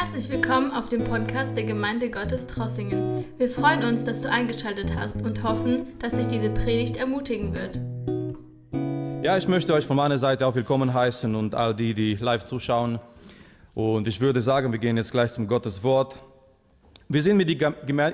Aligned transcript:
Herzlich 0.00 0.30
willkommen 0.30 0.70
auf 0.70 0.88
dem 0.88 1.02
Podcast 1.02 1.56
der 1.56 1.64
Gemeinde 1.64 2.08
Gottes 2.08 2.46
Trossingen. 2.46 3.24
Wir 3.36 3.50
freuen 3.50 3.82
uns, 3.82 4.04
dass 4.04 4.20
du 4.20 4.30
eingeschaltet 4.30 4.94
hast 4.94 5.22
und 5.22 5.42
hoffen, 5.42 5.88
dass 5.98 6.12
dich 6.12 6.28
diese 6.28 6.50
Predigt 6.50 6.98
ermutigen 6.98 7.52
wird. 7.52 7.80
Ja, 9.24 9.36
ich 9.36 9.48
möchte 9.48 9.74
euch 9.74 9.84
von 9.84 9.96
meiner 9.96 10.16
Seite 10.16 10.46
auch 10.46 10.54
willkommen 10.54 10.94
heißen 10.94 11.34
und 11.34 11.52
all 11.56 11.74
die, 11.74 11.94
die 11.94 12.14
live 12.14 12.44
zuschauen. 12.44 13.00
Und 13.74 14.06
ich 14.06 14.20
würde 14.20 14.40
sagen, 14.40 14.70
wir 14.70 14.78
gehen 14.78 14.96
jetzt 14.96 15.10
gleich 15.10 15.32
zum 15.32 15.48
Gottes 15.48 15.82
Wort. 15.82 16.16
Wir 17.08 17.20
sind 17.20 17.36
mit 17.36 17.60
der 17.60 17.72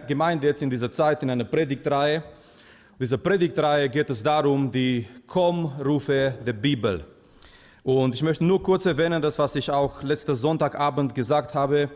Gemeinde 0.09 0.47
jetzt 0.47 0.63
in 0.63 0.71
dieser 0.71 0.91
Zeit 0.91 1.23
in 1.23 1.29
einer 1.29 1.45
Predigtreihe. 1.45 2.17
In 2.17 3.01
dieser 3.01 3.19
Predigtreihe 3.19 3.91
geht 3.91 4.09
es 4.09 4.23
darum, 4.23 4.71
die 4.71 5.07
Kommrufe 5.27 6.33
der 6.47 6.55
Bibel. 6.55 7.05
Und 7.85 8.15
ich 8.15 8.23
möchte 8.23 8.47
nur 8.47 8.63
kurz 8.63 8.87
erwähnen, 8.87 9.21
das, 9.21 9.39
was 9.39 9.55
ich 9.57 9.71
auch 9.71 10.03
letzten 10.03 10.35
Sonntagabend 10.35 11.15
gesagt 11.15 11.55
habe. 11.55 11.91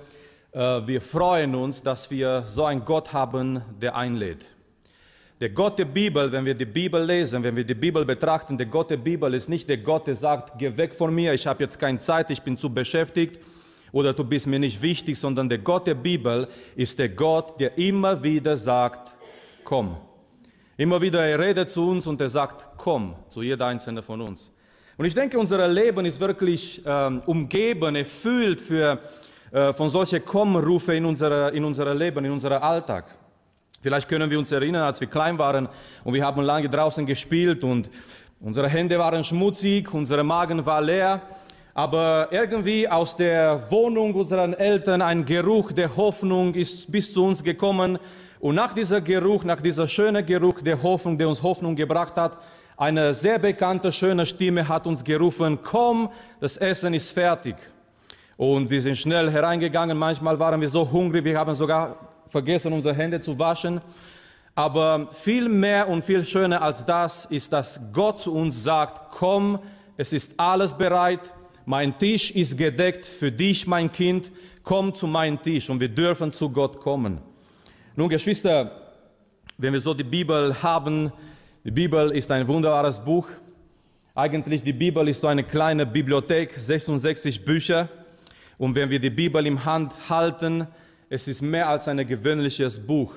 Äh, 0.52 0.87
wir 0.87 1.01
freuen 1.01 1.55
uns, 1.55 1.83
dass 1.83 2.11
wir 2.11 2.45
so 2.47 2.66
einen 2.66 2.84
Gott 2.84 3.14
haben, 3.14 3.62
der 3.80 3.97
einlädt. 3.97 4.45
Der 5.41 5.48
Gott 5.48 5.78
der 5.78 5.87
Bibel, 5.87 6.30
wenn 6.30 6.45
wir 6.45 6.55
die 6.55 6.66
Bibel 6.66 7.02
lesen, 7.02 7.42
wenn 7.42 7.56
wir 7.56 7.64
die 7.64 7.74
Bibel 7.74 8.05
betrachten, 8.05 8.59
der 8.59 8.66
Gott 8.66 8.91
der 8.91 8.98
Bibel 8.98 9.33
ist 9.33 9.48
nicht 9.48 9.66
der 9.66 9.78
Gott, 9.78 10.06
der 10.06 10.14
sagt, 10.14 10.59
geh 10.59 10.77
weg 10.77 10.95
von 10.95 11.14
mir, 11.14 11.33
ich 11.33 11.47
habe 11.47 11.62
jetzt 11.62 11.78
keine 11.78 11.98
Zeit, 11.98 12.30
ich 12.30 12.42
bin 12.42 12.59
zu 12.59 12.69
beschäftigt 12.69 13.39
oder 13.91 14.12
du 14.12 14.25
bist 14.25 14.47
mir 14.47 14.59
nicht 14.59 14.83
wichtig, 14.83 15.19
sondern 15.19 15.48
der 15.48 15.59
Gott 15.59 15.86
der 15.86 15.95
Bibel 15.95 16.48
ist 16.77 16.98
der 16.98 17.09
Gott, 17.09 17.59
der 17.59 17.78
immer 17.78 18.23
wieder 18.23 18.59
sagt, 18.59 19.16
komm. 19.64 19.97
Immer 20.77 21.00
wieder, 21.00 21.27
er 21.27 21.39
redet 21.39 21.70
zu 21.70 21.89
uns 21.89 22.06
und 22.06 22.20
er 22.20 22.28
sagt, 22.28 22.77
komm, 22.77 23.14
zu 23.30 23.42
jeder 23.42 23.64
einzelne 23.64 24.02
von 24.02 24.20
uns. 24.20 24.52
Und 24.98 25.04
ich 25.04 25.14
denke, 25.14 25.38
unser 25.38 25.68
Leben 25.68 26.04
ist 26.06 26.18
wirklich 26.18 26.82
ähm, 26.84 27.22
umgeben, 27.24 27.94
erfüllt 27.94 28.60
für, 28.60 28.98
äh, 29.52 29.72
von 29.72 29.88
solchen 29.88 30.24
Kommrufe 30.24 30.92
in 30.92 31.05
unser 31.05 31.52
in 31.52 31.64
unser 31.64 31.94
Leben, 31.94 32.24
in 32.24 32.32
unserem 32.32 32.60
Alltag. 32.60 33.05
Vielleicht 33.80 34.08
können 34.08 34.28
wir 34.28 34.36
uns 34.36 34.50
erinnern, 34.50 34.82
als 34.82 35.00
wir 35.00 35.06
klein 35.06 35.38
waren 35.38 35.68
und 36.02 36.14
wir 36.14 36.27
haben 36.27 36.42
lange 36.42 36.68
draußen 36.68 37.06
gespielt 37.06 37.62
und 37.62 37.88
unsere 38.40 38.68
Hände 38.68 38.98
waren 38.98 39.22
schmutzig, 39.22 39.94
unsere 39.94 40.24
Magen 40.24 40.66
war 40.66 40.82
leer, 40.82 41.22
aber 41.74 42.27
irgendwie 42.33 42.88
aus 42.88 43.14
der 43.14 43.70
Wohnung 43.70 44.12
unserer 44.14 44.58
Eltern 44.58 45.00
ein 45.00 45.24
Geruch 45.24 45.70
der 45.70 45.96
Hoffnung 45.96 46.56
ist 46.56 46.90
bis 46.90 47.14
zu 47.14 47.24
uns 47.24 47.44
gekommen. 47.44 48.00
Und 48.40 48.56
nach 48.56 48.74
dieser 48.74 49.00
Geruch, 49.00 49.44
nach 49.44 49.62
dieser 49.62 49.86
schönen 49.86 50.27
Geruch 50.27 50.60
der 50.60 50.83
Hoffnung, 50.83 51.16
der 51.16 51.28
uns 51.28 51.40
Hoffnung 51.40 51.77
gebracht 51.77 52.16
hat, 52.16 52.36
eine 52.78 53.12
sehr 53.12 53.40
bekannte, 53.40 53.90
schöne 53.90 54.24
Stimme 54.24 54.68
hat 54.68 54.86
uns 54.86 55.02
gerufen, 55.02 55.58
komm, 55.64 56.10
das 56.38 56.56
Essen 56.56 56.94
ist 56.94 57.10
fertig. 57.10 57.56
Und 58.36 58.70
wir 58.70 58.80
sind 58.80 58.96
schnell 58.96 59.28
hereingegangen. 59.28 59.98
Manchmal 59.98 60.38
waren 60.38 60.60
wir 60.60 60.68
so 60.68 60.88
hungrig, 60.88 61.24
wir 61.24 61.36
haben 61.36 61.54
sogar 61.56 61.96
vergessen, 62.26 62.72
unsere 62.72 62.94
Hände 62.94 63.20
zu 63.20 63.36
waschen. 63.36 63.80
Aber 64.54 65.08
viel 65.10 65.48
mehr 65.48 65.88
und 65.88 66.04
viel 66.04 66.24
schöner 66.24 66.62
als 66.62 66.84
das 66.84 67.24
ist, 67.24 67.52
dass 67.52 67.80
Gott 67.92 68.20
zu 68.20 68.32
uns 68.32 68.62
sagt, 68.62 69.10
komm, 69.10 69.58
es 69.96 70.12
ist 70.12 70.38
alles 70.38 70.72
bereit, 70.72 71.32
mein 71.66 71.98
Tisch 71.98 72.30
ist 72.30 72.56
gedeckt 72.56 73.04
für 73.04 73.32
dich, 73.32 73.66
mein 73.66 73.90
Kind, 73.90 74.30
komm 74.62 74.94
zu 74.94 75.08
meinem 75.08 75.42
Tisch 75.42 75.68
und 75.68 75.80
wir 75.80 75.88
dürfen 75.88 76.32
zu 76.32 76.48
Gott 76.48 76.78
kommen. 76.78 77.20
Nun, 77.96 78.08
Geschwister, 78.08 78.70
wenn 79.56 79.72
wir 79.72 79.80
so 79.80 79.94
die 79.94 80.04
Bibel 80.04 80.62
haben, 80.62 81.12
die 81.69 81.72
Bibel 81.72 82.12
ist 82.12 82.30
ein 82.30 82.48
wunderbares 82.48 82.98
Buch. 82.98 83.28
Eigentlich 84.14 84.62
die 84.62 84.72
Bibel 84.72 85.06
ist 85.06 85.20
so 85.20 85.27
eine 85.27 85.44
kleine 85.44 85.84
Bibliothek, 85.84 86.55
66 86.55 87.44
Bücher. 87.44 87.91
Und 88.56 88.74
wenn 88.74 88.88
wir 88.88 88.98
die 88.98 89.11
Bibel 89.11 89.47
im 89.47 89.62
Hand 89.62 89.92
halten, 90.08 90.66
es 91.11 91.28
ist 91.28 91.42
mehr 91.42 91.68
als 91.68 91.86
ein 91.86 92.06
gewöhnliches 92.06 92.80
Buch. 92.80 93.12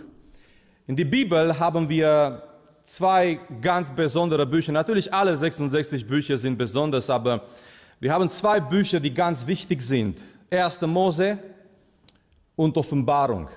In 0.86 0.98
der 0.98 1.06
Bibel 1.06 1.58
haben 1.58 1.88
wir 1.88 2.44
zwei 2.84 3.40
ganz 3.62 3.90
besondere 3.90 4.46
Bücher. 4.46 4.74
Natürlich 4.74 5.14
alle 5.14 5.34
66 5.34 6.06
Bücher 6.06 6.36
sind 6.36 6.58
besonders, 6.58 7.10
aber 7.10 7.46
wir 8.02 8.12
haben 8.12 8.30
zwei 8.30 8.60
Bücher, 8.60 9.00
die 9.00 9.14
ganz 9.14 9.48
wichtig 9.48 9.82
sind. 9.82 10.20
1. 10.50 10.82
Mose 10.82 11.40
und 12.58 12.76
Offenbarung. 12.76 13.48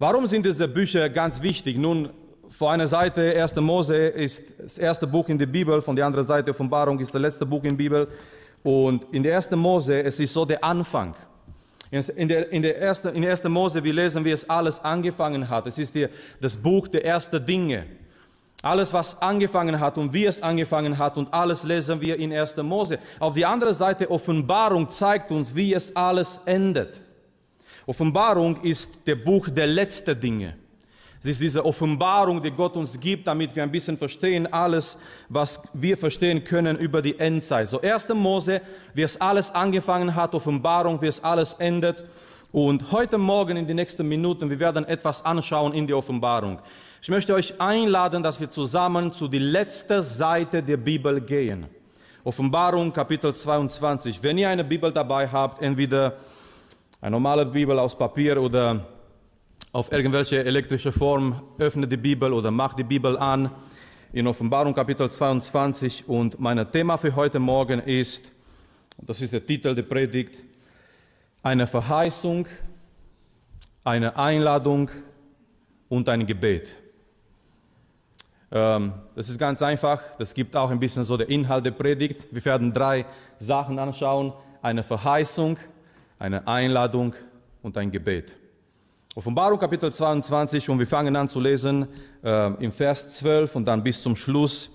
Warum 0.00 0.26
sind 0.26 0.44
diese 0.44 0.66
Bücher 0.66 1.08
ganz 1.08 1.40
wichtig? 1.42 1.78
Nun, 1.78 2.10
vor 2.48 2.72
einer 2.72 2.86
Seite 2.86 3.40
1. 3.40 3.56
Mose 3.56 3.96
ist 3.96 4.54
das 4.58 4.78
erste 4.78 5.06
Buch 5.06 5.28
in 5.28 5.38
der 5.38 5.46
Bibel, 5.46 5.82
von 5.82 5.94
der 5.94 6.06
anderen 6.06 6.26
Seite 6.26 6.50
Offenbarung 6.50 6.98
ist 6.98 7.14
das 7.14 7.20
letzte 7.20 7.46
Buch 7.46 7.62
in 7.64 7.70
der 7.70 7.76
Bibel. 7.76 8.08
Und 8.62 9.06
in 9.12 9.22
der 9.22 9.36
1. 9.36 9.50
Mose, 9.52 10.02
es 10.02 10.18
ist 10.18 10.32
so 10.32 10.44
der 10.44 10.62
Anfang. 10.64 11.14
In 11.90 12.28
der, 12.28 12.52
in 12.52 12.62
der, 12.62 12.78
ersten, 12.80 13.14
in 13.14 13.22
der 13.22 13.30
1. 13.30 13.44
Mose, 13.44 13.82
wir 13.82 13.92
lesen, 13.92 14.24
wie 14.24 14.30
es 14.30 14.48
alles 14.48 14.80
angefangen 14.80 15.48
hat. 15.48 15.66
Es 15.66 15.78
ist 15.78 15.94
die, 15.94 16.06
das 16.40 16.56
Buch 16.56 16.88
der 16.88 17.04
ersten 17.04 17.44
Dinge. 17.44 17.86
Alles, 18.60 18.92
was 18.92 19.20
angefangen 19.22 19.78
hat 19.78 19.96
und 19.96 20.12
wie 20.12 20.26
es 20.26 20.42
angefangen 20.42 20.98
hat 20.98 21.16
und 21.16 21.32
alles 21.32 21.62
lesen 21.62 22.00
wir 22.00 22.18
in 22.18 22.32
1. 22.32 22.56
Mose. 22.58 22.98
Auf 23.20 23.34
die 23.34 23.46
andere 23.46 23.72
Seite 23.72 24.10
Offenbarung 24.10 24.88
zeigt 24.88 25.30
uns, 25.30 25.54
wie 25.54 25.72
es 25.72 25.94
alles 25.94 26.40
endet. 26.44 27.00
Offenbarung 27.86 28.60
ist 28.62 28.90
der 29.06 29.14
Buch 29.14 29.48
der 29.48 29.66
letzten 29.66 30.18
Dinge. 30.18 30.56
Es 31.20 31.26
ist 31.26 31.40
diese 31.40 31.64
Offenbarung, 31.64 32.40
die 32.40 32.50
Gott 32.52 32.76
uns 32.76 32.98
gibt, 32.98 33.26
damit 33.26 33.54
wir 33.56 33.64
ein 33.64 33.72
bisschen 33.72 33.98
verstehen, 33.98 34.52
alles, 34.52 34.96
was 35.28 35.60
wir 35.72 35.96
verstehen 35.96 36.44
können 36.44 36.76
über 36.76 37.02
die 37.02 37.18
Endzeit. 37.18 37.68
So 37.68 37.80
1. 37.80 38.10
Mose, 38.10 38.60
wie 38.94 39.02
es 39.02 39.20
alles 39.20 39.52
angefangen 39.52 40.14
hat, 40.14 40.34
Offenbarung, 40.34 41.02
wie 41.02 41.08
es 41.08 41.22
alles 41.22 41.54
endet. 41.54 42.04
Und 42.52 42.92
heute 42.92 43.18
Morgen 43.18 43.56
in 43.56 43.66
den 43.66 43.76
nächsten 43.76 44.06
Minuten, 44.06 44.48
wir 44.48 44.60
werden 44.60 44.84
etwas 44.84 45.24
anschauen 45.24 45.74
in 45.74 45.88
die 45.88 45.92
Offenbarung. 45.92 46.60
Ich 47.02 47.08
möchte 47.08 47.34
euch 47.34 47.60
einladen, 47.60 48.22
dass 48.22 48.40
wir 48.40 48.48
zusammen 48.48 49.12
zu 49.12 49.26
die 49.26 49.38
letzte 49.38 50.02
Seite 50.02 50.62
der 50.62 50.76
Bibel 50.76 51.20
gehen. 51.20 51.66
Offenbarung 52.22 52.92
Kapitel 52.92 53.34
22. 53.34 54.22
Wenn 54.22 54.38
ihr 54.38 54.48
eine 54.48 54.64
Bibel 54.64 54.92
dabei 54.92 55.28
habt, 55.28 55.62
entweder 55.62 56.14
eine 57.00 57.12
normale 57.12 57.44
Bibel 57.44 57.78
aus 57.78 57.96
Papier 57.96 58.40
oder 58.40 58.86
auf 59.72 59.92
irgendwelche 59.92 60.44
elektrische 60.44 60.92
Form, 60.92 61.42
öffne 61.58 61.86
die 61.86 61.96
Bibel 61.96 62.32
oder 62.32 62.50
mach 62.50 62.74
die 62.74 62.84
Bibel 62.84 63.18
an 63.18 63.50
in 64.12 64.26
Offenbarung 64.26 64.74
Kapitel 64.74 65.10
22 65.10 66.08
und 66.08 66.40
mein 66.40 66.70
Thema 66.70 66.96
für 66.96 67.14
heute 67.14 67.38
Morgen 67.38 67.80
ist, 67.80 68.32
das 69.02 69.20
ist 69.20 69.32
der 69.32 69.44
Titel 69.44 69.74
der 69.74 69.82
Predigt, 69.82 70.34
eine 71.42 71.66
Verheißung, 71.66 72.46
eine 73.84 74.16
Einladung 74.16 74.90
und 75.88 76.08
ein 76.08 76.26
Gebet. 76.26 76.74
Ähm, 78.50 78.94
das 79.14 79.28
ist 79.28 79.38
ganz 79.38 79.60
einfach, 79.60 80.00
das 80.16 80.32
gibt 80.32 80.56
auch 80.56 80.70
ein 80.70 80.80
bisschen 80.80 81.04
so 81.04 81.18
der 81.18 81.28
Inhalt 81.28 81.66
der 81.66 81.72
Predigt. 81.72 82.26
Wir 82.30 82.44
werden 82.46 82.72
drei 82.72 83.04
Sachen 83.38 83.78
anschauen, 83.78 84.32
eine 84.62 84.82
Verheißung, 84.82 85.58
eine 86.18 86.48
Einladung 86.48 87.14
und 87.62 87.76
ein 87.76 87.90
Gebet. 87.90 88.34
Offenbarung 89.14 89.58
Kapitel 89.58 89.92
22 89.92 90.68
und 90.68 90.78
wir 90.78 90.86
fangen 90.86 91.16
an 91.16 91.28
zu 91.28 91.40
lesen 91.40 91.88
äh, 92.22 92.54
im 92.62 92.70
Vers 92.70 93.16
12 93.16 93.56
und 93.56 93.64
dann 93.64 93.82
bis 93.82 94.02
zum 94.02 94.14
Schluss. 94.14 94.70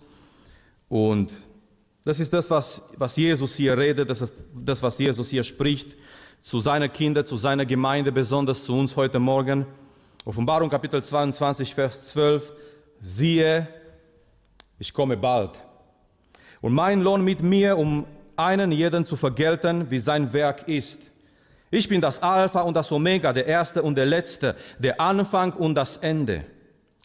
Und 0.90 1.32
das 2.04 2.20
ist 2.20 2.34
das, 2.34 2.50
was, 2.50 2.82
was 2.98 3.16
Jesus 3.16 3.56
hier 3.56 3.78
redet, 3.78 4.10
das 4.10 4.22
ist 4.22 4.36
das, 4.54 4.84
was 4.84 4.98
Jesus 4.98 5.30
hier 5.30 5.44
spricht 5.44 5.96
zu 6.42 6.60
seinen 6.60 6.92
Kindern, 6.92 7.26
zu 7.26 7.38
seiner 7.38 7.66
Gemeinde, 7.66 8.12
besonders 8.12 8.66
zu 8.66 8.78
uns 8.78 8.98
heute 8.98 9.20
Morgen. 9.20 9.66
Offenbarung 10.26 10.70
Kapitel 10.70 11.02
22, 11.02 11.74
Vers 11.74 12.10
12. 12.10 12.52
Siehe, 13.00 13.68
ich 14.78 14.94
komme 14.94 15.16
bald. 15.16 15.52
Und 16.62 16.74
mein 16.74 17.02
Lohn 17.02 17.24
mit 17.24 17.42
mir, 17.42 17.78
um 17.78 18.06
einen 18.36 18.72
jeden 18.72 19.06
zu 19.06 19.16
vergelten, 19.16 19.90
wie 19.90 20.00
sein 20.00 20.34
Werk 20.34 20.68
ist. 20.68 21.02
Ich 21.74 21.90
bin 21.90 22.00
das 22.00 22.22
Alpha 22.22 22.62
und 22.62 22.76
das 22.76 22.92
Omega, 22.92 23.34
der 23.34 23.48
Erste 23.48 23.82
und 23.82 23.96
der 23.96 24.06
Letzte, 24.06 24.56
der 24.78 25.02
Anfang 25.02 25.54
und 25.54 25.74
das 25.74 25.98
Ende. 25.98 26.44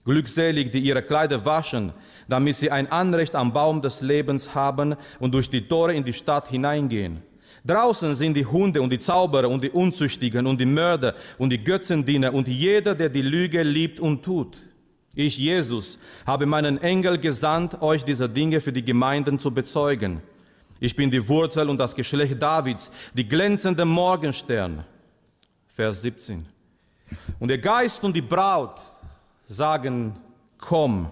Glückselig, 0.05 0.71
die 0.71 0.81
ihre 0.81 1.01
Kleider 1.01 1.43
waschen, 1.43 1.95
damit 2.29 2.57
sie 2.57 2.71
ein 2.71 2.93
Anrecht 2.93 3.35
am 3.35 3.51
Baum 3.51 3.81
des 3.81 4.03
Lebens 4.03 4.55
haben 4.55 4.95
und 5.21 5.33
durch 5.33 5.49
die 5.49 5.67
Tore 5.67 5.95
in 5.95 6.05
die 6.05 6.13
Stadt 6.13 6.49
hineingehen. 6.49 7.23
Draußen 7.65 8.15
sind 8.15 8.35
die 8.35 8.45
Hunde 8.45 8.83
und 8.83 8.91
die 8.91 8.99
Zauberer 8.99 9.49
und 9.49 9.65
die 9.65 9.71
Unzüchtigen 9.71 10.47
und 10.47 10.61
die 10.61 10.67
Mörder 10.67 11.15
und 11.39 11.49
die 11.49 11.65
Götzendiener 11.65 12.35
und 12.35 12.47
jeder, 12.47 12.95
der 12.95 13.09
die 13.09 13.23
Lüge 13.23 13.63
liebt 13.63 14.01
und 14.01 14.23
tut. 14.23 14.55
Ich, 15.15 15.39
Jesus, 15.39 15.99
habe 16.27 16.45
meinen 16.45 16.77
Engel 16.77 17.17
gesandt, 17.17 17.81
euch 17.81 18.05
diese 18.05 18.29
Dinge 18.29 18.61
für 18.61 18.73
die 18.73 18.85
Gemeinden 18.85 19.39
zu 19.39 19.51
bezeugen. 19.51 20.21
Ich 20.81 20.95
bin 20.95 21.11
die 21.11 21.27
Wurzel 21.29 21.69
und 21.69 21.79
das 21.79 21.95
Geschlecht 21.95 22.41
Davids, 22.41 22.91
die 23.13 23.27
glänzende 23.27 23.85
Morgenstern. 23.85 24.85
Vers 25.67 26.03
17. 26.03 26.47
Und 27.39 27.49
der 27.49 27.59
Geist 27.59 28.03
und 28.05 28.15
die 28.15 28.23
Braut 28.23 28.81
sagen, 29.45 30.17
komm. 30.59 31.11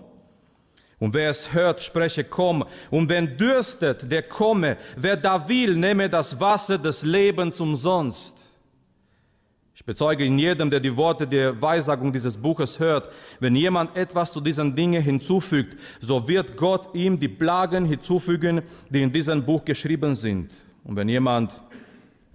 Und 0.99 1.13
wer 1.15 1.31
es 1.31 1.53
hört, 1.53 1.83
spreche, 1.83 2.25
komm. 2.25 2.65
Und 2.91 3.09
wenn 3.09 3.37
dürstet, 3.37 4.11
der 4.11 4.23
komme. 4.23 4.77
Wer 4.97 5.17
da 5.17 5.49
will, 5.49 5.77
nehme 5.77 6.09
das 6.09 6.39
Wasser 6.41 6.79
des 6.79 7.03
Lebens 7.03 7.61
umsonst. 7.61 8.46
Bezeuge 9.87 10.25
in 10.25 10.38
jedem, 10.38 10.69
der 10.69 10.81
die 10.81 10.94
Worte 10.97 11.27
der 11.27 11.62
Weissagung 11.62 12.12
dieses 12.12 12.37
Buches 12.37 12.79
hört, 12.81 13.09
wenn 13.38 13.55
jemand 13.55 13.97
etwas 13.97 14.33
zu 14.33 14.41
diesen 14.41 14.75
Dingen 14.75 15.00
hinzufügt, 15.00 15.77
so 16.00 16.27
wird 16.29 16.56
Gott 16.56 16.93
ihm 16.94 17.19
die 17.19 17.29
Plagen 17.29 17.85
hinzufügen, 17.85 18.62
die 18.91 19.03
in 19.03 19.12
diesem 19.12 19.44
Buch 19.44 19.65
geschrieben 19.65 20.17
sind. 20.17 20.53
Und 20.83 20.97
wenn 20.97 21.09
jemand 21.09 21.53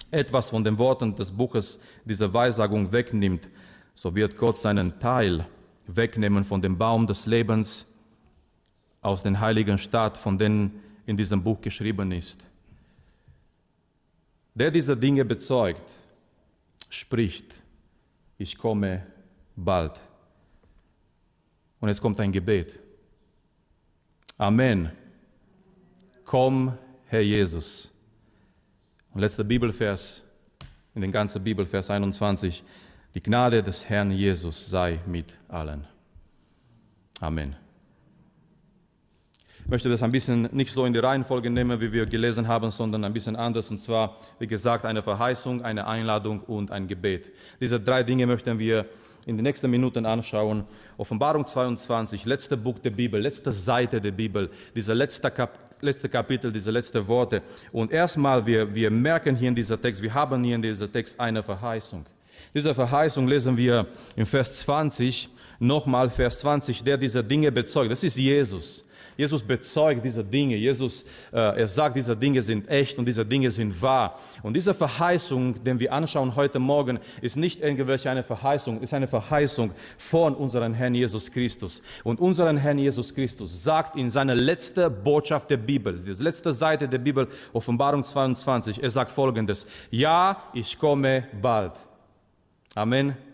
etwas 0.09 0.49
von 0.49 0.63
den 0.63 0.79
Worten 0.79 1.13
des 1.13 1.31
Buches 1.31 1.77
dieser 2.05 2.33
Weissagung 2.33 2.91
wegnimmt, 2.91 3.49
so 3.93 4.15
wird 4.15 4.37
Gott 4.37 4.57
seinen 4.57 4.97
Teil 4.99 5.45
wegnehmen 5.87 6.45
von 6.45 6.61
dem 6.61 6.77
Baum 6.77 7.05
des 7.05 7.25
Lebens 7.25 7.85
aus 9.01 9.23
den 9.23 9.39
heiligen 9.39 9.77
Stadt, 9.77 10.15
von 10.15 10.37
denen 10.37 10.79
in 11.05 11.17
diesem 11.17 11.43
Buch 11.43 11.59
geschrieben 11.59 12.11
ist. 12.13 12.45
Der 14.53 14.71
diese 14.71 14.95
Dinge 14.95 15.25
bezeugt, 15.25 16.00
spricht, 16.91 17.55
ich 18.37 18.57
komme 18.57 19.07
bald. 19.55 19.99
Und 21.79 21.89
jetzt 21.89 22.01
kommt 22.01 22.19
ein 22.19 22.31
Gebet. 22.31 22.79
Amen. 24.37 24.91
Komm, 26.25 26.77
Herr 27.07 27.21
Jesus. 27.21 27.89
Und 29.13 29.21
letzter 29.21 29.43
Bibelvers, 29.43 30.23
in 30.93 31.01
den 31.01 31.11
ganzen 31.11 31.43
Bibelvers 31.43 31.89
21. 31.89 32.63
Die 33.15 33.21
Gnade 33.21 33.63
des 33.63 33.87
Herrn 33.89 34.11
Jesus 34.11 34.69
sei 34.69 34.99
mit 35.05 35.37
allen. 35.47 35.87
Amen. 37.19 37.55
Möchte 39.67 39.89
das 39.89 40.03
ein 40.03 40.11
bisschen 40.11 40.49
nicht 40.51 40.73
so 40.73 40.85
in 40.85 40.93
die 40.93 40.99
Reihenfolge 40.99 41.49
nehmen, 41.49 41.79
wie 41.79 41.91
wir 41.91 42.05
gelesen 42.05 42.47
haben, 42.47 42.69
sondern 42.71 43.03
ein 43.05 43.13
bisschen 43.13 43.35
anders. 43.35 43.69
Und 43.69 43.79
zwar, 43.79 44.17
wie 44.39 44.47
gesagt, 44.47 44.85
eine 44.85 45.01
Verheißung, 45.01 45.61
eine 45.63 45.87
Einladung 45.87 46.41
und 46.41 46.71
ein 46.71 46.87
Gebet. 46.87 47.31
Diese 47.59 47.79
drei 47.79 48.03
Dinge 48.03 48.27
möchten 48.27 48.59
wir 48.59 48.85
in 49.25 49.37
den 49.37 49.43
nächsten 49.43 49.69
Minuten 49.69 50.05
anschauen. 50.05 50.63
Offenbarung 50.97 51.45
22, 51.45 52.25
letzte 52.25 52.57
Buch 52.57 52.79
der 52.79 52.89
Bibel, 52.89 53.21
letzte 53.21 53.51
Seite 53.51 54.01
der 54.01 54.11
Bibel, 54.11 54.49
dieser 54.75 54.95
letzte, 54.95 55.29
Kap 55.31 55.57
letzte 55.81 56.09
Kapitel, 56.09 56.51
diese 56.51 56.71
letzten 56.71 57.07
Worte. 57.07 57.41
Und 57.71 57.91
erstmal, 57.91 58.45
wir, 58.45 58.73
wir 58.73 58.91
merken 58.91 59.35
hier 59.35 59.49
in 59.49 59.55
dieser 59.55 59.79
Text, 59.79 60.01
wir 60.01 60.13
haben 60.13 60.43
hier 60.43 60.55
in 60.55 60.61
dieser 60.61 60.91
Text 60.91 61.19
eine 61.19 61.41
Verheißung. 61.41 62.05
Diese 62.53 62.75
Verheißung 62.75 63.27
lesen 63.27 63.55
wir 63.55 63.87
im 64.15 64.25
Vers 64.25 64.57
20, 64.57 65.29
nochmal 65.59 66.09
Vers 66.09 66.39
20, 66.39 66.83
der 66.83 66.97
diese 66.97 67.23
Dinge 67.23 67.51
bezeugt. 67.51 67.91
Das 67.91 68.03
ist 68.03 68.17
Jesus. 68.17 68.85
Jesus 69.17 69.43
bezeugt 69.43 70.03
diese 70.03 70.23
Dinge. 70.23 70.55
Jesus, 70.55 71.03
äh, 71.31 71.37
er 71.37 71.67
sagt, 71.67 71.95
diese 71.95 72.15
Dinge 72.15 72.41
sind 72.41 72.67
echt 72.67 72.97
und 72.97 73.05
diese 73.05 73.25
Dinge 73.25 73.51
sind 73.51 73.81
wahr. 73.81 74.19
Und 74.43 74.55
diese 74.55 74.73
Verheißung, 74.73 75.63
den 75.63 75.79
wir 75.79 75.91
anschauen 75.91 76.35
heute 76.35 76.59
Morgen, 76.59 76.99
ist 77.21 77.37
nicht 77.37 77.61
irgendwelche 77.61 78.09
eine 78.09 78.23
Verheißung, 78.23 78.81
ist 78.81 78.93
eine 78.93 79.07
Verheißung 79.07 79.71
von 79.97 80.35
unserem 80.35 80.73
Herrn 80.73 80.95
Jesus 80.95 81.31
Christus. 81.31 81.81
Und 82.03 82.19
unseren 82.19 82.57
Herrn 82.57 82.77
Jesus 82.77 83.13
Christus 83.13 83.63
sagt 83.63 83.95
in 83.95 84.09
seiner 84.09 84.35
letzten 84.35 84.91
Botschaft 85.03 85.49
der 85.49 85.57
Bibel, 85.57 85.97
die 85.97 86.23
letzte 86.23 86.53
Seite 86.53 86.87
der 86.87 86.99
Bibel, 86.99 87.27
Offenbarung 87.53 88.03
22, 88.03 88.81
er 88.81 88.89
sagt 88.89 89.11
folgendes, 89.11 89.67
ja, 89.89 90.43
ich 90.53 90.77
komme 90.77 91.25
bald. 91.41 91.73
Amen. 92.75 93.30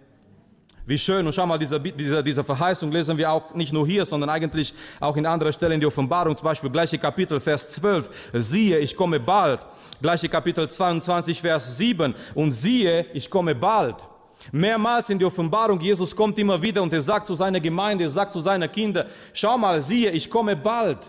Wie 0.88 0.98
schön. 0.98 1.28
Und 1.28 1.34
schau 1.34 1.46
mal, 1.46 1.58
diese, 1.60 1.78
diese, 1.82 2.24
diese 2.24 2.44
Verheißung 2.46 2.90
lesen 2.90 3.18
wir 3.18 3.30
auch 3.30 3.54
nicht 3.54 3.74
nur 3.74 3.86
hier, 3.86 4.06
sondern 4.06 4.30
eigentlich 4.30 4.74
auch 5.02 5.18
in 5.18 5.26
anderen 5.26 5.52
Stellen 5.52 5.74
in 5.74 5.80
der 5.82 5.88
Offenbarung, 5.88 6.36
zum 6.38 6.46
Beispiel 6.46 6.70
gleiche 6.70 6.98
Kapitel, 6.98 7.42
Vers 7.42 7.72
12. 7.72 8.32
Siehe, 8.34 8.80
ich 8.80 8.96
komme 8.96 9.20
bald. 9.20 9.60
Gleiche 10.02 10.30
Kapitel 10.30 10.70
22, 10.70 11.42
Vers 11.42 11.78
7. 11.78 12.16
Und 12.34 12.52
siehe, 12.52 13.06
ich 13.12 13.30
komme 13.30 13.54
bald. 13.54 13.98
Mehrmals 14.54 15.10
in 15.10 15.20
der 15.20 15.28
Offenbarung, 15.28 15.82
Jesus 15.82 16.16
kommt 16.16 16.38
immer 16.40 16.62
wieder 16.62 16.82
und 16.82 16.94
er 16.94 17.02
sagt 17.02 17.28
zu 17.28 17.36
seiner 17.36 17.60
Gemeinde, 17.60 18.06
er 18.06 18.10
sagt 18.10 18.32
zu 18.32 18.40
seinen 18.40 18.72
Kindern, 18.72 19.08
schau 19.34 19.58
mal, 19.58 19.82
siehe, 19.82 20.12
ich 20.12 20.30
komme 20.30 20.56
bald. 20.56 21.00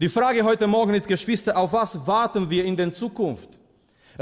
Die 0.00 0.08
Frage 0.08 0.44
heute 0.44 0.68
Morgen 0.68 0.94
ist, 0.94 1.08
Geschwister, 1.08 1.56
auf 1.56 1.72
was 1.72 2.06
warten 2.06 2.48
wir 2.48 2.64
in 2.64 2.76
der 2.76 2.92
Zukunft? 2.92 3.48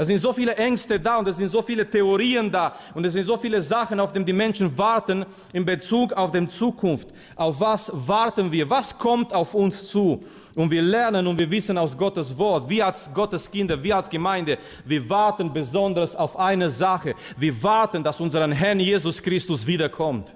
Es 0.01 0.07
sind 0.07 0.17
so 0.17 0.33
viele 0.33 0.55
Ängste 0.55 0.99
da 0.99 1.17
und 1.17 1.27
es 1.27 1.37
sind 1.37 1.49
so 1.49 1.61
viele 1.61 1.87
Theorien 1.87 2.51
da 2.51 2.73
und 2.95 3.05
es 3.05 3.13
sind 3.13 3.23
so 3.23 3.37
viele 3.37 3.61
Sachen, 3.61 3.99
auf 3.99 4.11
die 4.11 4.23
die 4.23 4.33
Menschen 4.33 4.75
warten 4.75 5.23
in 5.53 5.63
Bezug 5.63 6.13
auf 6.13 6.31
die 6.31 6.47
Zukunft. 6.47 7.09
Auf 7.35 7.59
was 7.59 7.91
warten 7.93 8.51
wir? 8.51 8.67
Was 8.67 8.97
kommt 8.97 9.31
auf 9.31 9.53
uns 9.53 9.89
zu? 9.89 10.23
Und 10.55 10.71
wir 10.71 10.81
lernen 10.81 11.27
und 11.27 11.37
wir 11.37 11.51
wissen 11.51 11.77
aus 11.77 11.95
Gottes 11.95 12.35
Wort, 12.35 12.67
wir 12.67 12.87
als 12.87 13.13
Gottes 13.13 13.51
Kinder, 13.51 13.83
wir 13.83 13.95
als 13.95 14.09
Gemeinde, 14.09 14.57
wir 14.85 15.07
warten 15.07 15.53
besonders 15.53 16.15
auf 16.15 16.35
eine 16.35 16.71
Sache. 16.71 17.13
Wir 17.37 17.61
warten, 17.61 18.03
dass 18.03 18.19
unser 18.19 18.51
Herr 18.51 18.75
Jesus 18.75 19.21
Christus 19.21 19.67
wiederkommt. 19.67 20.35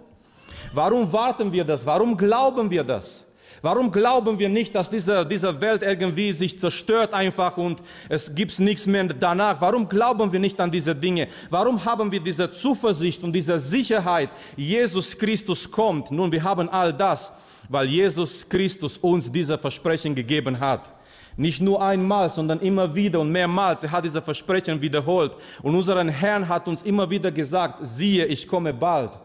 Warum 0.75 1.11
warten 1.11 1.51
wir 1.51 1.63
das? 1.63 1.83
Warum 1.87 2.15
glauben 2.15 2.69
wir 2.69 2.83
das? 2.83 3.25
Warum 3.65 3.91
glauben 3.91 4.37
wir 4.37 4.47
nicht, 4.47 4.75
dass 4.75 4.91
diese, 4.91 5.25
diese 5.25 5.59
Welt 5.59 5.81
irgendwie 5.81 6.33
sich 6.33 6.59
zerstört 6.59 7.15
einfach 7.15 7.57
und 7.57 7.81
es 8.07 8.35
gibt 8.35 8.59
nichts 8.59 8.85
mehr 8.85 9.05
danach? 9.05 9.59
Warum 9.59 9.89
glauben 9.89 10.31
wir 10.31 10.39
nicht 10.39 10.59
an 10.59 10.69
diese 10.69 10.93
Dinge? 10.93 11.29
Warum 11.49 11.83
haben 11.83 12.11
wir 12.11 12.19
diese 12.19 12.51
Zuversicht 12.51 13.23
und 13.23 13.33
diese 13.33 13.59
Sicherheit, 13.59 14.29
Jesus 14.55 15.17
Christus 15.17 15.71
kommt? 15.71 16.11
Nun, 16.11 16.31
wir 16.31 16.43
haben 16.43 16.69
all 16.69 16.93
das, 16.93 17.33
weil 17.67 17.87
Jesus 17.87 18.47
Christus 18.47 18.99
uns 18.99 19.31
diese 19.31 19.57
Versprechen 19.57 20.13
gegeben 20.13 20.59
hat. 20.59 20.93
Nicht 21.35 21.59
nur 21.59 21.81
einmal, 21.81 22.29
sondern 22.29 22.59
immer 22.59 22.93
wieder 22.93 23.19
und 23.19 23.31
mehrmals. 23.31 23.83
Er 23.83 23.91
hat 23.93 24.05
diese 24.05 24.21
Versprechen 24.21 24.79
wiederholt. 24.79 25.35
Und 25.63 25.73
unseren 25.73 26.09
Herrn 26.09 26.47
hat 26.47 26.67
uns 26.67 26.83
immer 26.83 27.09
wieder 27.09 27.31
gesagt, 27.31 27.79
siehe, 27.81 28.27
ich 28.27 28.47
komme 28.47 28.71
bald. 28.71 29.17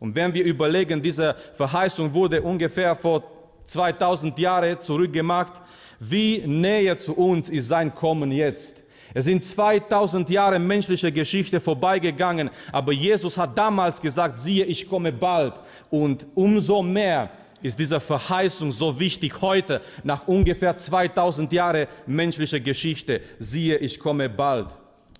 Und 0.00 0.16
wenn 0.16 0.34
wir 0.34 0.44
überlegen, 0.44 1.00
diese 1.00 1.36
Verheißung 1.52 2.12
wurde 2.12 2.42
ungefähr 2.42 2.96
vor 2.96 3.22
2000 3.64 4.38
Jahre 4.38 4.78
zurückgemacht. 4.78 5.54
Wie 5.98 6.38
näher 6.46 6.98
zu 6.98 7.14
uns 7.14 7.48
ist 7.48 7.68
sein 7.68 7.94
Kommen 7.94 8.32
jetzt? 8.32 8.82
Es 9.16 9.26
sind 9.26 9.44
2000 9.44 10.28
Jahre 10.28 10.58
menschliche 10.58 11.12
Geschichte 11.12 11.60
vorbeigegangen, 11.60 12.50
aber 12.72 12.92
Jesus 12.92 13.38
hat 13.38 13.56
damals 13.56 14.00
gesagt, 14.00 14.34
siehe, 14.34 14.64
ich 14.64 14.88
komme 14.88 15.12
bald. 15.12 15.54
Und 15.88 16.26
umso 16.34 16.82
mehr 16.82 17.30
ist 17.62 17.78
diese 17.78 18.00
Verheißung 18.00 18.72
so 18.72 18.98
wichtig 18.98 19.40
heute, 19.40 19.80
nach 20.02 20.26
ungefähr 20.26 20.76
2000 20.76 21.52
Jahre 21.52 21.88
menschlicher 22.06 22.58
Geschichte. 22.58 23.20
Siehe, 23.38 23.78
ich 23.78 24.00
komme 24.00 24.28
bald. 24.28 24.66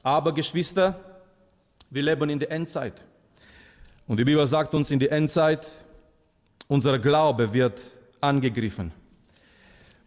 Aber 0.03 0.35
Geschwister, 0.35 0.99
wir 1.89 2.03
leben 2.03 2.29
in 2.29 2.39
der 2.41 2.51
Endzeit. 2.51 2.95
Und 4.09 4.19
die 4.19 4.25
Bibel 4.25 4.47
sagt 4.47 4.75
uns 4.75 4.91
in 4.91 4.99
der 4.99 5.13
Endzeit, 5.13 5.67
unser 6.69 6.99
Glaube 6.99 7.53
wird 7.53 7.81
angegriffen. 8.25 8.93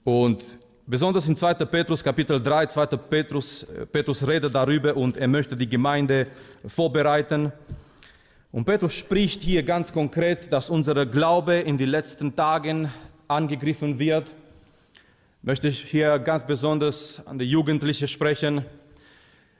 Und 0.04 0.44
besonders 0.86 1.28
in 1.28 1.36
2. 1.36 1.54
Petrus 1.66 2.04
Kapitel 2.04 2.42
3, 2.42 2.66
2. 2.68 2.86
Petrus, 2.98 3.64
äh, 3.64 3.86
Petrus 3.86 4.26
redet 4.28 4.54
darüber 4.54 4.96
und 4.96 5.18
er 5.18 5.28
möchte 5.28 5.56
die 5.56 5.68
Gemeinde 5.68 6.28
vorbereiten. 6.66 7.52
Und 8.52 8.66
Petrus 8.66 8.94
spricht 8.94 9.42
hier 9.42 9.64
ganz 9.64 9.92
konkret, 9.92 10.52
dass 10.52 10.70
unser 10.70 11.06
Glaube 11.06 11.56
in 11.56 11.78
den 11.78 11.90
letzten 11.90 12.36
Tagen 12.36 12.90
angegriffen 13.28 14.00
wird. 14.00 14.32
Möchte 15.42 15.68
ich 15.68 15.82
hier 15.82 16.18
ganz 16.20 16.46
besonders 16.46 17.22
an 17.28 17.38
die 17.38 17.46
Jugendlichen 17.46 18.08
sprechen. 18.08 18.66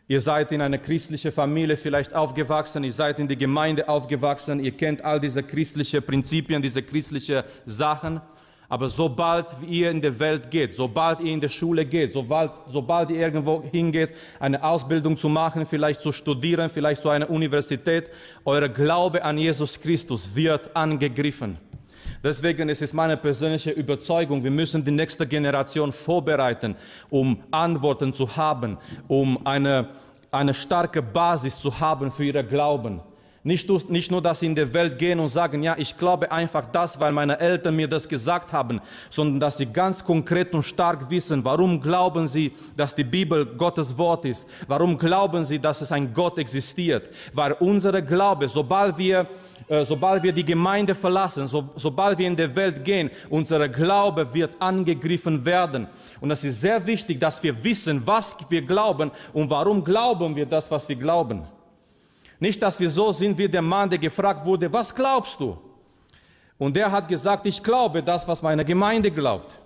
Ihr 0.10 0.22
seid 0.22 0.54
in 0.54 0.62
einer 0.62 0.78
christlichen 0.78 1.34
Familie 1.34 1.76
vielleicht 1.76 2.16
aufgewachsen, 2.16 2.86
ihr 2.86 2.94
seid 2.94 3.20
in 3.20 3.28
der 3.28 3.36
Gemeinde 3.36 3.90
aufgewachsen, 3.90 4.62
ihr 4.62 4.72
kennt 4.72 5.04
all 5.04 5.20
diese 5.20 5.44
christlichen 5.44 6.02
Prinzipien, 6.02 6.62
diese 6.62 6.82
christlichen 6.82 7.44
Sachen. 7.66 8.22
Aber 8.70 8.90
sobald 8.90 9.46
ihr 9.66 9.90
in 9.92 10.02
die 10.02 10.20
Welt 10.20 10.52
geht, 10.52 10.74
sobald 10.74 11.22
ihr 11.22 11.32
in 11.32 11.40
die 11.40 11.50
Schule 11.50 11.86
geht, 11.86 12.12
sobald, 12.12 12.52
sobald 12.68 13.10
ihr 13.10 13.20
irgendwo 13.20 13.64
hingeht, 13.72 14.14
eine 14.40 14.62
Ausbildung 14.62 15.16
zu 15.16 15.30
machen, 15.30 15.66
vielleicht 15.66 16.02
zu 16.02 16.12
studieren, 16.12 16.70
vielleicht 16.70 17.02
zu 17.02 17.10
einer 17.10 17.30
Universität, 17.30 18.10
euer 18.44 18.68
Glaube 18.68 19.24
an 19.24 19.38
Jesus 19.38 19.80
Christus 19.80 20.36
wird 20.36 20.76
angegriffen. 20.76 21.58
Deswegen 22.22 22.68
ist 22.68 22.82
es 22.82 22.92
meine 22.92 23.16
persönliche 23.16 23.72
Überzeugung, 23.72 24.44
wir 24.44 24.52
müssen 24.52 24.84
die 24.84 24.92
nächste 24.92 25.26
Generation 25.26 25.94
vorbereiten, 25.94 26.76
um 27.10 27.42
Antworten 27.52 28.12
zu 28.12 28.36
haben, 28.36 28.78
um 29.08 29.46
eine, 29.46 29.90
eine 30.30 30.54
starke 30.54 31.02
Basis 31.02 31.58
zu 31.58 31.80
haben 31.80 32.12
für 32.12 32.26
ihren 32.26 32.50
Glauben. 32.50 33.02
Nicht, 33.44 33.70
nicht 33.90 34.12
nur, 34.12 34.22
dass 34.22 34.40
sie 34.42 34.48
in 34.48 34.56
die 34.56 34.74
Welt 34.74 34.98
gehen 34.98 35.20
und 35.20 35.30
sagen, 35.30 35.64
ja, 35.64 35.76
ich 35.78 35.98
glaube 35.98 36.32
einfach 36.32 36.66
das, 36.66 37.00
weil 37.00 37.12
meine 37.12 37.40
Eltern 37.40 37.76
mir 37.76 37.88
das 37.88 38.10
gesagt 38.10 38.52
haben, 38.52 38.82
sondern 39.10 39.40
dass 39.40 39.58
sie 39.58 39.68
ganz 39.68 40.04
konkret 40.04 40.54
und 40.54 40.64
stark 40.64 41.10
wissen, 41.10 41.46
warum 41.46 41.82
glauben 41.82 42.28
sie, 42.28 42.52
dass 42.76 42.94
die 42.94 43.04
Bibel 43.04 43.46
Gottes 43.46 43.98
Wort 43.98 44.26
ist? 44.26 44.48
Warum 44.68 44.98
glauben 44.98 45.46
sie, 45.46 45.60
dass 45.60 45.82
es 45.82 45.92
ein 45.92 46.14
Gott 46.14 46.38
existiert? 46.38 47.10
Weil 47.34 47.54
unser 47.54 48.02
Glaube, 48.02 48.48
sobald 48.48 48.98
wir 48.98 49.28
äh, 49.70 49.84
sobald 49.84 50.24
wir 50.24 50.32
die 50.32 50.46
Gemeinde 50.46 50.96
verlassen, 50.96 51.46
so, 51.46 51.70
sobald 51.76 52.18
wir 52.18 52.28
in 52.28 52.36
die 52.36 52.56
Welt 52.56 52.86
gehen, 52.86 53.12
unser 53.30 53.68
Glaube 53.68 54.34
wird 54.34 54.56
angegriffen 54.62 55.44
werden. 55.44 55.88
Und 56.22 56.32
es 56.32 56.44
ist 56.44 56.62
sehr 56.62 56.86
wichtig, 56.88 57.20
dass 57.20 57.44
wir 57.44 57.64
wissen, 57.64 58.02
was 58.06 58.36
wir 58.50 58.62
glauben 58.62 59.12
und 59.34 59.50
warum 59.50 59.84
glauben 59.84 60.36
wir 60.36 60.46
das, 60.46 60.72
was 60.72 60.88
wir 60.88 60.96
glauben. 60.96 61.44
Nicht, 62.40 62.62
dass 62.62 62.80
wir 62.80 62.90
so 62.90 63.12
sind 63.12 63.38
wie 63.38 63.48
der 63.48 63.62
Mann, 63.62 63.90
der 63.90 64.00
gefragt 64.00 64.46
wurde, 64.46 64.72
was 64.72 64.94
glaubst 64.94 65.40
du? 65.40 65.58
Und 66.58 66.76
der 66.76 66.92
hat 66.92 67.08
gesagt, 67.08 67.46
ich 67.46 67.62
glaube 67.62 68.02
das, 68.02 68.28
was 68.28 68.42
meine 68.42 68.66
Gemeinde 68.66 69.12
glaubt. 69.12 69.58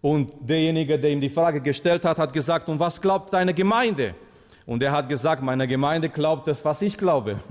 Und 0.00 0.32
derjenige, 0.40 0.98
der 0.98 1.10
ihm 1.10 1.20
die 1.20 1.28
Frage 1.28 1.60
gestellt 1.60 2.04
hat, 2.04 2.18
hat 2.18 2.32
gesagt, 2.32 2.68
und 2.68 2.78
was 2.78 3.00
glaubt 3.00 3.32
deine 3.32 3.54
Gemeinde? 3.54 4.14
Und 4.66 4.82
er 4.82 4.92
hat 4.92 5.08
gesagt, 5.08 5.42
meine 5.42 5.66
Gemeinde 5.66 6.08
glaubt 6.08 6.46
das, 6.46 6.64
was 6.64 6.82
ich 6.82 6.96
glaube. 6.96 7.38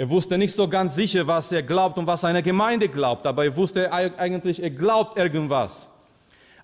Er 0.00 0.08
wusste 0.08 0.38
nicht 0.38 0.54
so 0.54 0.68
ganz 0.68 0.94
sicher, 0.94 1.26
was 1.26 1.50
er 1.50 1.64
glaubt 1.64 1.98
und 1.98 2.06
was 2.06 2.20
seine 2.20 2.40
Gemeinde 2.40 2.88
glaubt, 2.88 3.26
aber 3.26 3.46
er 3.46 3.56
wusste 3.56 3.92
eigentlich, 3.92 4.62
er 4.62 4.70
glaubt 4.70 5.18
irgendwas. 5.18 5.90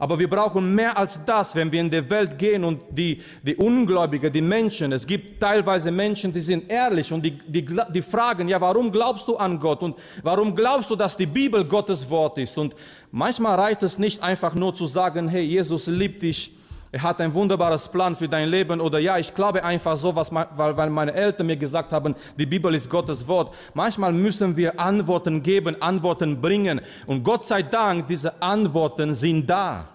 Aber 0.05 0.19
wir 0.19 0.29
brauchen 0.29 0.75
mehr 0.75 0.99
als 0.99 1.19
das, 1.25 1.55
wenn 1.55 1.73
wir 1.73 1.81
in 1.81 1.89
die 1.89 2.11
Welt 2.11 2.37
gehen 2.37 2.63
und 2.63 2.85
die, 2.91 3.23
die 3.43 3.57
Ungläubigen, 3.57 4.31
die 4.31 4.43
Menschen, 4.43 4.93
es 4.93 5.07
gibt 5.07 5.41
teilweise 5.41 5.91
Menschen, 5.91 6.31
die 6.31 6.41
sind 6.41 6.71
ehrlich 6.71 7.11
und 7.11 7.23
die, 7.23 7.31
die, 7.31 7.65
die 7.65 8.03
fragen, 8.03 8.47
ja, 8.47 8.61
warum 8.61 8.93
glaubst 8.93 9.27
du 9.27 9.39
an 9.39 9.59
Gott 9.59 9.83
und 9.83 9.97
warum 10.23 10.55
glaubst 10.55 10.91
du, 10.91 10.95
dass 10.95 11.17
die 11.17 11.25
Bibel 11.25 11.65
Gottes 11.65 12.11
Wort 12.11 12.37
ist? 12.37 12.59
Und 12.59 12.77
manchmal 13.13 13.59
reicht 13.59 13.83
es 13.83 13.99
nicht 13.99 14.23
einfach 14.23 14.55
nur 14.55 14.75
zu 14.75 14.87
sagen, 14.87 15.27
hey, 15.27 15.41
Jesus 15.41 15.87
liebt 15.87 16.21
dich, 16.21 16.55
er 16.93 17.03
hat 17.03 17.23
ein 17.23 17.35
wunderbares 17.35 17.89
Plan 17.89 18.15
für 18.15 18.29
dein 18.29 18.51
Leben 18.51 18.83
oder 18.83 18.99
ja, 18.99 19.17
ich 19.17 19.35
glaube 19.35 19.65
einfach 19.65 19.97
so, 19.97 20.15
was, 20.15 20.31
weil, 20.31 20.77
weil 20.77 20.91
meine 20.91 21.15
Eltern 21.15 21.47
mir 21.47 21.57
gesagt 21.57 21.95
haben, 21.95 22.15
die 22.39 22.45
Bibel 22.45 22.75
ist 22.75 22.91
Gottes 22.91 23.27
Wort. 23.27 23.55
Manchmal 23.73 24.13
müssen 24.13 24.55
wir 24.55 24.79
Antworten 24.79 25.43
geben, 25.43 25.81
Antworten 25.81 26.43
bringen 26.43 26.83
und 27.07 27.25
Gott 27.25 27.47
sei 27.47 27.63
Dank, 27.63 28.07
diese 28.07 28.43
Antworten 28.43 29.15
sind 29.15 29.49
da. 29.49 29.94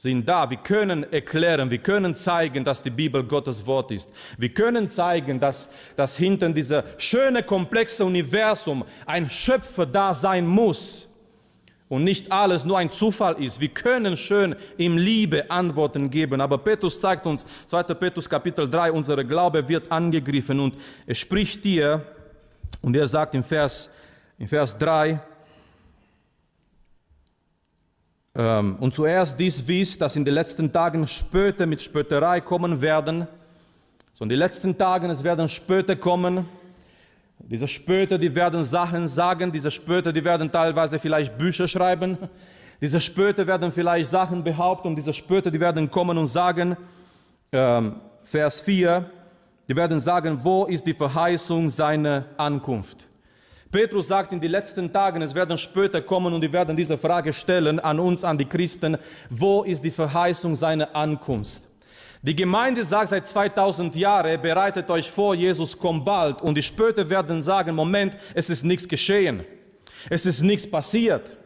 Sind 0.00 0.28
da. 0.28 0.48
Wir 0.48 0.58
können 0.58 1.12
erklären, 1.12 1.72
wir 1.72 1.78
können 1.78 2.14
zeigen, 2.14 2.62
dass 2.62 2.80
die 2.80 2.90
Bibel 2.90 3.24
Gottes 3.24 3.66
Wort 3.66 3.90
ist. 3.90 4.12
Wir 4.38 4.50
können 4.50 4.88
zeigen, 4.88 5.40
dass, 5.40 5.70
dass 5.96 6.16
hinter 6.16 6.50
diesem 6.50 6.84
schöne, 6.98 7.42
komplexe 7.42 8.04
Universum 8.04 8.84
ein 9.06 9.28
Schöpfer 9.28 9.86
da 9.86 10.14
sein 10.14 10.46
muss 10.46 11.08
und 11.88 12.04
nicht 12.04 12.30
alles 12.30 12.64
nur 12.64 12.78
ein 12.78 12.90
Zufall 12.90 13.42
ist. 13.42 13.60
Wir 13.60 13.70
können 13.70 14.16
schön 14.16 14.54
im 14.76 14.98
Liebe 14.98 15.50
Antworten 15.50 16.08
geben, 16.08 16.40
aber 16.40 16.58
Petrus 16.58 17.00
zeigt 17.00 17.26
uns, 17.26 17.44
2. 17.66 17.82
Petrus 17.94 18.30
Kapitel 18.30 18.70
3, 18.70 18.92
unser 18.92 19.24
Glaube 19.24 19.68
wird 19.68 19.90
angegriffen 19.90 20.60
und 20.60 20.76
er 21.08 21.16
spricht 21.16 21.64
hier 21.64 22.04
und 22.82 22.94
er 22.94 23.08
sagt 23.08 23.34
im 23.34 23.42
Vers, 23.42 23.90
im 24.38 24.46
Vers 24.46 24.78
3, 24.78 25.10
ähm, 25.10 25.18
und 28.34 28.94
zuerst 28.94 29.38
dies 29.40 29.66
wies, 29.66 29.98
dass 29.98 30.14
in 30.14 30.24
den 30.24 30.34
letzten 30.34 30.70
Tagen 30.70 31.06
Spöte 31.06 31.66
mit 31.66 31.82
Spötterei 31.82 32.40
kommen 32.40 32.80
werden. 32.80 33.26
So 34.14 34.24
in 34.24 34.28
den 34.28 34.38
letzten 34.38 34.76
Tagen, 34.78 35.10
es 35.10 35.24
werden 35.24 35.48
Spöte 35.48 35.96
kommen, 35.96 36.46
diese 37.40 37.66
Spötter, 37.66 38.18
die 38.18 38.34
werden 38.34 38.62
Sachen 38.62 39.08
sagen, 39.08 39.50
diese 39.50 39.70
Spötter, 39.70 40.12
die 40.12 40.24
werden 40.24 40.50
teilweise 40.50 40.98
vielleicht 40.98 41.38
Bücher 41.38 41.66
schreiben, 41.66 42.18
diese 42.80 43.00
Spötter 43.00 43.46
werden 43.46 43.72
vielleicht 43.72 44.10
Sachen 44.10 44.44
behaupten 44.44 44.94
diese 44.94 45.12
Spötter, 45.12 45.50
die 45.50 45.58
werden 45.58 45.90
kommen 45.90 46.18
und 46.18 46.26
sagen, 46.26 46.76
ähm, 47.50 47.96
Vers 48.22 48.60
4, 48.60 49.10
die 49.68 49.74
werden 49.74 49.98
sagen, 49.98 50.38
wo 50.42 50.66
ist 50.66 50.86
die 50.86 50.94
Verheißung 50.94 51.70
seiner 51.70 52.26
Ankunft? 52.36 53.07
Petrus 53.70 54.08
sagt 54.08 54.32
in 54.32 54.40
den 54.40 54.50
letzten 54.50 54.90
Tagen, 54.90 55.20
es 55.20 55.34
werden 55.34 55.58
Spötter 55.58 56.00
kommen 56.00 56.32
und 56.32 56.40
die 56.40 56.52
werden 56.52 56.74
diese 56.74 56.96
Frage 56.96 57.32
stellen 57.32 57.78
an 57.78 58.00
uns, 58.00 58.24
an 58.24 58.38
die 58.38 58.46
Christen, 58.46 58.96
wo 59.28 59.62
ist 59.62 59.84
die 59.84 59.90
Verheißung 59.90 60.56
seiner 60.56 60.94
Ankunft? 60.96 61.64
Die 62.22 62.34
Gemeinde 62.34 62.82
sagt 62.82 63.10
seit 63.10 63.26
2000 63.26 63.94
Jahren, 63.94 64.40
bereitet 64.40 64.90
euch 64.90 65.10
vor, 65.10 65.34
Jesus 65.34 65.78
kommt 65.78 66.04
bald. 66.04 66.42
Und 66.42 66.56
die 66.56 66.62
Spötter 66.62 67.08
werden 67.08 67.40
sagen, 67.42 67.74
Moment, 67.74 68.16
es 68.34 68.50
ist 68.50 68.64
nichts 68.64 68.88
geschehen. 68.88 69.44
Es 70.10 70.26
ist 70.26 70.42
nichts 70.42 70.68
passiert. 70.68 71.37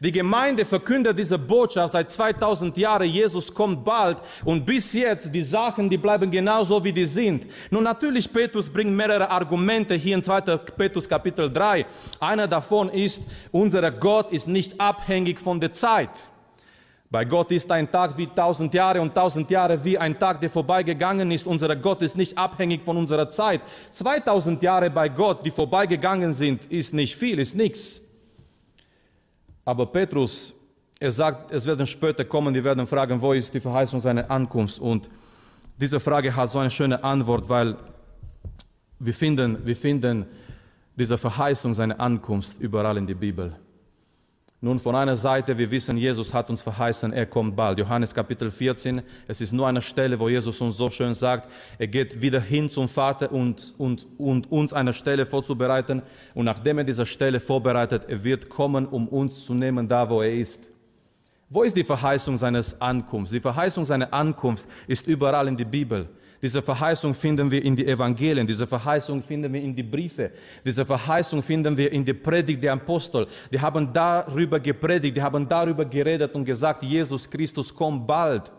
Die 0.00 0.12
Gemeinde 0.12 0.64
verkündet 0.64 1.18
diese 1.18 1.38
Botschaft 1.38 1.92
seit 1.92 2.10
2000 2.10 2.76
Jahren, 2.76 3.08
Jesus 3.08 3.52
kommt 3.52 3.84
bald 3.84 4.18
und 4.44 4.64
bis 4.64 4.92
jetzt 4.92 5.34
die 5.34 5.42
Sachen, 5.42 5.88
die 5.88 5.96
bleiben 5.96 6.30
genauso 6.30 6.82
wie 6.84 6.92
die 6.92 7.06
sind. 7.06 7.46
Nun 7.70 7.84
natürlich, 7.84 8.32
Petrus 8.32 8.70
bringt 8.70 8.94
mehrere 8.94 9.30
Argumente 9.30 9.94
hier 9.94 10.16
in 10.16 10.22
2. 10.22 10.40
Petrus 10.76 11.08
Kapitel 11.08 11.50
3. 11.50 11.86
Einer 12.20 12.46
davon 12.46 12.90
ist, 12.90 13.22
unser 13.50 13.90
Gott 13.90 14.30
ist 14.30 14.46
nicht 14.46 14.80
abhängig 14.80 15.40
von 15.40 15.58
der 15.58 15.72
Zeit. 15.72 16.10
Bei 17.10 17.24
Gott 17.24 17.50
ist 17.52 17.70
ein 17.72 17.90
Tag 17.90 18.18
wie 18.18 18.26
tausend 18.26 18.74
Jahre 18.74 19.00
und 19.00 19.14
tausend 19.14 19.50
Jahre 19.50 19.82
wie 19.82 19.96
ein 19.96 20.18
Tag, 20.18 20.40
der 20.42 20.50
vorbeigegangen 20.50 21.30
ist. 21.30 21.46
Unser 21.46 21.74
Gott 21.74 22.02
ist 22.02 22.18
nicht 22.18 22.36
abhängig 22.36 22.82
von 22.82 22.98
unserer 22.98 23.30
Zeit. 23.30 23.62
2000 23.92 24.62
Jahre 24.62 24.90
bei 24.90 25.08
Gott, 25.08 25.44
die 25.46 25.50
vorbeigegangen 25.50 26.34
sind, 26.34 26.66
ist 26.66 26.92
nicht 26.92 27.16
viel, 27.16 27.38
ist 27.38 27.56
nichts. 27.56 28.02
Aber 29.68 29.84
Petrus, 29.84 30.54
er 30.98 31.10
sagt, 31.10 31.52
es 31.52 31.66
werden 31.66 31.86
später 31.86 32.24
kommen, 32.24 32.54
die 32.54 32.64
werden 32.64 32.86
fragen, 32.86 33.20
wo 33.20 33.34
ist 33.34 33.52
die 33.52 33.60
Verheißung 33.60 34.00
seiner 34.00 34.30
Ankunft? 34.30 34.78
Und 34.78 35.10
diese 35.78 36.00
Frage 36.00 36.34
hat 36.34 36.48
so 36.48 36.58
eine 36.58 36.70
schöne 36.70 37.04
Antwort, 37.04 37.46
weil 37.50 37.76
wir 38.98 39.12
finden, 39.12 39.58
wir 39.66 39.76
finden 39.76 40.24
diese 40.96 41.18
Verheißung 41.18 41.74
seiner 41.74 42.00
Ankunft 42.00 42.58
überall 42.60 42.96
in 42.96 43.06
der 43.06 43.16
Bibel. 43.16 43.56
Nun, 44.60 44.80
von 44.80 44.96
einer 44.96 45.16
Seite, 45.16 45.56
wir 45.56 45.70
wissen, 45.70 45.96
Jesus 45.96 46.34
hat 46.34 46.50
uns 46.50 46.62
verheißen, 46.62 47.12
er 47.12 47.26
kommt 47.26 47.54
bald. 47.54 47.78
Johannes 47.78 48.12
Kapitel 48.12 48.50
14, 48.50 49.02
es 49.28 49.40
ist 49.40 49.52
nur 49.52 49.68
eine 49.68 49.80
Stelle, 49.80 50.18
wo 50.18 50.28
Jesus 50.28 50.60
uns 50.60 50.76
so 50.76 50.90
schön 50.90 51.14
sagt, 51.14 51.48
er 51.78 51.86
geht 51.86 52.20
wieder 52.20 52.40
hin 52.40 52.68
zum 52.68 52.88
Vater 52.88 53.30
und, 53.30 53.74
und, 53.78 54.04
und 54.18 54.50
uns 54.50 54.72
eine 54.72 54.92
Stelle 54.92 55.26
vorzubereiten. 55.26 56.02
Und 56.34 56.46
nachdem 56.46 56.78
er 56.78 56.84
diese 56.84 57.06
Stelle 57.06 57.38
vorbereitet, 57.38 58.06
er 58.08 58.24
wird 58.24 58.48
kommen, 58.48 58.84
um 58.86 59.06
uns 59.06 59.44
zu 59.44 59.54
nehmen, 59.54 59.86
da 59.86 60.10
wo 60.10 60.22
er 60.22 60.34
ist. 60.34 60.72
Wo 61.48 61.62
ist 61.62 61.76
die 61.76 61.84
Verheißung 61.84 62.36
seines 62.36 62.80
Ankunfts? 62.80 63.30
Die 63.30 63.40
Verheißung 63.40 63.84
seiner 63.84 64.12
Ankunft 64.12 64.66
ist 64.88 65.06
überall 65.06 65.46
in 65.46 65.56
der 65.56 65.66
Bibel. 65.66 66.08
Diese 66.40 66.62
Verheißung 66.62 67.14
finden 67.14 67.50
wir 67.50 67.64
in 67.64 67.74
die 67.74 67.86
Evangelien, 67.86 68.46
diese 68.46 68.66
Verheißung 68.66 69.20
finden 69.20 69.52
wir 69.52 69.60
in 69.60 69.74
die 69.74 69.82
Briefe, 69.82 70.30
diese 70.64 70.84
Verheißung 70.84 71.42
finden 71.42 71.76
wir 71.76 71.90
in 71.90 72.04
der 72.04 72.14
Predigt 72.14 72.62
der 72.62 72.74
Apostel. 72.74 73.26
Die 73.52 73.60
haben 73.60 73.92
darüber 73.92 74.60
gepredigt, 74.60 75.16
die 75.16 75.22
haben 75.22 75.48
darüber 75.48 75.84
geredet 75.84 76.32
und 76.34 76.44
gesagt, 76.44 76.84
Jesus 76.84 77.28
Christus 77.28 77.74
kommt 77.74 78.06
bald. 78.06 78.52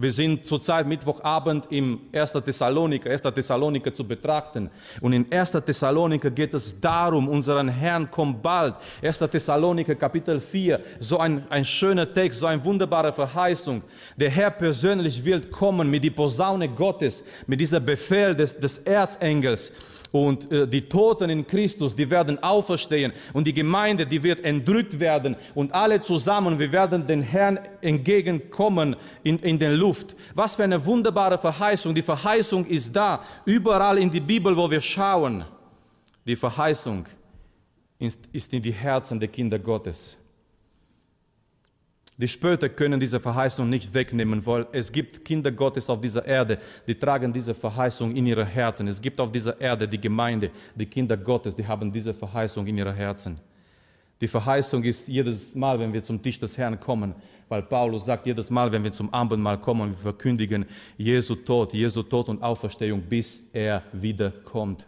Wir 0.00 0.10
sind 0.10 0.46
zurzeit 0.46 0.86
Mittwochabend 0.86 1.70
im 1.70 2.00
1. 2.10 2.32
Thessaloniker, 2.32 3.10
1. 3.10 3.20
Thessaloniker 3.20 3.92
zu 3.92 4.02
betrachten. 4.02 4.70
Und 5.02 5.12
in 5.12 5.30
1. 5.30 5.50
Thessaloniker 5.50 6.30
geht 6.30 6.54
es 6.54 6.80
darum, 6.80 7.28
unseren 7.28 7.68
Herrn 7.68 8.10
kommt 8.10 8.40
bald. 8.40 8.76
1. 9.02 9.18
Thessaloniker 9.18 9.94
Kapitel 9.94 10.40
4, 10.40 10.80
so 11.00 11.18
ein, 11.18 11.44
ein 11.50 11.66
schöner 11.66 12.10
Text, 12.10 12.40
so 12.40 12.46
eine 12.46 12.64
wunderbare 12.64 13.12
Verheißung. 13.12 13.82
Der 14.16 14.30
Herr 14.30 14.50
persönlich 14.50 15.22
wird 15.22 15.50
kommen 15.50 15.90
mit 15.90 16.02
die 16.02 16.10
Posaune 16.10 16.70
Gottes, 16.70 17.22
mit 17.46 17.60
dieser 17.60 17.80
Befehl 17.80 18.34
des, 18.34 18.58
des 18.58 18.78
Erzengels. 18.78 19.70
Und 20.12 20.50
äh, 20.50 20.66
die 20.66 20.88
Toten 20.88 21.30
in 21.30 21.46
Christus, 21.46 21.94
die 21.94 22.08
werden 22.10 22.42
auferstehen. 22.42 23.12
Und 23.32 23.46
die 23.46 23.52
Gemeinde, 23.52 24.06
die 24.06 24.22
wird 24.22 24.44
entrückt 24.44 24.98
werden. 24.98 25.36
Und 25.54 25.72
alle 25.72 26.00
zusammen, 26.00 26.58
wir 26.58 26.72
werden 26.72 27.06
den 27.06 27.22
Herrn 27.22 27.60
entgegenkommen 27.80 28.96
in, 29.22 29.38
in 29.38 29.58
den 29.58 29.74
Luft. 29.74 29.89
Was 30.34 30.56
für 30.56 30.64
eine 30.64 30.84
wunderbare 30.84 31.38
Verheißung. 31.38 31.94
Die 31.94 32.02
Verheißung 32.02 32.66
ist 32.66 32.94
da. 32.94 33.22
Überall 33.44 33.98
in 33.98 34.10
die 34.10 34.20
Bibel, 34.20 34.56
wo 34.56 34.70
wir 34.70 34.80
schauen. 34.80 35.44
Die 36.26 36.36
Verheißung 36.36 37.06
ist, 37.98 38.20
ist 38.32 38.52
in 38.52 38.62
die 38.62 38.72
Herzen 38.72 39.20
der 39.20 39.28
Kinder 39.28 39.58
Gottes. 39.58 40.16
Die 42.20 42.28
Spötter 42.28 42.68
können 42.68 43.00
diese 43.00 43.18
Verheißung 43.18 43.66
nicht 43.68 43.94
wegnehmen, 43.94 44.44
weil 44.44 44.66
es 44.72 44.92
gibt 44.92 45.24
Kinder 45.24 45.50
Gottes 45.50 45.88
auf 45.88 46.02
dieser 46.02 46.22
Erde, 46.26 46.58
die 46.86 46.94
tragen 46.94 47.32
diese 47.32 47.54
Verheißung 47.54 48.14
in 48.14 48.26
ihre 48.26 48.44
Herzen. 48.44 48.88
Es 48.88 49.00
gibt 49.00 49.18
auf 49.20 49.32
dieser 49.32 49.58
Erde 49.58 49.88
die 49.88 49.98
Gemeinde, 49.98 50.50
die 50.74 50.84
Kinder 50.84 51.16
Gottes, 51.16 51.56
die 51.56 51.66
haben 51.66 51.90
diese 51.90 52.12
Verheißung 52.12 52.66
in 52.66 52.76
ihre 52.76 52.92
Herzen. 52.92 53.38
Die 54.20 54.28
Verheißung 54.28 54.84
ist 54.84 55.08
jedes 55.08 55.54
Mal, 55.54 55.78
wenn 55.78 55.92
wir 55.92 56.02
zum 56.02 56.20
Tisch 56.20 56.38
des 56.38 56.58
Herrn 56.58 56.78
kommen, 56.78 57.14
weil 57.48 57.62
Paulus 57.62 58.04
sagt, 58.04 58.26
jedes 58.26 58.50
Mal, 58.50 58.70
wenn 58.70 58.84
wir 58.84 58.92
zum 58.92 59.12
Abendmahl 59.12 59.58
kommen, 59.58 59.90
wir 59.90 59.96
verkündigen 59.96 60.66
Jesu 60.98 61.34
Tod, 61.36 61.72
Jesu 61.72 62.02
Tod 62.02 62.28
und 62.28 62.42
Auferstehung, 62.42 63.00
bis 63.00 63.40
er 63.52 63.82
wiederkommt. 63.92 64.86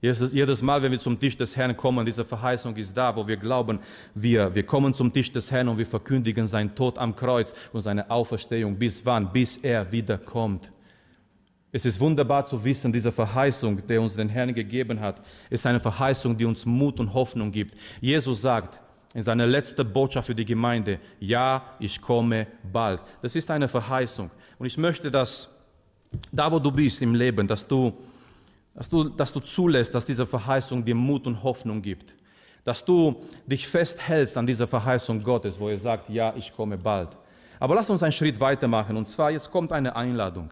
Jedes, 0.00 0.62
Mal, 0.62 0.82
wenn 0.82 0.92
wir 0.92 0.98
zum 0.98 1.18
Tisch 1.18 1.36
des 1.36 1.56
Herrn 1.56 1.76
kommen, 1.76 2.04
diese 2.04 2.24
Verheißung 2.24 2.76
ist 2.76 2.96
da, 2.96 3.14
wo 3.16 3.26
wir 3.26 3.36
glauben, 3.36 3.80
wir, 4.14 4.54
wir 4.54 4.62
kommen 4.62 4.94
zum 4.94 5.12
Tisch 5.12 5.32
des 5.32 5.50
Herrn 5.50 5.68
und 5.68 5.78
wir 5.78 5.86
verkündigen 5.86 6.46
seinen 6.46 6.74
Tod 6.74 6.98
am 6.98 7.16
Kreuz 7.16 7.54
und 7.72 7.80
seine 7.80 8.08
Auferstehung. 8.10 8.76
Bis 8.76 9.04
wann? 9.04 9.32
Bis 9.32 9.56
er 9.56 9.90
wiederkommt. 9.90 10.70
Es 11.72 11.84
ist 11.84 12.00
wunderbar 12.00 12.46
zu 12.46 12.62
wissen, 12.64 12.92
diese 12.92 13.12
Verheißung, 13.12 13.84
die 13.86 13.98
uns 13.98 14.16
den 14.16 14.28
Herrn 14.28 14.54
gegeben 14.54 15.00
hat, 15.00 15.20
ist 15.50 15.66
eine 15.66 15.80
Verheißung, 15.80 16.36
die 16.36 16.44
uns 16.44 16.64
Mut 16.64 17.00
und 17.00 17.12
Hoffnung 17.12 17.50
gibt. 17.50 17.74
Jesus 18.00 18.42
sagt 18.42 18.80
in 19.14 19.22
seiner 19.22 19.46
letzten 19.46 19.90
Botschaft 19.92 20.26
für 20.26 20.34
die 20.34 20.44
Gemeinde, 20.44 20.98
ja, 21.20 21.62
ich 21.78 22.00
komme 22.00 22.46
bald. 22.72 23.02
Das 23.22 23.34
ist 23.34 23.50
eine 23.50 23.68
Verheißung. 23.68 24.30
Und 24.58 24.66
ich 24.66 24.78
möchte, 24.78 25.10
dass 25.10 25.48
da, 26.32 26.50
wo 26.50 26.58
du 26.58 26.70
bist 26.70 27.02
im 27.02 27.14
Leben, 27.14 27.46
dass 27.46 27.66
du 27.66 27.92
dass 28.76 28.90
du, 28.90 29.04
dass 29.04 29.32
du 29.32 29.40
zulässt, 29.40 29.94
dass 29.94 30.04
diese 30.04 30.26
Verheißung 30.26 30.84
dir 30.84 30.94
Mut 30.94 31.26
und 31.26 31.42
Hoffnung 31.42 31.80
gibt, 31.80 32.14
dass 32.62 32.84
du 32.84 33.16
dich 33.46 33.66
festhältst 33.66 34.36
an 34.36 34.46
dieser 34.46 34.66
Verheißung 34.66 35.22
Gottes, 35.22 35.58
wo 35.58 35.68
er 35.68 35.78
sagt, 35.78 36.10
ja, 36.10 36.34
ich 36.36 36.54
komme 36.54 36.76
bald. 36.76 37.08
Aber 37.58 37.74
lass 37.74 37.88
uns 37.88 38.02
einen 38.02 38.12
Schritt 38.12 38.38
weitermachen 38.38 38.96
und 38.96 39.08
zwar 39.08 39.30
jetzt 39.30 39.50
kommt 39.50 39.72
eine 39.72 39.96
Einladung. 39.96 40.50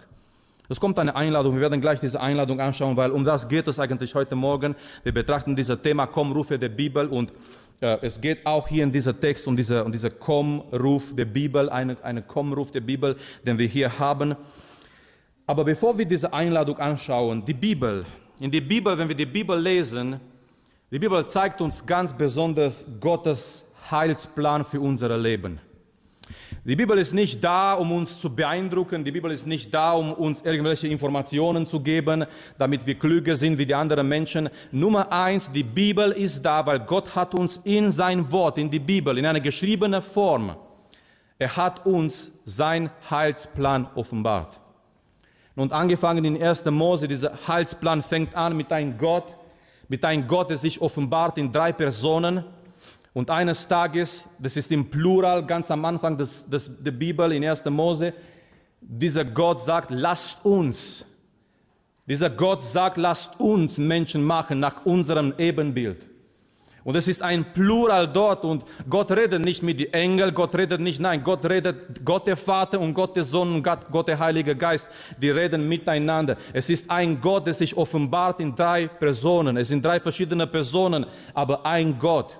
Es 0.66 0.80
kommt 0.80 0.98
eine 0.98 1.14
Einladung, 1.14 1.54
wir 1.54 1.60
werden 1.60 1.82
gleich 1.82 2.00
diese 2.00 2.18
Einladung 2.22 2.58
anschauen, 2.58 2.96
weil 2.96 3.10
um 3.10 3.22
das 3.22 3.46
geht 3.48 3.68
es 3.68 3.78
eigentlich 3.78 4.14
heute 4.14 4.34
Morgen. 4.34 4.74
Wir 5.02 5.12
betrachten 5.12 5.54
dieses 5.54 5.78
Thema 5.82 6.06
Komm-Rufe 6.06 6.58
der 6.58 6.70
Bibel 6.70 7.06
und 7.06 7.34
äh, 7.82 7.98
es 8.00 8.18
geht 8.18 8.46
auch 8.46 8.66
hier 8.66 8.82
in 8.82 8.90
diesem 8.90 9.20
Text 9.20 9.46
um 9.46 9.54
diese, 9.54 9.84
um 9.84 9.92
diese 9.92 10.10
Komm-Ruf 10.10 11.14
der 11.14 11.26
Bibel, 11.26 11.68
einen 11.68 12.02
eine 12.02 12.22
Komm-Ruf 12.22 12.70
der 12.70 12.80
Bibel, 12.80 13.14
den 13.44 13.58
wir 13.58 13.66
hier 13.66 13.98
haben. 13.98 14.36
Aber 15.46 15.64
bevor 15.64 15.98
wir 15.98 16.06
diese 16.06 16.32
Einladung 16.32 16.78
anschauen, 16.78 17.44
die 17.44 17.52
Bibel, 17.52 18.06
in 18.40 18.50
der 18.50 18.62
Bibel, 18.62 18.96
wenn 18.96 19.08
wir 19.08 19.16
die 19.16 19.26
Bibel 19.26 19.60
lesen, 19.60 20.18
die 20.90 20.98
Bibel 20.98 21.26
zeigt 21.26 21.60
uns 21.60 21.84
ganz 21.84 22.14
besonders 22.14 22.86
Gottes 23.00 23.66
Heilsplan 23.90 24.64
für 24.64 24.80
unser 24.80 25.14
Leben. 25.18 25.60
Die 26.66 26.76
Bibel 26.76 26.96
ist 26.96 27.12
nicht 27.12 27.44
da, 27.44 27.74
um 27.74 27.92
uns 27.92 28.18
zu 28.18 28.34
beeindrucken. 28.34 29.04
Die 29.04 29.12
Bibel 29.12 29.30
ist 29.30 29.46
nicht 29.46 29.74
da, 29.74 29.92
um 29.92 30.14
uns 30.14 30.40
irgendwelche 30.40 30.88
Informationen 30.88 31.66
zu 31.66 31.80
geben, 31.80 32.24
damit 32.56 32.86
wir 32.86 32.98
klüger 32.98 33.36
sind 33.36 33.58
wie 33.58 33.66
die 33.66 33.74
anderen 33.74 34.08
Menschen. 34.08 34.48
Nummer 34.72 35.12
eins, 35.12 35.52
die 35.52 35.62
Bibel 35.62 36.10
ist 36.12 36.40
da, 36.40 36.64
weil 36.64 36.80
Gott 36.80 37.14
hat 37.14 37.34
uns 37.34 37.58
in 37.64 37.90
sein 37.90 38.32
Wort, 38.32 38.56
in 38.56 38.70
die 38.70 38.78
Bibel, 38.78 39.18
in 39.18 39.26
einer 39.26 39.40
geschriebenen 39.40 40.00
Form, 40.00 40.56
er 41.38 41.54
hat 41.54 41.84
uns 41.84 42.32
sein 42.46 42.88
Heilsplan 43.10 43.86
offenbart. 43.94 44.58
Und 45.56 45.70
angefangen 45.70 46.24
in 46.24 46.42
1. 46.42 46.64
Mose, 46.66 47.08
dieser 47.08 47.32
Heilsplan 47.46 48.00
fängt 48.00 48.34
an 48.34 48.56
mit 48.56 48.72
einem 48.72 48.96
Gott, 48.96 49.36
mit 49.88 50.02
einem 50.02 50.26
Gott, 50.26 50.48
der 50.48 50.56
sich 50.56 50.80
offenbart 50.80 51.36
in 51.36 51.52
drei 51.52 51.72
Personen. 51.72 52.42
Und 53.14 53.30
eines 53.30 53.66
Tages, 53.68 54.28
das 54.40 54.56
ist 54.56 54.72
im 54.72 54.90
Plural, 54.90 55.46
ganz 55.46 55.70
am 55.70 55.84
Anfang 55.84 56.16
des, 56.18 56.50
des, 56.50 56.70
der 56.82 56.90
Bibel 56.90 57.30
in 57.32 57.44
1. 57.44 57.64
Mose, 57.66 58.12
dieser 58.80 59.24
Gott 59.24 59.60
sagt, 59.60 59.92
lasst 59.92 60.44
uns. 60.44 61.06
Dieser 62.06 62.28
Gott 62.28 62.62
sagt, 62.62 62.96
lasst 62.96 63.38
uns 63.40 63.78
Menschen 63.78 64.22
machen 64.22 64.58
nach 64.58 64.84
unserem 64.84 65.32
Ebenbild. 65.38 66.08
Und 66.82 66.96
es 66.96 67.08
ist 67.08 67.22
ein 67.22 67.54
Plural 67.54 68.08
dort 68.08 68.44
und 68.44 68.64
Gott 68.90 69.10
redet 69.10 69.42
nicht 69.42 69.62
mit 69.62 69.78
den 69.78 69.92
Engeln, 69.94 70.34
Gott 70.34 70.54
redet 70.54 70.80
nicht, 70.80 71.00
nein, 71.00 71.24
Gott 71.24 71.46
redet, 71.46 72.04
Gott 72.04 72.26
der 72.26 72.36
Vater 72.36 72.78
und 72.78 72.92
Gott 72.92 73.16
der 73.16 73.24
Sohn 73.24 73.54
und 73.54 73.62
Gott, 73.62 73.90
Gott 73.90 74.08
der 74.08 74.18
Heilige 74.18 74.54
Geist, 74.54 74.88
die 75.16 75.30
reden 75.30 75.66
miteinander. 75.66 76.36
Es 76.52 76.68
ist 76.68 76.90
ein 76.90 77.18
Gott, 77.22 77.46
der 77.46 77.54
sich 77.54 77.74
offenbart 77.74 78.40
in 78.40 78.54
drei 78.54 78.88
Personen. 78.88 79.56
Es 79.56 79.68
sind 79.68 79.82
drei 79.82 79.98
verschiedene 79.98 80.46
Personen, 80.46 81.06
aber 81.32 81.64
ein 81.64 81.98
Gott. 81.98 82.38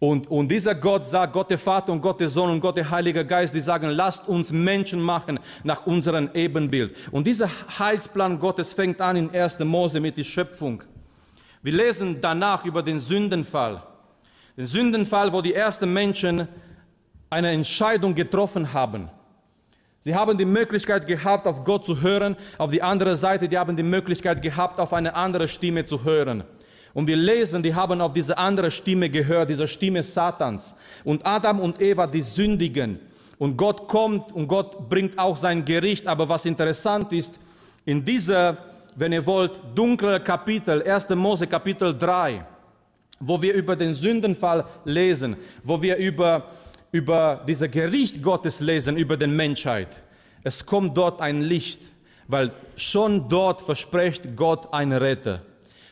Und, 0.00 0.30
und 0.30 0.48
dieser 0.48 0.76
Gott 0.76 1.04
sagt, 1.04 1.32
Gott 1.32 1.50
der 1.50 1.58
Vater 1.58 1.92
und 1.92 2.00
Gott 2.00 2.20
der 2.20 2.28
Sohn 2.28 2.50
und 2.50 2.60
Gott 2.60 2.76
der 2.76 2.88
Heilige 2.88 3.24
Geist, 3.26 3.52
die 3.54 3.60
sagen, 3.60 3.90
lasst 3.90 4.28
uns 4.28 4.52
Menschen 4.52 5.00
machen 5.00 5.40
nach 5.64 5.86
unserem 5.86 6.30
Ebenbild. 6.34 6.94
Und 7.10 7.26
dieser 7.26 7.50
Heilsplan 7.78 8.38
Gottes 8.38 8.72
fängt 8.72 9.00
an 9.00 9.16
in 9.16 9.34
1. 9.34 9.58
Mose 9.60 9.98
mit 9.98 10.16
der 10.16 10.24
Schöpfung. 10.24 10.84
Wir 11.62 11.72
lesen 11.72 12.20
danach 12.20 12.64
über 12.64 12.82
den 12.82 13.00
Sündenfall. 13.00 13.82
Den 14.56 14.66
Sündenfall, 14.66 15.32
wo 15.32 15.40
die 15.40 15.54
ersten 15.54 15.92
Menschen 15.92 16.46
eine 17.28 17.50
Entscheidung 17.50 18.14
getroffen 18.14 18.72
haben. 18.72 19.10
Sie 20.00 20.14
haben 20.14 20.38
die 20.38 20.44
Möglichkeit 20.44 21.06
gehabt, 21.06 21.46
auf 21.48 21.64
Gott 21.64 21.84
zu 21.84 22.00
hören. 22.00 22.36
Auf 22.56 22.70
die 22.70 22.82
andere 22.82 23.16
Seite, 23.16 23.48
die 23.48 23.58
haben 23.58 23.74
die 23.74 23.82
Möglichkeit 23.82 24.42
gehabt, 24.42 24.78
auf 24.78 24.92
eine 24.92 25.16
andere 25.16 25.48
Stimme 25.48 25.84
zu 25.84 26.04
hören. 26.04 26.44
Und 26.94 27.06
wir 27.06 27.16
lesen, 27.16 27.62
die 27.62 27.74
haben 27.74 28.00
auf 28.00 28.12
diese 28.12 28.36
andere 28.36 28.70
Stimme 28.70 29.10
gehört, 29.10 29.50
diese 29.50 29.68
Stimme 29.68 30.02
Satans. 30.02 30.74
Und 31.04 31.26
Adam 31.26 31.60
und 31.60 31.80
Eva, 31.80 32.06
die 32.06 32.22
sündigen. 32.22 32.98
Und 33.38 33.56
Gott 33.56 33.86
kommt 33.88 34.32
und 34.32 34.48
Gott 34.48 34.88
bringt 34.88 35.18
auch 35.18 35.36
sein 35.36 35.64
Gericht. 35.64 36.06
Aber 36.06 36.28
was 36.28 36.44
interessant 36.44 37.12
ist, 37.12 37.38
in 37.84 38.04
dieser, 38.04 38.58
wenn 38.96 39.12
ihr 39.12 39.24
wollt, 39.24 39.60
dunkle 39.74 40.20
Kapitel, 40.20 40.82
1. 40.82 41.10
Mose 41.10 41.46
Kapitel 41.46 41.96
3, 41.96 42.44
wo 43.20 43.40
wir 43.40 43.54
über 43.54 43.76
den 43.76 43.94
Sündenfall 43.94 44.64
lesen, 44.84 45.36
wo 45.62 45.80
wir 45.80 45.96
über, 45.96 46.44
über 46.90 47.42
dieses 47.46 47.70
Gericht 47.70 48.22
Gottes 48.22 48.60
lesen, 48.60 48.96
über 48.96 49.16
den 49.16 49.34
Menschheit. 49.34 50.02
Es 50.42 50.64
kommt 50.64 50.96
dort 50.96 51.20
ein 51.20 51.42
Licht, 51.42 51.80
weil 52.26 52.50
schon 52.76 53.28
dort 53.28 53.60
verspricht 53.60 54.36
Gott 54.36 54.72
einen 54.72 54.98
Retter. 54.98 55.42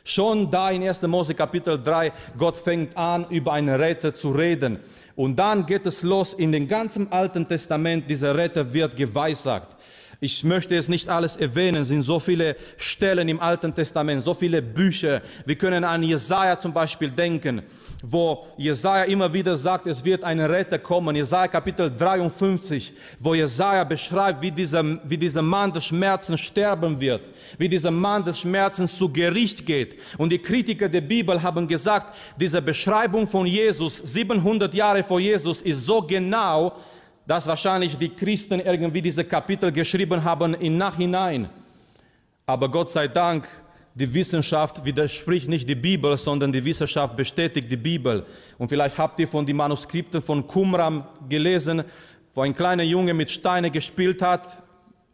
Schon 0.08 0.48
da 0.48 0.70
in 0.70 0.86
1. 0.88 1.02
Mose 1.02 1.34
Kapitel 1.34 1.82
3, 1.82 2.12
Gott 2.38 2.54
fängt 2.54 2.96
an, 2.96 3.26
über 3.28 3.54
einen 3.54 3.74
Retter 3.74 4.14
zu 4.14 4.30
reden. 4.30 4.78
Und 5.16 5.34
dann 5.36 5.66
geht 5.66 5.84
es 5.84 6.04
los 6.04 6.32
in 6.32 6.52
den 6.52 6.68
ganzen 6.68 7.10
Alten 7.10 7.48
Testament, 7.48 8.08
dieser 8.08 8.36
Retter 8.36 8.72
wird 8.72 8.94
geweissagt. 8.94 9.75
Ich 10.20 10.44
möchte 10.44 10.76
es 10.76 10.88
nicht 10.88 11.08
alles 11.08 11.36
erwähnen, 11.36 11.82
es 11.82 11.88
sind 11.88 12.02
so 12.02 12.18
viele 12.18 12.56
Stellen 12.76 13.28
im 13.28 13.40
Alten 13.40 13.74
Testament, 13.74 14.22
so 14.22 14.32
viele 14.32 14.62
Bücher. 14.62 15.20
Wir 15.44 15.56
können 15.56 15.84
an 15.84 16.02
Jesaja 16.02 16.58
zum 16.58 16.72
Beispiel 16.72 17.10
denken 17.10 17.62
wo 18.02 18.46
Jesaja 18.56 19.04
immer 19.04 19.32
wieder 19.32 19.56
sagt, 19.56 19.86
es 19.86 20.04
wird 20.04 20.24
ein 20.24 20.40
Retter 20.40 20.78
kommen. 20.78 21.16
Jesaja 21.16 21.48
Kapitel 21.48 21.90
53, 21.90 22.92
wo 23.18 23.34
Jesaja 23.34 23.84
beschreibt, 23.84 24.42
wie 24.42 24.50
dieser, 24.50 24.84
wie 25.08 25.16
dieser 25.16 25.42
Mann 25.42 25.72
des 25.72 25.86
Schmerzens 25.86 26.40
sterben 26.40 26.98
wird, 27.00 27.28
wie 27.58 27.68
dieser 27.68 27.90
Mann 27.90 28.24
des 28.24 28.40
Schmerzens 28.40 28.96
zu 28.96 29.08
Gericht 29.08 29.64
geht. 29.64 29.96
Und 30.18 30.30
die 30.30 30.38
Kritiker 30.38 30.88
der 30.88 31.00
Bibel 31.00 31.42
haben 31.42 31.66
gesagt, 31.66 32.14
diese 32.38 32.60
Beschreibung 32.60 33.26
von 33.26 33.46
Jesus, 33.46 33.96
700 33.98 34.72
Jahre 34.74 35.02
vor 35.02 35.20
Jesus, 35.20 35.62
ist 35.62 35.84
so 35.84 36.02
genau, 36.02 36.74
dass 37.26 37.46
wahrscheinlich 37.46 37.98
die 37.98 38.10
Christen 38.10 38.60
irgendwie 38.60 39.02
diese 39.02 39.24
Kapitel 39.24 39.72
geschrieben 39.72 40.22
haben 40.22 40.54
im 40.54 40.76
Nachhinein. 40.76 41.48
Aber 42.46 42.70
Gott 42.70 42.90
sei 42.90 43.08
Dank 43.08 43.48
die 43.94 44.12
Wissenschaft 44.12 44.84
widerspricht 44.84 45.48
nicht 45.48 45.68
die 45.68 45.74
Bibel, 45.74 46.16
sondern 46.18 46.52
die 46.52 46.64
Wissenschaft 46.64 47.16
bestätigt 47.16 47.70
die 47.70 47.78
Bibel. 47.78 48.26
Und 48.58 48.68
vielleicht 48.68 48.98
habt 48.98 49.18
ihr 49.18 49.26
von 49.26 49.46
den 49.46 49.56
Manuskripten 49.56 50.20
von 50.20 50.46
Qumran 50.46 51.06
gelesen, 51.28 51.82
wo 52.34 52.42
ein 52.42 52.54
kleiner 52.54 52.82
Junge 52.82 53.14
mit 53.14 53.30
Steinen 53.30 53.72
gespielt 53.72 54.20
hat. 54.20 54.62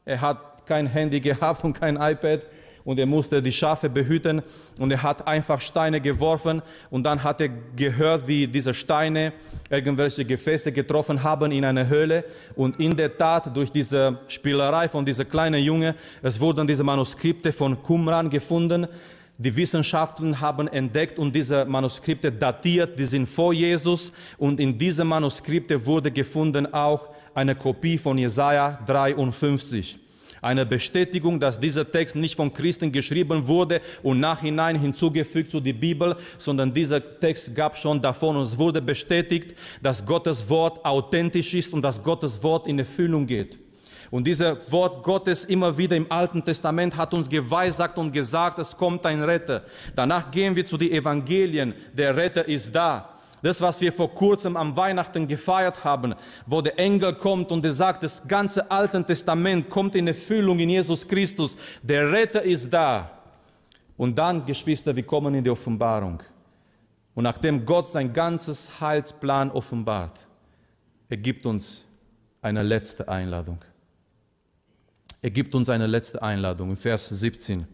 Er 0.05 0.21
hat 0.21 0.67
kein 0.67 0.89
Handy 0.89 1.21
gehabt 1.21 1.63
und 1.63 1.75
kein 1.75 1.95
iPad 1.95 2.45
und 2.85 2.99
er 2.99 3.07
musste 3.07 3.41
die 3.41 3.53
Schafe 3.53 3.89
behüten. 3.89 4.43
Und 4.79 4.91
er 4.91 5.03
hat 5.03 5.27
einfach 5.27 5.61
Steine 5.61 6.01
geworfen. 6.01 6.63
Und 6.91 7.05
dann 7.05 7.23
hat 7.23 7.41
er 7.41 7.51
gehört, 7.77 8.27
wie 8.27 8.47
diese 8.47 8.75
Steine 8.75 9.33
irgendwelche 9.71 10.25
Gefäße 10.25 10.73
getroffen 10.73 11.23
haben 11.23 11.53
in 11.53 11.65
einer 11.65 11.89
Höhle. 11.89 12.25
Und 12.57 12.81
in 12.81 12.97
der 12.97 13.17
Tat 13.17 13.57
durch 13.57 13.71
diese 13.71 14.19
Spielerei 14.29 14.89
von 14.89 15.05
dieser 15.05 15.25
kleinen 15.25 15.63
Junge, 15.63 15.95
es 16.23 16.41
wurden 16.41 16.67
diese 16.67 16.85
Manuskripte 16.85 17.53
von 17.53 17.81
Qumran 17.83 18.29
gefunden. 18.29 18.89
Die 19.39 19.55
Wissenschaftler 19.57 20.41
haben 20.41 20.69
entdeckt 20.69 21.19
und 21.19 21.35
diese 21.35 21.65
Manuskripte 21.65 22.31
datiert, 22.31 22.99
die 22.99 23.05
sind 23.05 23.27
vor 23.27 23.53
Jesus. 23.53 24.13
Und 24.39 24.61
in 24.61 24.77
diese 24.77 25.05
Manuskripte 25.05 25.85
wurde 25.87 26.11
gefunden 26.11 26.73
auch 26.73 27.09
eine 27.35 27.55
Kopie 27.55 27.97
von 27.97 28.19
Jesaja 28.19 28.79
53 28.87 30.02
eine 30.43 30.67
Bestätigung, 30.67 31.41
dass 31.41 31.59
dieser 31.59 31.91
Text 31.91 32.17
nicht 32.17 32.37
von 32.37 32.53
Christen 32.53 32.93
geschrieben 32.93 33.47
wurde 33.49 33.81
und 34.03 34.21
nachhinein 34.21 34.79
hinzugefügt 34.79 35.51
zu 35.53 35.61
der 35.61 35.73
Bibel, 35.73 36.17
sondern 36.37 36.75
dieser 36.75 37.21
Text 37.21 37.55
gab 37.55 37.79
schon 37.79 38.03
davon 38.03 38.37
und 38.37 38.43
es 38.43 38.59
wurde 38.59 38.83
bestätigt, 38.83 39.55
dass 39.81 40.05
Gottes 40.05 40.51
Wort 40.51 40.85
authentisch 40.85 41.55
ist 41.55 41.73
und 41.73 41.83
dass 41.83 42.03
Gottes 42.03 42.43
Wort 42.43 42.67
in 42.67 42.81
Erfüllung 42.81 43.27
geht. 43.27 43.59
Und 44.11 44.27
dieses 44.27 44.71
Wort 44.71 45.03
Gottes 45.05 45.45
immer 45.47 45.79
wieder 45.79 45.97
im 45.97 46.11
Alten 46.13 46.45
Testament 46.45 46.95
hat 46.97 47.15
uns 47.15 47.31
geweissagt 47.31 47.97
und 47.97 48.13
gesagt, 48.13 48.59
es 48.59 48.77
kommt 48.77 49.07
ein 49.07 49.23
Retter. 49.23 49.63
Danach 49.95 50.31
gehen 50.31 50.55
wir 50.55 50.67
zu 50.67 50.77
den 50.77 50.91
Evangelien. 50.91 51.73
Der 51.95 52.15
Retter 52.15 52.47
ist 52.47 52.75
da. 52.75 53.09
Das, 53.43 53.61
was 53.61 53.81
wir 53.81 53.93
vor 53.93 54.15
kurzem 54.15 54.57
am 54.57 54.77
Weihnachten 54.77 55.27
gefeiert 55.27 55.83
haben, 55.83 56.15
wo 56.47 56.61
der 56.61 56.79
Engel 56.79 57.15
kommt 57.15 57.51
und 57.51 57.65
er 57.65 57.73
sagt, 57.73 58.05
das 58.05 58.27
ganze 58.27 58.71
Alte 58.71 59.05
Testament 59.05 59.69
kommt 59.69 59.97
in 59.97 60.07
Erfüllung 60.07 60.61
in 60.61 60.71
Jesus 60.71 61.07
Christus. 61.07 61.57
Der 61.83 62.11
Retter 62.11 62.43
ist 62.43 62.73
da. 62.73 63.11
Und 63.97 64.17
dann, 64.17 64.47
Geschwister, 64.47 64.95
wir 64.95 65.03
kommen 65.03 65.35
in 65.35 65.43
die 65.43 65.51
Offenbarung. 65.51 66.23
Und 67.15 67.25
nachdem 67.25 67.67
Gott 67.67 67.89
sein 67.89 68.13
ganzes 68.13 68.81
Heilsplan 68.81 69.51
offenbart, 69.51 70.29
er 71.09 71.17
gibt 71.17 71.45
uns 71.45 71.85
eine 72.41 72.63
letzte 72.63 73.09
Einladung. 73.09 73.59
Er 75.21 75.31
gibt 75.31 75.55
uns 75.55 75.69
eine 75.69 75.87
letzte 75.87 76.23
Einladung 76.23 76.71
in 76.71 76.77
Vers 76.77 77.09
17. 77.09 77.67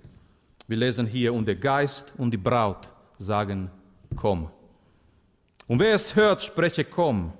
Wir 0.66 0.76
lesen 0.76 1.06
hier, 1.06 1.32
und 1.32 1.46
der 1.46 1.56
Geist 1.56 2.12
und 2.18 2.30
die 2.30 2.38
Braut 2.38 2.90
sagen, 3.16 3.70
komm. 4.16 4.50
Und 5.68 5.78
wer 5.78 5.94
es 5.94 6.16
hört, 6.16 6.42
spreche, 6.42 6.84
komm. 6.84 7.32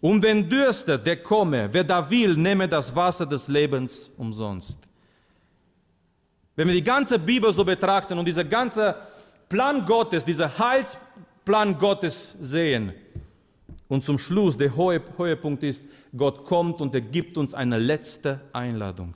Und 0.00 0.22
wenn 0.22 0.48
dürstet, 0.48 1.04
der 1.04 1.22
komme. 1.22 1.68
Wer 1.72 1.82
da 1.82 2.08
will, 2.08 2.36
nehme 2.36 2.68
das 2.68 2.94
Wasser 2.94 3.26
des 3.26 3.48
Lebens 3.48 4.12
umsonst. 4.16 4.78
Wenn 6.54 6.68
wir 6.68 6.74
die 6.74 6.84
ganze 6.84 7.18
Bibel 7.18 7.52
so 7.52 7.64
betrachten 7.64 8.16
und 8.18 8.24
dieser 8.26 8.44
ganze 8.44 8.94
Plan 9.48 9.84
Gottes, 9.84 10.24
dieser 10.24 10.58
Heilsplan 10.58 11.76
Gottes 11.76 12.36
sehen, 12.40 12.92
und 13.88 14.04
zum 14.04 14.18
Schluss, 14.18 14.56
der 14.56 14.74
hohe, 14.74 15.00
hohe 15.16 15.36
Punkt 15.36 15.62
ist, 15.62 15.84
Gott 16.16 16.44
kommt 16.44 16.80
und 16.80 16.94
er 16.94 17.00
gibt 17.00 17.38
uns 17.38 17.54
eine 17.54 17.78
letzte 17.78 18.40
Einladung. 18.52 19.14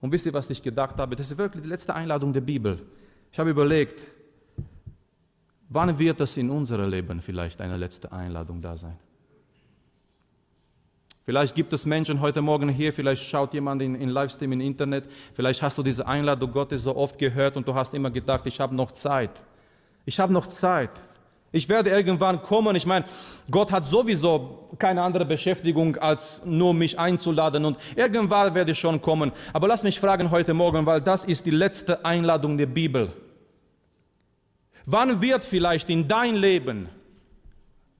Und 0.00 0.12
wisst 0.12 0.26
ihr, 0.26 0.32
was 0.32 0.48
ich 0.50 0.62
gedacht 0.62 0.96
habe? 0.98 1.16
Das 1.16 1.30
ist 1.30 1.38
wirklich 1.38 1.62
die 1.62 1.68
letzte 1.68 1.94
Einladung 1.94 2.32
der 2.32 2.40
Bibel. 2.40 2.78
Ich 3.32 3.38
habe 3.38 3.50
überlegt, 3.50 4.00
wann 5.70 5.98
wird 5.98 6.20
es 6.20 6.36
in 6.36 6.50
unserem 6.50 6.90
Leben 6.90 7.22
vielleicht 7.22 7.60
eine 7.62 7.78
letzte 7.78 8.12
Einladung 8.12 8.60
da 8.60 8.76
sein? 8.76 8.96
Vielleicht 11.24 11.54
gibt 11.54 11.72
es 11.72 11.86
Menschen 11.86 12.20
heute 12.20 12.42
Morgen 12.42 12.68
hier, 12.68 12.92
vielleicht 12.92 13.22
schaut 13.24 13.54
jemand 13.54 13.80
in, 13.82 13.94
in 13.94 14.08
Livestream 14.08 14.52
im 14.52 14.60
Internet, 14.60 15.08
vielleicht 15.32 15.62
hast 15.62 15.78
du 15.78 15.82
diese 15.82 16.06
Einladung 16.06 16.50
Gottes 16.50 16.82
so 16.82 16.96
oft 16.96 17.18
gehört 17.18 17.56
und 17.56 17.68
du 17.68 17.74
hast 17.74 17.94
immer 17.94 18.10
gedacht, 18.10 18.46
ich 18.46 18.58
habe 18.58 18.74
noch 18.74 18.90
Zeit. 18.92 19.44
Ich 20.04 20.18
habe 20.18 20.32
noch 20.32 20.48
Zeit. 20.48 20.90
Ich 21.52 21.68
werde 21.68 21.90
irgendwann 21.90 22.42
kommen. 22.42 22.74
Ich 22.76 22.86
meine, 22.86 23.04
Gott 23.50 23.70
hat 23.70 23.84
sowieso 23.84 24.68
keine 24.78 25.02
andere 25.02 25.24
Beschäftigung, 25.24 25.96
als 25.96 26.42
nur 26.44 26.72
mich 26.74 26.98
einzuladen. 26.98 27.64
Und 27.64 27.76
irgendwann 27.96 28.54
werde 28.54 28.72
ich 28.72 28.78
schon 28.78 29.02
kommen. 29.02 29.32
Aber 29.52 29.66
lass 29.66 29.82
mich 29.82 29.98
fragen 29.98 30.30
heute 30.30 30.54
Morgen, 30.54 30.86
weil 30.86 31.00
das 31.00 31.24
ist 31.24 31.46
die 31.46 31.50
letzte 31.50 32.04
Einladung 32.04 32.56
der 32.56 32.66
Bibel. 32.66 33.12
Wann 34.92 35.20
wird 35.20 35.44
vielleicht 35.44 35.88
in 35.88 36.08
dein 36.08 36.34
Leben 36.34 36.88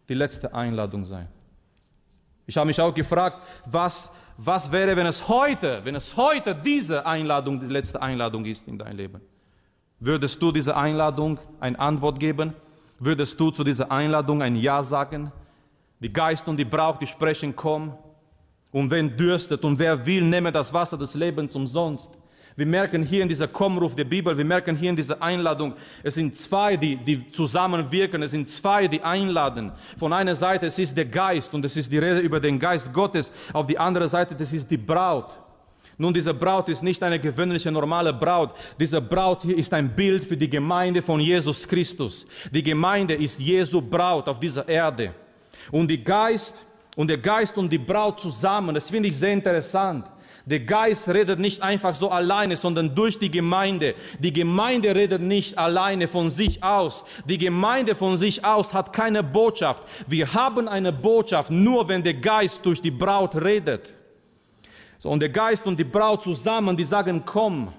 die 0.08 0.14
letzte 0.14 0.52
Einladung 0.52 1.04
sein? 1.04 1.28
Ich 2.46 2.56
habe 2.56 2.66
mich 2.66 2.80
auch 2.80 2.92
gefragt, 2.92 3.46
was, 3.66 4.10
was 4.36 4.72
wäre, 4.72 4.96
wenn 4.96 5.06
es 5.06 5.28
heute, 5.28 5.82
wenn 5.84 5.94
es 5.94 6.16
heute 6.16 6.52
diese 6.52 7.06
Einladung, 7.06 7.60
die 7.60 7.66
letzte 7.66 8.02
Einladung 8.02 8.44
ist 8.44 8.66
in 8.66 8.76
dein 8.76 8.96
Leben? 8.96 9.20
Würdest 10.00 10.42
du 10.42 10.50
dieser 10.50 10.76
Einladung 10.76 11.38
eine 11.60 11.78
Antwort 11.78 12.18
geben? 12.18 12.54
Würdest 12.98 13.38
du 13.38 13.52
zu 13.52 13.62
dieser 13.62 13.92
Einladung 13.92 14.42
ein 14.42 14.56
Ja 14.56 14.82
sagen? 14.82 15.30
Die 16.00 16.12
Geist 16.12 16.48
und 16.48 16.56
die 16.56 16.64
Braut, 16.64 17.00
die 17.00 17.06
sprechen, 17.06 17.54
komm. 17.54 17.94
Und 18.72 18.90
wenn 18.90 19.16
dürstet 19.16 19.64
und 19.64 19.78
wer 19.78 20.04
will, 20.04 20.22
nehme 20.22 20.50
das 20.50 20.74
Wasser 20.74 20.98
des 20.98 21.14
Lebens 21.14 21.54
umsonst. 21.54 22.18
Wir 22.60 22.66
merken 22.66 23.02
hier 23.02 23.22
in 23.22 23.28
dieser 23.28 23.48
Kommruf 23.48 23.94
der 23.94 24.04
Bibel, 24.04 24.36
wir 24.36 24.44
merken 24.44 24.76
hier 24.76 24.90
in 24.90 24.96
dieser 24.96 25.22
Einladung, 25.22 25.72
es 26.02 26.16
sind 26.16 26.36
zwei, 26.36 26.76
die, 26.76 26.94
die 26.94 27.26
zusammenwirken, 27.28 28.22
es 28.22 28.32
sind 28.32 28.46
zwei, 28.50 28.86
die 28.86 29.00
einladen. 29.00 29.72
Von 29.96 30.12
einer 30.12 30.34
Seite, 30.34 30.66
es 30.66 30.78
ist 30.78 30.94
der 30.94 31.06
Geist 31.06 31.54
und 31.54 31.64
es 31.64 31.74
ist 31.78 31.90
die 31.90 31.96
Rede 31.96 32.18
über 32.18 32.38
den 32.38 32.58
Geist 32.58 32.92
Gottes. 32.92 33.32
Auf 33.54 33.64
die 33.64 33.78
andere 33.78 34.06
Seite, 34.08 34.34
das 34.34 34.52
ist 34.52 34.70
die 34.70 34.76
Braut. 34.76 35.40
Nun, 35.96 36.12
diese 36.12 36.34
Braut 36.34 36.68
ist 36.68 36.82
nicht 36.82 37.02
eine 37.02 37.18
gewöhnliche 37.18 37.72
normale 37.72 38.12
Braut. 38.12 38.52
Diese 38.78 39.00
Braut 39.00 39.42
hier 39.42 39.56
ist 39.56 39.72
ein 39.72 39.96
Bild 39.96 40.22
für 40.22 40.36
die 40.36 40.50
Gemeinde 40.50 41.00
von 41.00 41.18
Jesus 41.18 41.66
Christus. 41.66 42.26
Die 42.50 42.62
Gemeinde 42.62 43.14
ist 43.14 43.40
Jesu 43.40 43.80
Braut 43.80 44.28
auf 44.28 44.38
dieser 44.38 44.68
Erde. 44.68 45.14
Und 45.72 45.88
die 45.88 46.04
Geist 46.04 46.60
und 46.94 47.08
der 47.08 47.16
Geist 47.16 47.56
und 47.56 47.72
die 47.72 47.78
Braut 47.78 48.20
zusammen, 48.20 48.74
das 48.74 48.90
finde 48.90 49.08
ich 49.08 49.16
sehr 49.16 49.32
interessant. 49.32 50.10
Der 50.46 50.60
Geist 50.60 51.08
redet 51.08 51.38
nicht 51.38 51.62
einfach 51.62 51.94
so 51.94 52.10
alleine, 52.10 52.56
sondern 52.56 52.94
durch 52.94 53.18
die 53.18 53.30
Gemeinde. 53.30 53.94
Die 54.18 54.32
Gemeinde 54.32 54.94
redet 54.94 55.22
nicht 55.22 55.58
alleine 55.58 56.08
von 56.08 56.30
sich 56.30 56.62
aus. 56.62 57.04
Die 57.26 57.38
Gemeinde 57.38 57.94
von 57.94 58.16
sich 58.16 58.44
aus 58.44 58.72
hat 58.72 58.92
keine 58.92 59.22
Botschaft. 59.22 59.84
Wir 60.06 60.32
haben 60.32 60.66
eine 60.68 60.92
Botschaft 60.92 61.50
nur, 61.50 61.88
wenn 61.88 62.02
der 62.02 62.14
Geist 62.14 62.64
durch 62.64 62.80
die 62.80 62.90
Braut 62.90 63.36
redet. 63.36 63.94
So, 64.98 65.10
und 65.10 65.20
der 65.20 65.30
Geist 65.30 65.66
und 65.66 65.78
die 65.78 65.84
Braut 65.84 66.22
zusammen, 66.22 66.76
die 66.76 66.84
sagen, 66.84 67.22
komm. 67.24 67.72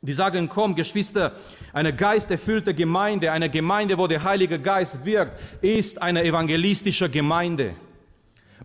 Die 0.00 0.12
sagen, 0.12 0.48
komm, 0.48 0.76
Geschwister, 0.76 1.32
eine 1.72 1.92
geisterfüllte 1.94 2.72
Gemeinde, 2.72 3.32
eine 3.32 3.50
Gemeinde, 3.50 3.98
wo 3.98 4.06
der 4.06 4.22
Heilige 4.22 4.60
Geist 4.60 5.04
wirkt, 5.04 5.40
ist 5.60 6.00
eine 6.00 6.22
evangelistische 6.22 7.08
Gemeinde. 7.08 7.74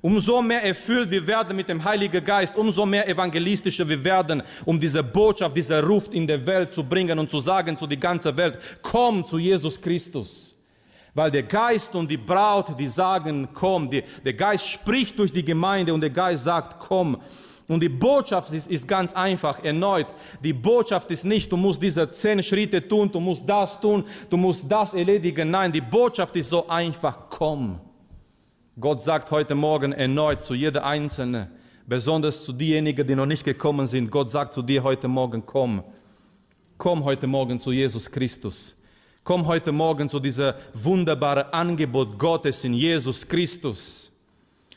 Umso 0.03 0.41
mehr 0.41 0.61
erfüllt 0.61 1.09
wir 1.09 1.25
werden 1.25 1.55
mit 1.55 1.69
dem 1.69 1.81
Heiligen 1.81 2.25
Geist, 2.25 2.57
umso 2.57 2.85
mehr 2.85 3.07
evangelistischer 3.07 3.87
wir 3.87 4.03
werden, 4.03 4.43
um 4.65 4.77
diese 4.77 5.01
Botschaft, 5.01 5.55
diese 5.55 5.81
Ruf 5.81 6.09
in 6.11 6.27
der 6.27 6.45
Welt 6.45 6.73
zu 6.73 6.83
bringen 6.83 7.17
und 7.17 7.31
zu 7.31 7.39
sagen 7.39 7.77
zu 7.77 7.87
die 7.87 7.97
ganze 7.97 8.35
Welt, 8.35 8.59
komm 8.81 9.25
zu 9.25 9.37
Jesus 9.37 9.79
Christus. 9.79 10.53
Weil 11.13 11.31
der 11.31 11.43
Geist 11.43 11.95
und 11.95 12.11
die 12.11 12.17
Braut, 12.17 12.77
die 12.77 12.87
sagen, 12.87 13.47
komm, 13.53 13.89
die, 13.89 14.03
der 14.25 14.33
Geist 14.33 14.67
spricht 14.67 15.17
durch 15.17 15.31
die 15.31 15.45
Gemeinde 15.45 15.93
und 15.93 16.01
der 16.01 16.09
Geist 16.09 16.43
sagt, 16.43 16.77
komm. 16.79 17.21
Und 17.69 17.79
die 17.79 17.87
Botschaft 17.87 18.51
ist, 18.51 18.69
ist, 18.69 18.85
ganz 18.85 19.13
einfach, 19.13 19.63
erneut. 19.63 20.07
Die 20.43 20.51
Botschaft 20.51 21.11
ist 21.11 21.23
nicht, 21.23 21.49
du 21.49 21.55
musst 21.55 21.81
diese 21.81 22.11
zehn 22.11 22.43
Schritte 22.43 22.85
tun, 22.85 23.09
du 23.09 23.21
musst 23.21 23.47
das 23.47 23.79
tun, 23.79 24.03
du 24.29 24.35
musst 24.35 24.69
das 24.69 24.95
erledigen. 24.95 25.49
Nein, 25.49 25.71
die 25.71 25.79
Botschaft 25.79 26.35
ist 26.35 26.49
so 26.49 26.67
einfach, 26.67 27.29
komm. 27.29 27.79
Gott 28.79 29.03
sagt 29.03 29.29
heute 29.29 29.53
Morgen 29.53 29.91
erneut 29.91 30.43
zu 30.43 30.55
jeder 30.55 30.83
Einzelne, 30.83 31.51
besonders 31.86 32.43
zu 32.43 32.51
denjenigen, 32.53 33.05
die 33.05 33.13
noch 33.13 33.27
nicht 33.27 33.43
gekommen 33.43 33.86
sind, 33.86 34.09
Gott 34.09 34.31
sagt 34.31 34.53
zu 34.53 34.63
dir 34.63 34.81
heute 34.81 35.07
Morgen, 35.07 35.45
komm. 35.45 35.83
Komm 36.79 37.03
heute 37.03 37.27
Morgen 37.27 37.59
zu 37.59 37.71
Jesus 37.71 38.09
Christus. 38.09 38.75
Komm 39.23 39.45
heute 39.45 39.71
Morgen 39.71 40.09
zu 40.09 40.19
diesem 40.19 40.53
wunderbaren 40.73 41.53
Angebot 41.53 42.17
Gottes 42.17 42.63
in 42.63 42.73
Jesus 42.73 43.27
Christus. 43.27 44.12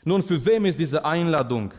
Nun, 0.05 0.21
für 0.21 0.45
wem 0.45 0.65
ist 0.65 0.77
diese 0.79 1.03
Einladung? 1.03 1.73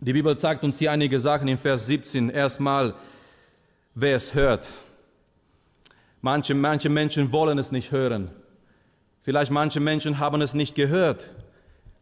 Die 0.00 0.12
Bibel 0.12 0.36
zeigt 0.36 0.62
uns 0.64 0.78
hier 0.78 0.92
einige 0.92 1.18
Sachen 1.18 1.48
in 1.48 1.56
Vers 1.56 1.86
17. 1.86 2.28
Erstmal, 2.28 2.94
wer 3.94 4.16
es 4.16 4.34
hört. 4.34 4.68
Manche, 6.20 6.54
manche 6.54 6.90
Menschen 6.90 7.32
wollen 7.32 7.56
es 7.56 7.72
nicht 7.72 7.90
hören. 7.90 8.30
Vielleicht 9.20 9.50
manche 9.50 9.80
Menschen 9.80 10.18
haben 10.18 10.40
es 10.40 10.54
nicht 10.54 10.74
gehört. 10.74 11.30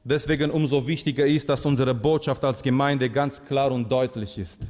Deswegen 0.05 0.51
umso 0.51 0.87
wichtiger 0.87 1.27
ist, 1.27 1.49
dass 1.49 1.67
unsere 1.67 1.95
Botschaft 1.95 2.45
als 2.45 2.63
Gemeinde 2.63 3.11
ganz 3.11 3.45
klar 3.45 3.73
und 3.73 3.91
deutlich 3.91 4.39
ist. 4.39 4.63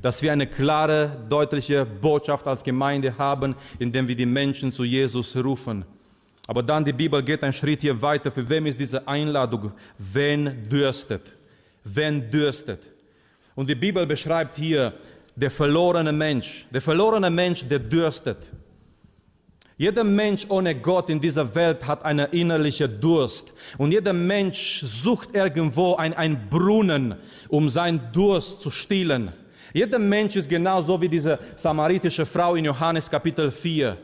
Dass 0.00 0.22
wir 0.22 0.32
eine 0.32 0.46
klare, 0.46 1.24
deutliche 1.28 1.84
Botschaft 1.84 2.46
als 2.46 2.62
Gemeinde 2.62 3.18
haben, 3.18 3.56
indem 3.78 4.06
wir 4.06 4.14
die 4.14 4.26
Menschen 4.26 4.70
zu 4.70 4.84
Jesus 4.84 5.36
rufen. 5.36 5.84
Aber 6.46 6.62
dann 6.62 6.84
die 6.84 6.92
Bibel 6.92 7.22
geht 7.22 7.42
einen 7.42 7.52
Schritt 7.52 7.80
hier 7.80 8.00
weiter. 8.00 8.30
Für 8.30 8.48
wem 8.48 8.66
ist 8.66 8.78
diese 8.78 9.06
Einladung? 9.06 9.72
Wen 9.98 10.68
dürstet? 10.68 11.34
wenn 11.84 12.30
dürstet. 12.30 12.86
Und 13.54 13.68
die 13.68 13.74
Bibel 13.74 14.06
beschreibt 14.06 14.54
hier 14.54 14.94
der 15.34 15.50
verlorene 15.50 16.12
Mensch, 16.12 16.66
der 16.72 16.80
verlorene 16.80 17.30
Mensch, 17.30 17.66
der 17.66 17.78
dürstet. 17.78 18.50
Jeder 19.80 20.04
Mensch 20.04 20.44
ohne 20.50 20.74
Gott 20.74 21.08
in 21.08 21.18
dieser 21.18 21.54
Welt 21.54 21.86
hat 21.86 22.04
einen 22.04 22.30
innerlichen 22.32 23.00
Durst. 23.00 23.54
Und 23.78 23.92
jeder 23.92 24.12
Mensch 24.12 24.82
sucht 24.82 25.34
irgendwo 25.34 25.94
ein, 25.94 26.12
ein 26.12 26.50
Brunnen, 26.50 27.14
um 27.48 27.66
seinen 27.70 27.98
Durst 28.12 28.60
zu 28.60 28.68
stillen. 28.68 29.32
Jeder 29.72 29.98
Mensch 29.98 30.36
ist 30.36 30.50
genauso 30.50 31.00
wie 31.00 31.08
diese 31.08 31.38
samaritische 31.56 32.26
Frau 32.26 32.56
in 32.56 32.66
Johannes 32.66 33.08
Kapitel 33.08 33.50
4. 33.50 33.96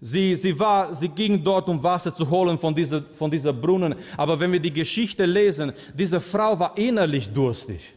Sie, 0.00 0.34
sie, 0.34 0.58
war, 0.58 0.92
sie 0.92 1.08
ging 1.08 1.40
dort, 1.40 1.68
um 1.68 1.80
Wasser 1.80 2.12
zu 2.12 2.28
holen 2.28 2.58
von 2.58 2.74
dieser, 2.74 3.00
von 3.12 3.30
dieser 3.30 3.52
Brunnen. 3.52 3.94
Aber 4.16 4.40
wenn 4.40 4.50
wir 4.50 4.58
die 4.58 4.72
Geschichte 4.72 5.24
lesen, 5.24 5.72
diese 5.94 6.18
Frau 6.18 6.58
war 6.58 6.76
innerlich 6.76 7.30
durstig. 7.30 7.94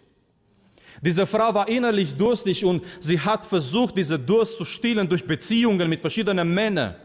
Diese 1.01 1.25
Frau 1.25 1.53
war 1.53 1.67
innerlich 1.67 2.15
durstig 2.15 2.65
und 2.65 2.83
sie 2.99 3.19
hat 3.19 3.45
versucht, 3.45 3.95
diese 3.95 4.19
Durst 4.19 4.57
zu 4.57 4.65
stillen 4.65 5.07
durch 5.07 5.25
Beziehungen 5.25 5.89
mit 5.89 5.99
verschiedenen 5.99 6.53
Männern. 6.53 6.95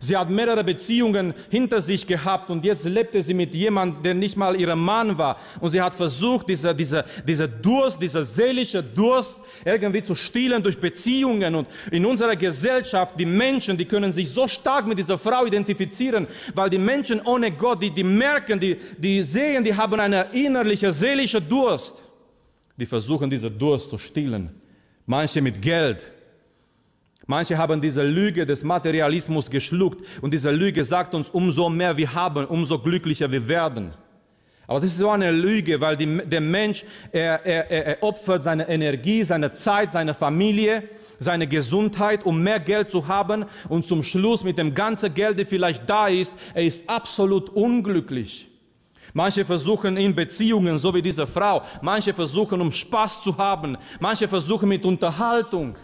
Sie 0.00 0.16
hat 0.16 0.30
mehrere 0.30 0.64
Beziehungen 0.64 1.34
hinter 1.50 1.80
sich 1.80 2.06
gehabt 2.06 2.50
und 2.50 2.64
jetzt 2.64 2.84
lebte 2.84 3.22
sie 3.22 3.34
mit 3.34 3.54
jemandem, 3.54 4.02
der 4.02 4.14
nicht 4.14 4.36
mal 4.36 4.58
ihr 4.58 4.74
Mann 4.74 5.18
war. 5.18 5.36
Und 5.60 5.68
sie 5.68 5.82
hat 5.82 5.94
versucht, 5.94 6.48
diese, 6.48 6.74
diese, 6.74 7.04
diese 7.26 7.46
Durst, 7.46 8.00
dieser 8.00 8.24
seelische 8.24 8.82
Durst 8.82 9.40
irgendwie 9.64 10.02
zu 10.02 10.14
stillen 10.14 10.62
durch 10.62 10.78
Beziehungen. 10.78 11.54
Und 11.54 11.68
in 11.90 12.06
unserer 12.06 12.36
Gesellschaft, 12.36 13.18
die 13.18 13.26
Menschen, 13.26 13.76
die 13.76 13.84
können 13.84 14.12
sich 14.12 14.30
so 14.30 14.48
stark 14.48 14.86
mit 14.86 14.96
dieser 14.96 15.18
Frau 15.18 15.44
identifizieren, 15.44 16.26
weil 16.54 16.70
die 16.70 16.78
Menschen 16.78 17.20
ohne 17.20 17.52
Gott, 17.52 17.82
die, 17.82 17.90
die 17.90 18.04
merken, 18.04 18.58
die, 18.58 18.76
die 18.96 19.22
sehen, 19.24 19.62
die 19.62 19.74
haben 19.74 20.00
eine 20.00 20.28
innerliche, 20.32 20.90
seelische 20.90 21.40
Durst. 21.40 22.11
Die 22.82 22.86
versuchen, 22.86 23.30
diese 23.30 23.48
Durst 23.48 23.90
zu 23.90 23.96
stillen. 23.96 24.50
Manche 25.06 25.40
mit 25.40 25.62
Geld, 25.62 26.12
Manche 27.28 27.56
haben 27.56 27.80
diese 27.80 28.02
Lüge 28.02 28.44
des 28.44 28.64
Materialismus 28.64 29.48
geschluckt 29.48 30.04
und 30.20 30.34
diese 30.34 30.50
Lüge 30.50 30.82
sagt 30.82 31.14
uns, 31.14 31.30
umso 31.30 31.68
mehr 31.70 31.96
wir 31.96 32.12
haben, 32.12 32.44
umso 32.46 32.80
glücklicher 32.80 33.30
wir 33.30 33.46
werden. 33.46 33.94
Aber 34.66 34.80
das 34.80 34.88
ist 34.88 34.98
so 34.98 35.10
eine 35.10 35.30
Lüge, 35.30 35.80
weil 35.80 35.96
die, 35.96 36.22
der 36.26 36.40
Mensch, 36.40 36.84
er, 37.12 37.46
er, 37.46 37.70
er 37.70 38.02
opfert 38.02 38.42
seine 38.42 38.68
Energie, 38.68 39.22
seine 39.22 39.52
Zeit, 39.52 39.92
seine 39.92 40.14
Familie, 40.14 40.82
seine 41.20 41.46
Gesundheit, 41.46 42.26
um 42.26 42.42
mehr 42.42 42.58
Geld 42.58 42.90
zu 42.90 43.06
haben 43.06 43.44
und 43.68 43.86
zum 43.86 44.02
Schluss 44.02 44.42
mit 44.42 44.58
dem 44.58 44.74
ganzen 44.74 45.14
Geld, 45.14 45.38
der 45.38 45.46
vielleicht 45.46 45.88
da 45.88 46.08
ist, 46.08 46.34
er 46.52 46.64
ist 46.64 46.90
absolut 46.90 47.48
unglücklich. 47.50 48.48
Manche 49.12 49.44
versuchen 49.44 49.96
in 49.96 50.14
Beziehungen, 50.14 50.78
so 50.78 50.94
wie 50.94 51.02
diese 51.02 51.26
Frau. 51.26 51.62
Manche 51.82 52.14
versuchen, 52.14 52.60
um 52.60 52.72
Spaß 52.72 53.22
zu 53.22 53.36
haben. 53.36 53.76
Manche 54.00 54.26
versuchen 54.26 54.68
mit 54.68 54.84
Unterhaltung. 54.84 55.76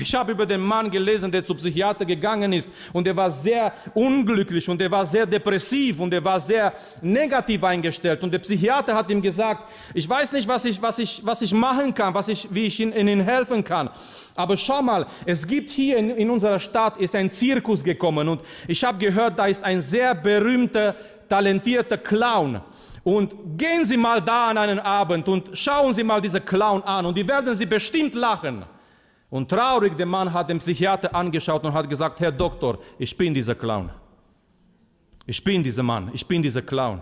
Ich 0.00 0.14
habe 0.14 0.32
über 0.32 0.46
den 0.46 0.62
Mann 0.62 0.90
gelesen, 0.90 1.30
der 1.30 1.44
zum 1.44 1.58
Psychiater 1.58 2.06
gegangen 2.06 2.54
ist 2.54 2.70
und 2.94 3.06
er 3.06 3.14
war 3.14 3.30
sehr 3.30 3.72
unglücklich 3.92 4.66
und 4.68 4.80
er 4.80 4.90
war 4.90 5.04
sehr 5.04 5.26
depressiv 5.26 6.00
und 6.00 6.14
er 6.14 6.24
war 6.24 6.40
sehr 6.40 6.72
negativ 7.02 7.62
eingestellt 7.62 8.22
und 8.22 8.32
der 8.32 8.38
Psychiater 8.38 8.94
hat 8.94 9.10
ihm 9.10 9.20
gesagt, 9.20 9.66
ich 9.92 10.08
weiß 10.08 10.32
nicht, 10.32 10.48
was 10.48 10.64
ich, 10.64 10.80
was 10.80 10.98
ich, 10.98 11.20
was 11.24 11.42
ich 11.42 11.52
machen 11.52 11.92
kann, 11.94 12.14
was 12.14 12.28
ich, 12.28 12.48
wie 12.50 12.64
ich 12.64 12.80
Ihnen 12.80 13.20
helfen 13.20 13.62
kann. 13.62 13.90
Aber 14.34 14.56
schau 14.56 14.80
mal, 14.80 15.06
es 15.26 15.46
gibt 15.46 15.68
hier 15.68 15.98
in, 15.98 16.10
in 16.10 16.30
unserer 16.30 16.60
Stadt 16.60 16.96
ist 16.96 17.14
ein 17.14 17.30
Zirkus 17.30 17.84
gekommen 17.84 18.26
und 18.26 18.42
ich 18.68 18.82
habe 18.82 18.96
gehört, 18.96 19.38
da 19.38 19.46
ist 19.46 19.62
ein 19.62 19.82
sehr 19.82 20.14
berühmter, 20.14 20.96
talentierter 21.30 21.96
Clown. 21.96 22.60
Und 23.02 23.34
gehen 23.56 23.84
Sie 23.84 23.96
mal 23.96 24.20
da 24.20 24.48
an 24.48 24.58
einen 24.58 24.78
Abend 24.78 25.26
und 25.26 25.50
schauen 25.54 25.94
Sie 25.94 26.04
mal 26.04 26.20
diese 26.20 26.40
Clown 26.40 26.82
an 26.82 27.06
und 27.06 27.16
die 27.16 27.26
werden 27.26 27.56
Sie 27.56 27.64
bestimmt 27.64 28.14
lachen. 28.14 28.64
Und 29.30 29.48
traurig, 29.48 29.96
der 29.96 30.06
Mann 30.06 30.30
hat 30.30 30.50
den 30.50 30.58
Psychiater 30.58 31.14
angeschaut 31.14 31.64
und 31.64 31.72
hat 31.72 31.88
gesagt, 31.88 32.20
Herr 32.20 32.32
Doktor, 32.32 32.78
ich 32.98 33.16
bin 33.16 33.32
dieser 33.32 33.54
Clown. 33.54 33.88
Ich 35.24 35.42
bin 35.42 35.62
dieser 35.62 35.82
Mann, 35.84 36.10
ich 36.12 36.26
bin 36.26 36.42
dieser 36.42 36.62
Clown. 36.62 37.00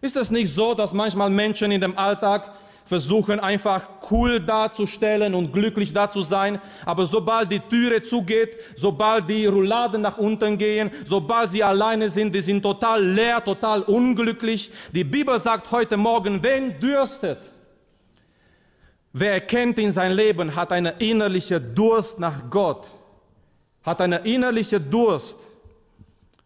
Ist 0.00 0.16
es 0.16 0.30
nicht 0.30 0.52
so, 0.52 0.74
dass 0.74 0.92
manchmal 0.92 1.30
Menschen 1.30 1.70
in 1.70 1.80
dem 1.80 1.96
Alltag 1.96 2.50
versuchen 2.84 3.40
einfach 3.40 3.86
cool 4.10 4.40
darzustellen 4.40 5.34
und 5.34 5.52
glücklich 5.52 5.92
da 5.92 6.10
zu 6.10 6.22
sein, 6.22 6.60
aber 6.84 7.06
sobald 7.06 7.50
die 7.50 7.60
Türe 7.60 8.02
zugeht, 8.02 8.56
sobald 8.74 9.28
die 9.28 9.46
Rouladen 9.46 10.02
nach 10.02 10.18
unten 10.18 10.58
gehen, 10.58 10.90
sobald 11.04 11.50
sie 11.50 11.62
alleine 11.62 12.08
sind, 12.08 12.34
die 12.34 12.40
sind 12.40 12.62
total 12.62 13.04
leer, 13.04 13.42
total 13.42 13.82
unglücklich. 13.82 14.70
Die 14.92 15.04
Bibel 15.04 15.38
sagt 15.40 15.70
heute 15.70 15.96
Morgen, 15.96 16.42
wen 16.42 16.78
dürstet, 16.80 17.38
Wer 19.12 19.34
erkennt 19.34 19.78
in 19.78 19.90
sein 19.90 20.12
Leben, 20.12 20.56
hat 20.56 20.72
eine 20.72 20.92
innerliche 20.98 21.60
Durst 21.60 22.18
nach 22.18 22.48
Gott, 22.48 22.90
hat 23.82 24.00
eine 24.00 24.18
innerliche 24.18 24.80
Durst, 24.80 25.38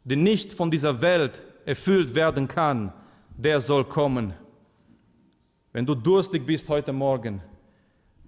die 0.03 0.17
nicht 0.17 0.53
von 0.53 0.71
dieser 0.71 1.01
Welt 1.01 1.45
erfüllt 1.65 2.15
werden 2.15 2.49
kann, 2.49 2.93
der 3.37 3.61
soll 3.61 3.85
kommen. 3.85 4.35
Wenn 5.77 5.85
du 5.85 5.95
durstig 5.95 6.47
bist 6.47 6.67
heute 6.71 6.91
Morgen 6.91 7.39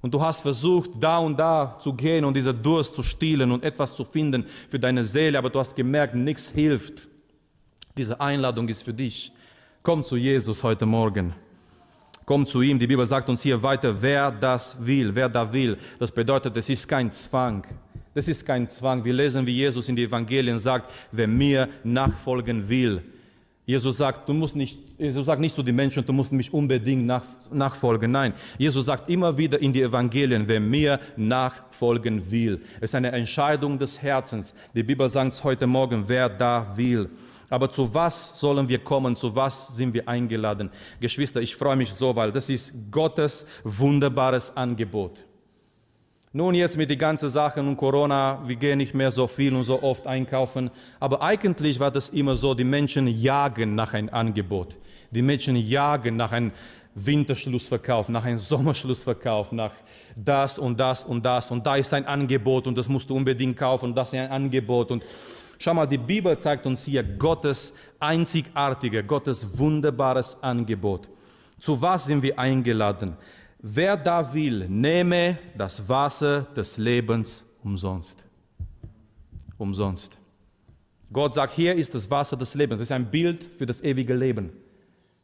und 0.03 0.13
du 0.13 0.21
hast 0.21 0.43
versucht, 0.43 0.91
da 1.01 1.17
und 1.17 1.39
da 1.39 1.79
zu 1.81 1.95
gehen 1.95 2.27
und 2.27 2.37
diese 2.37 2.53
Durst 2.53 2.95
zu 2.95 3.03
stillen 3.03 3.51
und 3.51 3.65
etwas 3.65 3.97
zu 3.97 4.05
finden 4.05 4.45
für 4.69 4.79
deine 4.79 5.03
Seele, 5.03 5.39
aber 5.39 5.49
du 5.49 5.59
hast 5.59 5.75
gemerkt, 5.75 6.15
nichts 6.15 6.51
hilft, 6.51 7.09
diese 7.97 8.21
Einladung 8.21 8.69
ist 8.69 8.83
für 8.83 8.93
dich. 8.93 9.33
Komm 9.83 10.05
zu 10.05 10.17
Jesus 10.17 10.63
heute 10.63 10.85
Morgen. 10.85 11.33
Komm 12.27 12.47
zu 12.47 12.61
ihm. 12.61 12.79
Die 12.79 12.87
Bibel 12.87 13.07
sagt 13.07 13.31
uns 13.31 13.41
hier 13.41 13.63
weiter, 13.63 13.97
wer 13.99 14.31
das 14.31 14.77
will, 14.79 15.15
wer 15.15 15.31
da 15.31 15.51
will. 15.51 15.79
Das 15.99 16.13
bedeutet, 16.13 16.55
es 16.55 16.69
ist 16.69 16.87
kein 16.87 17.11
Zwang. 17.11 17.67
Das 18.13 18.29
ist 18.29 18.45
kein 18.45 18.69
Zwang. 18.69 19.03
Wir 19.07 19.15
lesen, 19.15 19.47
wie 19.47 19.57
Jesus 19.57 19.89
in 19.89 19.97
die 19.97 20.05
Evangelien 20.05 20.59
sagt, 20.59 20.91
wer 21.13 21.27
mir 21.27 21.67
nachfolgen 21.83 22.69
will. 22.69 23.03
Jesus 23.69 23.99
sagt, 23.99 24.27
du 24.27 24.33
musst 24.33 24.57
nicht, 24.57 24.81
Jesus 24.97 25.27
sagt 25.27 25.43
nicht 25.43 25.55
zu 25.55 25.63
den 25.63 25.77
Menschen, 25.77 26.03
du 26.03 26.15
musst 26.15 26.33
mich 26.33 26.55
unbedingt 26.55 27.05
nach, 27.05 27.23
nachfolgen. 27.53 28.11
Nein, 28.11 28.33
Jesus 28.57 28.87
sagt 28.87 29.11
immer 29.11 29.37
wieder 29.37 29.61
in 29.61 29.75
die 29.75 29.83
Evangelien, 29.83 30.49
wer 30.49 30.59
mir 30.59 30.99
nachfolgen 31.19 32.31
will. 32.31 32.63
Es 32.77 32.93
ist 32.93 32.95
eine 32.95 33.13
Entscheidung 33.13 33.79
des 33.79 34.01
Herzens. 34.01 34.55
Die 34.75 34.83
Bibel 34.83 35.07
sagt 35.11 35.35
es 35.35 35.45
heute 35.45 35.67
Morgen, 35.67 36.03
wer 36.07 36.31
da 36.31 36.67
will. 36.77 37.11
Aber 37.51 37.71
zu 37.71 37.93
was 37.93 38.41
sollen 38.41 38.67
wir 38.71 38.79
kommen? 38.79 39.15
Zu 39.15 39.37
was 39.37 39.77
sind 39.77 39.93
wir 39.93 40.09
eingeladen? 40.09 40.71
Geschwister, 40.99 41.43
ich 41.43 41.55
freue 41.55 41.77
mich 41.77 41.93
so, 41.93 42.17
weil 42.17 42.33
das 42.33 42.49
ist 42.49 42.73
Gottes 42.91 43.45
wunderbares 43.65 44.57
Angebot. 44.57 45.27
Nun 46.33 46.55
jetzt 46.55 46.77
mit 46.77 46.91
den 46.91 46.99
ganzen 46.99 47.29
Sachen 47.29 47.67
und 47.67 47.77
Corona, 47.77 48.43
wir 48.47 48.57
gehen 48.57 48.79
nicht 48.79 48.95
mehr 48.95 49.11
so 49.11 49.27
viel 49.27 49.55
und 49.55 49.63
so 49.63 49.83
oft 49.83 50.07
einkaufen. 50.07 50.71
Aber 51.01 51.23
eigentlich 51.23 51.81
war 51.81 51.91
das 51.91 52.11
immer 52.11 52.37
so, 52.37 52.55
die 52.55 52.65
Menschen 52.65 53.07
jagen 53.07 53.75
nach 53.75 53.95
einem 53.95 54.11
Angebot. 54.11 54.77
Die 55.11 55.23
Menschen 55.23 55.57
jagen 55.57 56.17
nach 56.17 56.33
einem 56.33 56.53
Winterschlussverkauf, 56.95 58.11
nach 58.11 58.25
einem 58.25 58.39
Sommerschlussverkauf, 58.39 59.53
nach 59.53 59.73
das 60.17 60.59
und 60.59 60.79
das 60.79 61.05
und 61.05 61.25
das. 61.25 61.51
Und 61.51 61.65
da 61.65 61.77
ist 61.77 61.95
ein 61.95 62.05
Angebot 62.05 62.67
und 62.67 62.77
das 62.77 62.89
musst 62.89 63.09
du 63.09 63.17
unbedingt 63.17 63.57
kaufen 63.57 63.87
und 63.87 63.95
das 63.95 64.13
ist 64.13 64.19
ein 64.19 64.31
Angebot. 64.31 64.91
Und 64.91 65.05
Schau 65.61 65.75
mal, 65.75 65.87
die 65.87 65.99
Bibel 65.99 66.39
zeigt 66.39 66.67
uns 66.67 66.85
hier 66.85 67.03
Gottes 67.03 67.75
einzigartige, 67.99 69.03
Gottes 69.03 69.59
wunderbares 69.59 70.41
Angebot. 70.41 71.09
Zu 71.59 71.83
was 71.83 72.07
sind 72.07 72.23
wir 72.23 72.39
eingeladen? 72.39 73.17
Wer 73.61 73.97
da 73.97 74.33
will, 74.33 74.69
nehme 74.69 75.39
das 75.57 75.89
Wasser 75.89 76.43
des 76.43 76.79
Lebens 76.79 77.45
umsonst. 77.63 78.25
Umsonst. 79.57 80.17
Gott 81.13 81.35
sagt, 81.35 81.55
hier 81.55 81.75
ist 81.75 81.95
das 81.95 82.11
Wasser 82.11 82.37
des 82.37 82.55
Lebens. 82.55 82.79
Das 82.79 82.89
ist 82.89 82.93
ein 82.93 83.11
Bild 83.11 83.43
für 83.57 83.67
das 83.67 83.83
ewige 83.83 84.15
Leben 84.15 84.53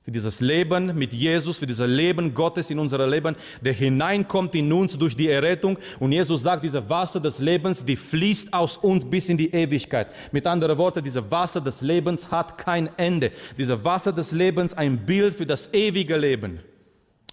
für 0.04 0.10
dieses 0.10 0.42
Leben 0.42 0.94
mit 0.98 1.14
Jesus, 1.14 1.58
für 1.58 1.64
dieses 1.64 1.88
Leben 1.88 2.34
Gottes 2.34 2.68
in 2.68 2.78
unser 2.78 3.06
Leben, 3.06 3.34
der 3.62 3.72
hineinkommt 3.72 4.54
in 4.54 4.70
uns 4.70 4.98
durch 4.98 5.16
die 5.16 5.28
Errettung. 5.28 5.78
Und 5.98 6.12
Jesus 6.12 6.42
sagt, 6.42 6.62
diese 6.62 6.86
Wasser 6.90 7.20
des 7.20 7.38
Lebens, 7.38 7.82
die 7.82 7.96
fließt 7.96 8.52
aus 8.52 8.76
uns 8.76 9.06
bis 9.06 9.30
in 9.30 9.38
die 9.38 9.50
Ewigkeit. 9.50 10.08
Mit 10.30 10.46
anderen 10.46 10.76
Worten, 10.76 11.02
dieses 11.02 11.30
Wasser 11.30 11.62
des 11.62 11.80
Lebens 11.80 12.30
hat 12.30 12.58
kein 12.58 12.90
Ende. 12.98 13.32
Dieses 13.56 13.82
Wasser 13.82 14.12
des 14.12 14.32
Lebens 14.32 14.74
ein 14.74 14.98
Bild 15.06 15.34
für 15.34 15.46
das 15.46 15.72
ewige 15.72 16.18
Leben. 16.18 16.60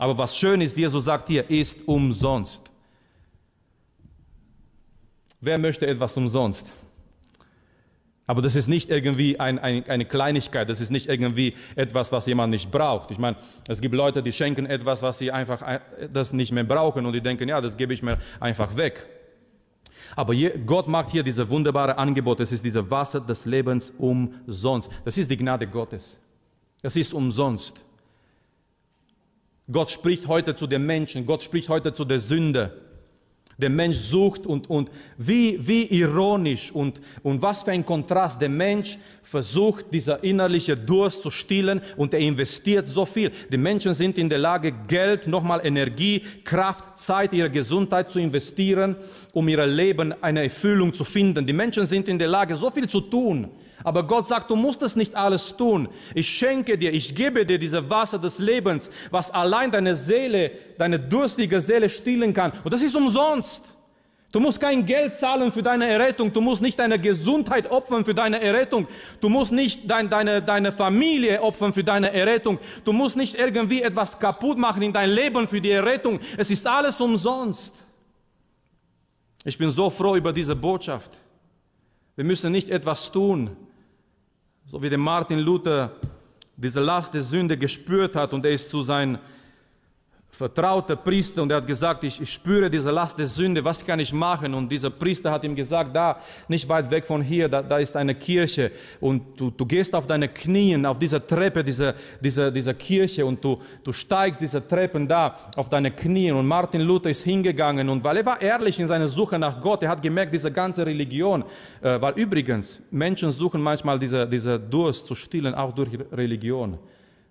Aber 0.01 0.17
was 0.17 0.35
schön 0.35 0.61
ist, 0.61 0.75
Jesus 0.75 1.05
sagt 1.05 1.27
hier, 1.27 1.47
ist 1.47 1.87
umsonst. 1.87 2.71
Wer 5.39 5.59
möchte 5.59 5.85
etwas 5.85 6.17
umsonst? 6.17 6.73
Aber 8.25 8.41
das 8.41 8.55
ist 8.55 8.67
nicht 8.67 8.89
irgendwie 8.89 9.39
ein, 9.39 9.59
ein, 9.59 9.87
eine 9.87 10.05
Kleinigkeit, 10.05 10.67
das 10.67 10.81
ist 10.81 10.89
nicht 10.89 11.05
irgendwie 11.05 11.53
etwas, 11.75 12.11
was 12.11 12.25
jemand 12.25 12.49
nicht 12.49 12.71
braucht. 12.71 13.11
Ich 13.11 13.19
meine, 13.19 13.37
es 13.67 13.79
gibt 13.79 13.93
Leute, 13.93 14.23
die 14.23 14.31
schenken 14.31 14.65
etwas, 14.65 15.03
was 15.03 15.19
sie 15.19 15.31
einfach 15.31 15.61
äh, 15.61 15.79
das 16.11 16.33
nicht 16.33 16.51
mehr 16.51 16.63
brauchen 16.63 17.05
und 17.05 17.13
die 17.13 17.21
denken, 17.21 17.47
ja, 17.47 17.61
das 17.61 17.77
gebe 17.77 17.93
ich 17.93 18.01
mir 18.01 18.17
einfach 18.39 18.75
weg. 18.75 19.07
Aber 20.15 20.33
Gott 20.65 20.87
macht 20.87 21.11
hier 21.11 21.21
diese 21.21 21.47
wunderbare 21.47 21.95
Angebot, 21.99 22.39
es 22.39 22.51
ist 22.51 22.65
dieses 22.65 22.89
Wasser 22.89 23.21
des 23.21 23.45
Lebens 23.45 23.93
umsonst. 23.99 24.89
Das 25.05 25.15
ist 25.19 25.29
die 25.29 25.37
Gnade 25.37 25.67
Gottes. 25.67 26.19
Es 26.81 26.95
ist 26.95 27.13
umsonst. 27.13 27.85
Gott 29.71 29.91
spricht 29.91 30.27
heute 30.27 30.55
zu 30.55 30.67
den 30.67 30.85
Menschen, 30.85 31.25
Gott 31.25 31.43
spricht 31.43 31.69
heute 31.69 31.93
zu 31.93 32.05
der 32.05 32.19
Sünde 32.19 32.71
der 33.61 33.69
Mensch 33.69 33.97
sucht 33.97 34.45
und, 34.47 34.69
und 34.69 34.89
wie, 35.17 35.55
wie 35.65 35.85
ironisch 35.85 36.71
und, 36.71 36.99
und 37.23 37.41
was 37.41 37.63
für 37.63 37.71
ein 37.71 37.85
Kontrast. 37.85 38.41
Der 38.41 38.49
Mensch 38.49 38.97
versucht, 39.21 39.85
dieser 39.93 40.23
innerliche 40.23 40.75
Durst 40.75 41.23
zu 41.23 41.29
stillen 41.29 41.81
und 41.95 42.13
er 42.13 42.19
investiert 42.19 42.87
so 42.87 43.05
viel. 43.05 43.31
Die 43.51 43.57
Menschen 43.57 43.93
sind 43.93 44.17
in 44.17 44.27
der 44.27 44.39
Lage, 44.39 44.73
Geld, 44.87 45.27
nochmal 45.27 45.61
Energie, 45.63 46.21
Kraft, 46.43 46.97
Zeit, 46.97 47.33
ihre 47.33 47.51
Gesundheit 47.51 48.09
zu 48.09 48.19
investieren, 48.19 48.95
um 49.33 49.47
ihr 49.47 49.65
Leben 49.65 50.13
eine 50.21 50.43
Erfüllung 50.43 50.93
zu 50.93 51.03
finden. 51.03 51.45
Die 51.45 51.53
Menschen 51.53 51.85
sind 51.85 52.07
in 52.07 52.17
der 52.17 52.27
Lage, 52.27 52.55
so 52.55 52.69
viel 52.69 52.89
zu 52.89 53.01
tun. 53.01 53.49
Aber 53.83 54.03
Gott 54.03 54.27
sagt, 54.27 54.49
du 54.49 54.55
musst 54.55 54.81
es 54.81 54.95
nicht 54.95 55.15
alles 55.15 55.55
tun. 55.57 55.89
Ich 56.13 56.29
schenke 56.29 56.77
dir, 56.77 56.93
ich 56.93 57.15
gebe 57.15 57.45
dir 57.45 57.57
diese 57.57 57.89
Wasser 57.89 58.19
des 58.19 58.39
Lebens, 58.39 58.89
was 59.09 59.31
allein 59.31 59.71
deine 59.71 59.95
Seele, 59.95 60.51
deine 60.77 60.99
durstige 60.99 61.61
Seele 61.61 61.89
stillen 61.89 62.33
kann. 62.33 62.51
Und 62.63 62.73
das 62.73 62.81
ist 62.81 62.95
umsonst. 62.95 63.65
Du 64.31 64.39
musst 64.39 64.61
kein 64.61 64.85
Geld 64.85 65.17
zahlen 65.17 65.51
für 65.51 65.61
deine 65.61 65.87
Errettung. 65.87 66.31
Du 66.31 66.39
musst 66.39 66.61
nicht 66.61 66.79
deine 66.79 66.97
Gesundheit 66.99 67.69
opfern 67.69 68.05
für 68.05 68.13
deine 68.13 68.41
Errettung. 68.41 68.87
Du 69.19 69.27
musst 69.27 69.51
nicht 69.51 69.89
dein, 69.89 70.09
deine, 70.09 70.41
deine 70.41 70.71
Familie 70.71 71.41
opfern 71.41 71.73
für 71.73 71.83
deine 71.83 72.13
Errettung. 72.13 72.57
Du 72.85 72.93
musst 72.93 73.17
nicht 73.17 73.35
irgendwie 73.35 73.81
etwas 73.81 74.17
kaputt 74.19 74.57
machen 74.57 74.81
in 74.83 74.93
dein 74.93 75.09
Leben 75.09 75.49
für 75.49 75.59
die 75.59 75.71
Errettung. 75.71 76.19
Es 76.37 76.49
ist 76.49 76.65
alles 76.65 77.01
umsonst. 77.01 77.75
Ich 79.43 79.57
bin 79.57 79.69
so 79.69 79.89
froh 79.89 80.15
über 80.15 80.31
diese 80.31 80.55
Botschaft. 80.55 81.17
Wir 82.15 82.23
müssen 82.23 82.51
nicht 82.51 82.69
etwas 82.69 83.11
tun, 83.11 83.57
so 84.71 84.81
wie 84.81 84.87
der 84.87 84.97
Martin 84.97 85.39
Luther 85.39 85.91
diese 86.55 86.79
Last 86.79 87.13
der 87.13 87.23
Sünde 87.23 87.57
gespürt 87.57 88.15
hat 88.15 88.31
und 88.31 88.45
er 88.45 88.51
ist 88.51 88.69
zu 88.69 88.81
seinem 88.81 89.17
vertrauter 90.31 90.95
Priester 90.95 91.41
und 91.41 91.51
er 91.51 91.57
hat 91.57 91.67
gesagt, 91.67 92.05
ich, 92.05 92.21
ich, 92.21 92.31
spüre 92.31 92.69
diese 92.69 92.89
Last 92.89 93.19
der 93.19 93.27
Sünde, 93.27 93.63
was 93.63 93.85
kann 93.85 93.99
ich 93.99 94.13
machen? 94.13 94.53
Und 94.53 94.71
dieser 94.71 94.89
Priester 94.89 95.29
hat 95.29 95.43
ihm 95.43 95.53
gesagt, 95.53 95.93
da, 95.93 96.21
nicht 96.47 96.67
weit 96.69 96.89
weg 96.89 97.05
von 97.05 97.21
hier, 97.21 97.49
da, 97.49 97.61
da 97.61 97.77
ist 97.79 97.97
eine 97.97 98.15
Kirche 98.15 98.71
und 99.01 99.37
du, 99.37 99.51
du 99.51 99.65
gehst 99.65 99.93
auf 99.93 100.07
deine 100.07 100.29
Knien, 100.29 100.85
auf 100.85 100.97
dieser 100.97 101.25
Treppe 101.25 101.63
dieser, 101.63 101.95
dieser, 102.21 102.49
dieser 102.49 102.73
Kirche 102.73 103.25
und 103.25 103.43
du, 103.43 103.59
du 103.83 103.91
steigst 103.91 104.39
diese 104.39 104.65
Treppen 104.65 105.05
da 105.05 105.35
auf 105.57 105.67
deine 105.67 105.91
Knien 105.91 106.35
und 106.35 106.47
Martin 106.47 106.81
Luther 106.81 107.09
ist 107.09 107.23
hingegangen 107.23 107.89
und 107.89 108.01
weil 108.01 108.17
er 108.17 108.25
war 108.25 108.41
ehrlich 108.41 108.79
in 108.79 108.87
seiner 108.87 109.09
Suche 109.09 109.37
nach 109.37 109.59
Gott, 109.59 109.83
er 109.83 109.89
hat 109.89 110.01
gemerkt, 110.01 110.33
diese 110.33 110.51
ganze 110.51 110.85
Religion, 110.85 111.43
äh, 111.81 111.99
weil 111.99 112.13
übrigens 112.13 112.81
Menschen 112.89 113.31
suchen 113.31 113.61
manchmal 113.61 113.99
diese, 113.99 114.25
diese 114.25 114.57
Durst 114.57 115.07
zu 115.07 115.13
stillen, 115.13 115.53
auch 115.53 115.73
durch 115.75 115.89
Religion. 116.13 116.77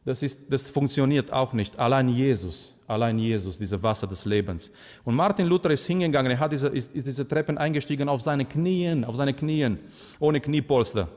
Das, 0.04 0.22
ist, 0.22 0.52
das 0.52 0.68
funktioniert 0.68 1.32
auch 1.32 1.52
nicht. 1.52 1.78
Allein 1.78 2.08
Jesus, 2.08 2.74
allein 2.90 3.18
Jesus, 3.18 3.58
diese 3.58 3.82
Wasser 3.82 4.06
des 4.06 4.24
Lebens. 4.24 4.70
Und 5.04 5.14
Martin 5.14 5.46
Luther 5.46 5.70
ist 5.70 5.86
hingegangen, 5.86 6.32
er 6.32 6.38
hat 6.40 6.52
diese, 6.52 6.68
ist, 6.68 6.94
ist 6.94 7.06
diese 7.06 7.26
Treppen 7.26 7.56
eingestiegen 7.56 8.08
auf 8.08 8.20
seine 8.20 8.44
Knien, 8.44 9.04
auf 9.04 9.16
seine 9.16 9.32
Knien, 9.32 9.78
ohne 10.18 10.40
Kniepolster. 10.40 11.08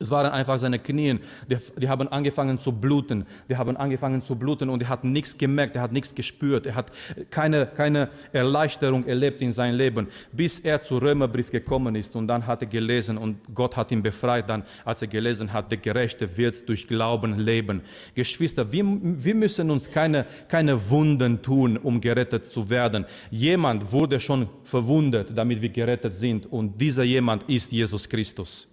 Es 0.00 0.10
waren 0.10 0.32
einfach 0.32 0.58
seine 0.58 0.78
Knien, 0.78 1.20
die, 1.48 1.56
die, 1.78 1.88
haben 1.88 2.08
angefangen 2.08 2.58
zu 2.58 2.72
bluten, 2.72 3.26
die 3.48 3.56
haben 3.56 3.76
angefangen 3.76 4.22
zu 4.22 4.36
bluten 4.36 4.70
und 4.70 4.82
er 4.82 4.88
hat 4.88 5.04
nichts 5.04 5.36
gemerkt, 5.36 5.76
er 5.76 5.82
hat 5.82 5.92
nichts 5.92 6.14
gespürt, 6.14 6.66
er 6.66 6.74
hat 6.74 6.90
keine, 7.30 7.66
keine 7.66 8.08
Erleichterung 8.32 9.06
erlebt 9.06 9.42
in 9.42 9.52
seinem 9.52 9.76
Leben, 9.76 10.08
bis 10.32 10.60
er 10.60 10.82
zu 10.82 10.96
Römerbrief 10.96 11.50
gekommen 11.50 11.94
ist 11.94 12.16
und 12.16 12.26
dann 12.26 12.46
hat 12.46 12.62
er 12.62 12.68
gelesen 12.68 13.18
und 13.18 13.36
Gott 13.54 13.76
hat 13.76 13.92
ihn 13.92 14.02
befreit, 14.02 14.48
dann 14.48 14.64
als 14.84 15.02
er 15.02 15.08
gelesen 15.08 15.52
hat, 15.52 15.70
der 15.70 15.78
Gerechte 15.78 16.36
wird 16.36 16.66
durch 16.68 16.88
Glauben 16.88 17.38
leben. 17.38 17.82
Geschwister, 18.14 18.72
wir, 18.72 18.84
wir 18.84 19.34
müssen 19.34 19.70
uns 19.70 19.90
keine, 19.90 20.26
keine 20.48 20.90
Wunden 20.90 21.42
tun, 21.42 21.76
um 21.76 22.00
gerettet 22.00 22.44
zu 22.44 22.70
werden. 22.70 23.04
Jemand 23.30 23.92
wurde 23.92 24.18
schon 24.18 24.48
verwundet, 24.64 25.36
damit 25.36 25.60
wir 25.60 25.68
gerettet 25.68 26.14
sind 26.14 26.46
und 26.46 26.80
dieser 26.80 27.02
jemand 27.02 27.42
ist 27.44 27.72
Jesus 27.72 28.08
Christus. 28.08 28.71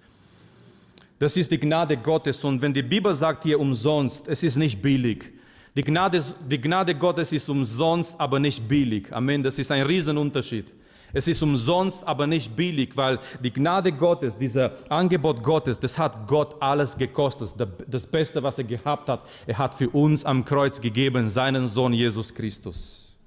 Das 1.19 1.35
ist 1.35 1.51
die 1.51 1.59
Gnade 1.59 1.97
Gottes. 1.97 2.43
Und 2.43 2.61
wenn 2.61 2.73
die 2.73 2.81
Bibel 2.81 3.13
sagt 3.13 3.43
hier 3.43 3.59
umsonst, 3.59 4.27
es 4.27 4.41
ist 4.41 4.55
nicht 4.55 4.81
billig. 4.81 5.33
Die 5.75 5.83
Gnade, 5.83 6.23
die 6.49 6.59
Gnade 6.59 6.95
Gottes 6.95 7.31
ist 7.31 7.49
umsonst, 7.49 8.19
aber 8.19 8.39
nicht 8.39 8.67
billig. 8.67 9.13
Amen. 9.13 9.43
Das 9.43 9.59
ist 9.59 9.69
ein 9.69 9.85
Riesenunterschied. 9.85 10.71
Es 11.11 11.27
ist 11.27 11.41
umsonst, 11.41 12.07
aber 12.07 12.27
nicht 12.27 12.55
billig, 12.55 12.95
weil 12.95 13.19
die 13.43 13.51
Gnade 13.51 13.91
Gottes, 13.91 14.37
dieser 14.37 14.73
Angebot 14.91 15.43
Gottes, 15.43 15.79
das 15.79 15.97
hat 15.97 16.27
Gott 16.27 16.55
alles 16.61 16.95
gekostet. 16.97 17.53
Das 17.87 18.05
Beste, 18.05 18.43
was 18.43 18.59
er 18.59 18.63
gehabt 18.63 19.09
hat, 19.09 19.27
er 19.47 19.57
hat 19.57 19.73
für 19.73 19.89
uns 19.89 20.23
am 20.23 20.45
Kreuz 20.45 20.79
gegeben, 20.79 21.29
seinen 21.29 21.67
Sohn 21.67 21.93
Jesus 21.93 22.33
Christus. 22.33 23.17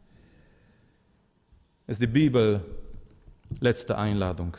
Es 1.87 1.97
ist 1.97 2.03
die 2.03 2.07
Bibel, 2.07 2.65
letzte 3.61 3.99
Einladung. 3.99 4.57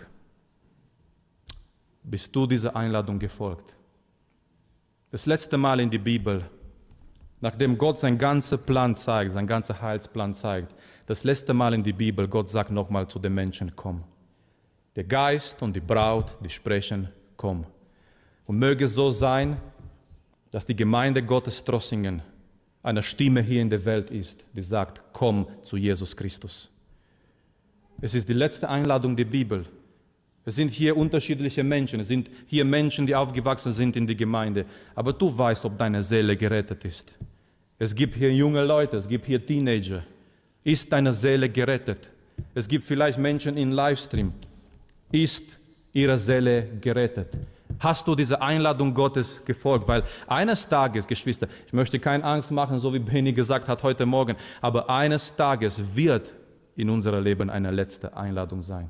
Bist 2.03 2.35
du 2.35 2.45
dieser 2.45 2.75
Einladung 2.75 3.17
gefolgt? 3.17 3.75
Das 5.11 5.25
letzte 5.25 5.57
Mal 5.57 5.79
in 5.79 5.89
die 5.89 5.97
Bibel, 5.97 6.43
nachdem 7.39 7.77
Gott 7.77 7.99
seinen 7.99 8.17
ganzen 8.17 8.59
Plan 8.59 8.95
zeigt, 8.95 9.31
seinen 9.31 9.47
ganzen 9.47 9.81
Heilsplan 9.81 10.33
zeigt, 10.33 10.75
das 11.05 11.23
letzte 11.23 11.53
Mal 11.53 11.73
in 11.73 11.83
die 11.83 11.93
Bibel, 11.93 12.27
Gott 12.27 12.49
sagt 12.49 12.71
nochmal 12.71 13.07
zu 13.07 13.19
den 13.19 13.33
Menschen, 13.33 13.75
komm. 13.75 14.03
Der 14.95 15.03
Geist 15.03 15.61
und 15.61 15.75
die 15.75 15.81
Braut, 15.81 16.37
die 16.43 16.49
sprechen, 16.49 17.09
komm. 17.37 17.65
Und 18.45 18.59
möge 18.59 18.87
so 18.87 19.09
sein, 19.09 19.57
dass 20.51 20.65
die 20.65 20.75
Gemeinde 20.75 21.23
Gottes 21.23 21.63
Trossingen 21.63 22.21
eine 22.83 23.01
Stimme 23.01 23.41
hier 23.41 23.61
in 23.61 23.69
der 23.69 23.83
Welt 23.85 24.09
ist, 24.11 24.45
die 24.53 24.61
sagt, 24.61 25.01
komm 25.13 25.47
zu 25.61 25.77
Jesus 25.77 26.15
Christus. 26.15 26.69
Es 28.01 28.13
ist 28.13 28.27
die 28.27 28.33
letzte 28.33 28.69
Einladung 28.69 29.15
der 29.15 29.25
Bibel. 29.25 29.65
Es 30.45 30.55
sind 30.55 30.71
hier 30.71 30.97
unterschiedliche 30.97 31.63
Menschen, 31.63 32.01
es 32.01 32.09
sind 32.09 32.29
hier 32.47 32.65
Menschen, 32.65 33.05
die 33.05 33.15
aufgewachsen 33.15 33.71
sind 33.71 33.95
in 33.95 34.05
die 34.05 34.15
Gemeinde, 34.15 34.65
aber 34.93 35.13
du 35.13 35.35
weißt, 35.35 35.63
ob 35.63 35.77
deine 35.77 36.03
Seele 36.03 36.35
gerettet 36.35 36.83
ist. 36.83 37.17
Es 37.79 37.95
gibt 37.95 38.15
hier 38.15 38.33
junge 38.33 38.63
Leute, 38.63 38.97
es 38.97 39.07
gibt 39.07 39.25
hier 39.25 39.43
Teenager. 39.45 40.03
Ist 40.63 40.91
deine 40.91 41.13
Seele 41.13 41.49
gerettet? 41.49 42.07
Es 42.53 42.67
gibt 42.67 42.83
vielleicht 42.83 43.17
Menschen 43.17 43.57
in 43.57 43.71
Livestream. 43.71 44.33
Ist 45.11 45.59
ihre 45.93 46.17
Seele 46.17 46.67
gerettet? 46.81 47.37
Hast 47.79 48.07
du 48.07 48.15
dieser 48.15 48.41
Einladung 48.41 48.93
Gottes 48.93 49.39
gefolgt? 49.45 49.87
Weil 49.87 50.03
eines 50.27 50.67
Tages, 50.67 51.07
Geschwister, 51.07 51.47
ich 51.65 51.73
möchte 51.73 51.99
keine 51.99 52.23
Angst 52.23 52.51
machen, 52.51 52.79
so 52.79 52.93
wie 52.93 52.99
Benny 52.99 53.33
gesagt 53.33 53.67
hat 53.67 53.81
heute 53.83 54.05
Morgen, 54.05 54.35
aber 54.61 54.89
eines 54.89 55.35
Tages 55.35 55.95
wird 55.95 56.33
in 56.75 56.89
unserem 56.89 57.23
Leben 57.23 57.49
eine 57.49 57.71
letzte 57.71 58.15
Einladung 58.15 58.61
sein. 58.61 58.89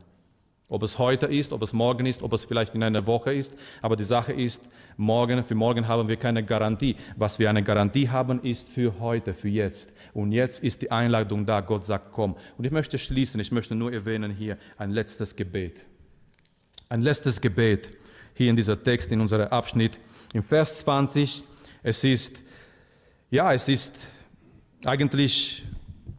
Ob 0.70 0.82
es 0.84 0.98
heute 0.98 1.28
ist, 1.28 1.54
ob 1.54 1.62
es 1.62 1.74
morgen 1.74 2.06
ist, 2.06 2.24
ob 2.24 2.34
es 2.34 2.46
vielleicht 2.46 2.74
in 2.74 2.84
einer 2.84 3.06
Woche 3.06 3.34
ist. 3.34 3.58
Aber 3.82 3.96
die 3.96 4.04
Sache 4.04 4.34
ist, 4.34 4.70
morgen, 4.98 5.44
für 5.44 5.56
morgen 5.56 5.88
haben 5.88 6.08
wir 6.08 6.16
keine 6.16 6.44
Garantie. 6.44 6.96
Was 7.16 7.38
wir 7.38 7.50
eine 7.50 7.64
Garantie 7.64 8.10
haben, 8.10 8.42
ist 8.44 8.70
für 8.70 9.00
heute, 9.00 9.34
für 9.34 9.50
jetzt. 9.50 9.94
Und 10.14 10.32
jetzt 10.32 10.64
ist 10.64 10.82
die 10.82 10.92
Einladung 10.92 11.46
da. 11.46 11.62
Gott 11.62 11.86
sagt, 11.86 12.12
komm. 12.12 12.36
Und 12.58 12.66
ich 12.66 12.72
möchte 12.72 12.98
schließen, 12.98 13.40
ich 13.40 13.52
möchte 13.52 13.76
nur 13.76 13.92
erwähnen 13.92 14.32
hier 14.32 14.58
ein 14.78 14.92
letztes 14.92 15.36
Gebet. 15.36 15.86
Ein 16.90 17.02
letztes 17.02 17.42
Gebet 17.42 17.90
hier 18.34 18.50
in 18.50 18.56
dieser 18.56 18.82
Text, 18.82 19.12
in 19.12 19.20
unserem 19.20 19.48
Abschnitt. 19.48 20.00
Im 20.34 20.44
Vers 20.44 20.80
20, 20.80 21.44
es 21.84 22.04
ist, 22.04 22.42
ja, 23.30 23.54
es 23.54 23.68
ist 23.68 23.96
eigentlich 24.86 25.64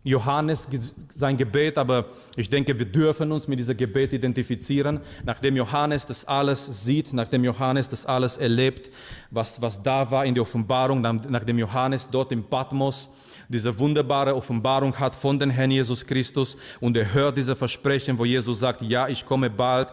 Johannes 0.05 0.69
sein 1.11 1.37
Gebet, 1.37 1.79
aber 1.79 2.07
ich 2.37 2.51
denke, 2.51 2.79
wir 2.79 2.85
dürfen 2.85 3.33
uns 3.33 3.49
mit 3.49 3.59
diesem 3.59 3.75
Gebet 3.75 4.13
identifizieren. 4.13 5.01
Nachdem 5.25 5.57
Johannes 5.57 6.05
das 6.05 6.27
alles 6.27 6.85
sieht, 6.85 7.15
nachdem 7.15 7.43
Johannes 7.43 7.89
das 7.89 8.05
alles 8.05 8.37
erlebt, 8.37 8.91
was, 9.31 9.61
was 9.63 9.83
da 9.83 10.11
war 10.11 10.27
in 10.27 10.35
der 10.35 10.43
Offenbarung, 10.43 11.01
nachdem 11.01 11.59
Johannes 11.59 12.09
dort 12.11 12.33
im 12.33 12.45
Patmos 12.45 13.09
diese 13.49 13.79
wunderbare 13.79 14.35
Offenbarung 14.35 14.95
hat 14.99 15.15
von 15.15 15.39
dem 15.39 15.51
Herrn 15.51 15.71
Jesus 15.71 16.05
Christus 16.05 16.57
und 16.81 16.97
er 16.97 17.13
hört 17.15 17.37
diese 17.39 17.57
Versprechen, 17.57 18.19
wo 18.19 18.27
Jesus 18.27 18.59
sagt, 18.59 18.83
ja, 18.83 19.09
ich 19.09 19.25
komme 19.25 19.49
bald. 19.49 19.89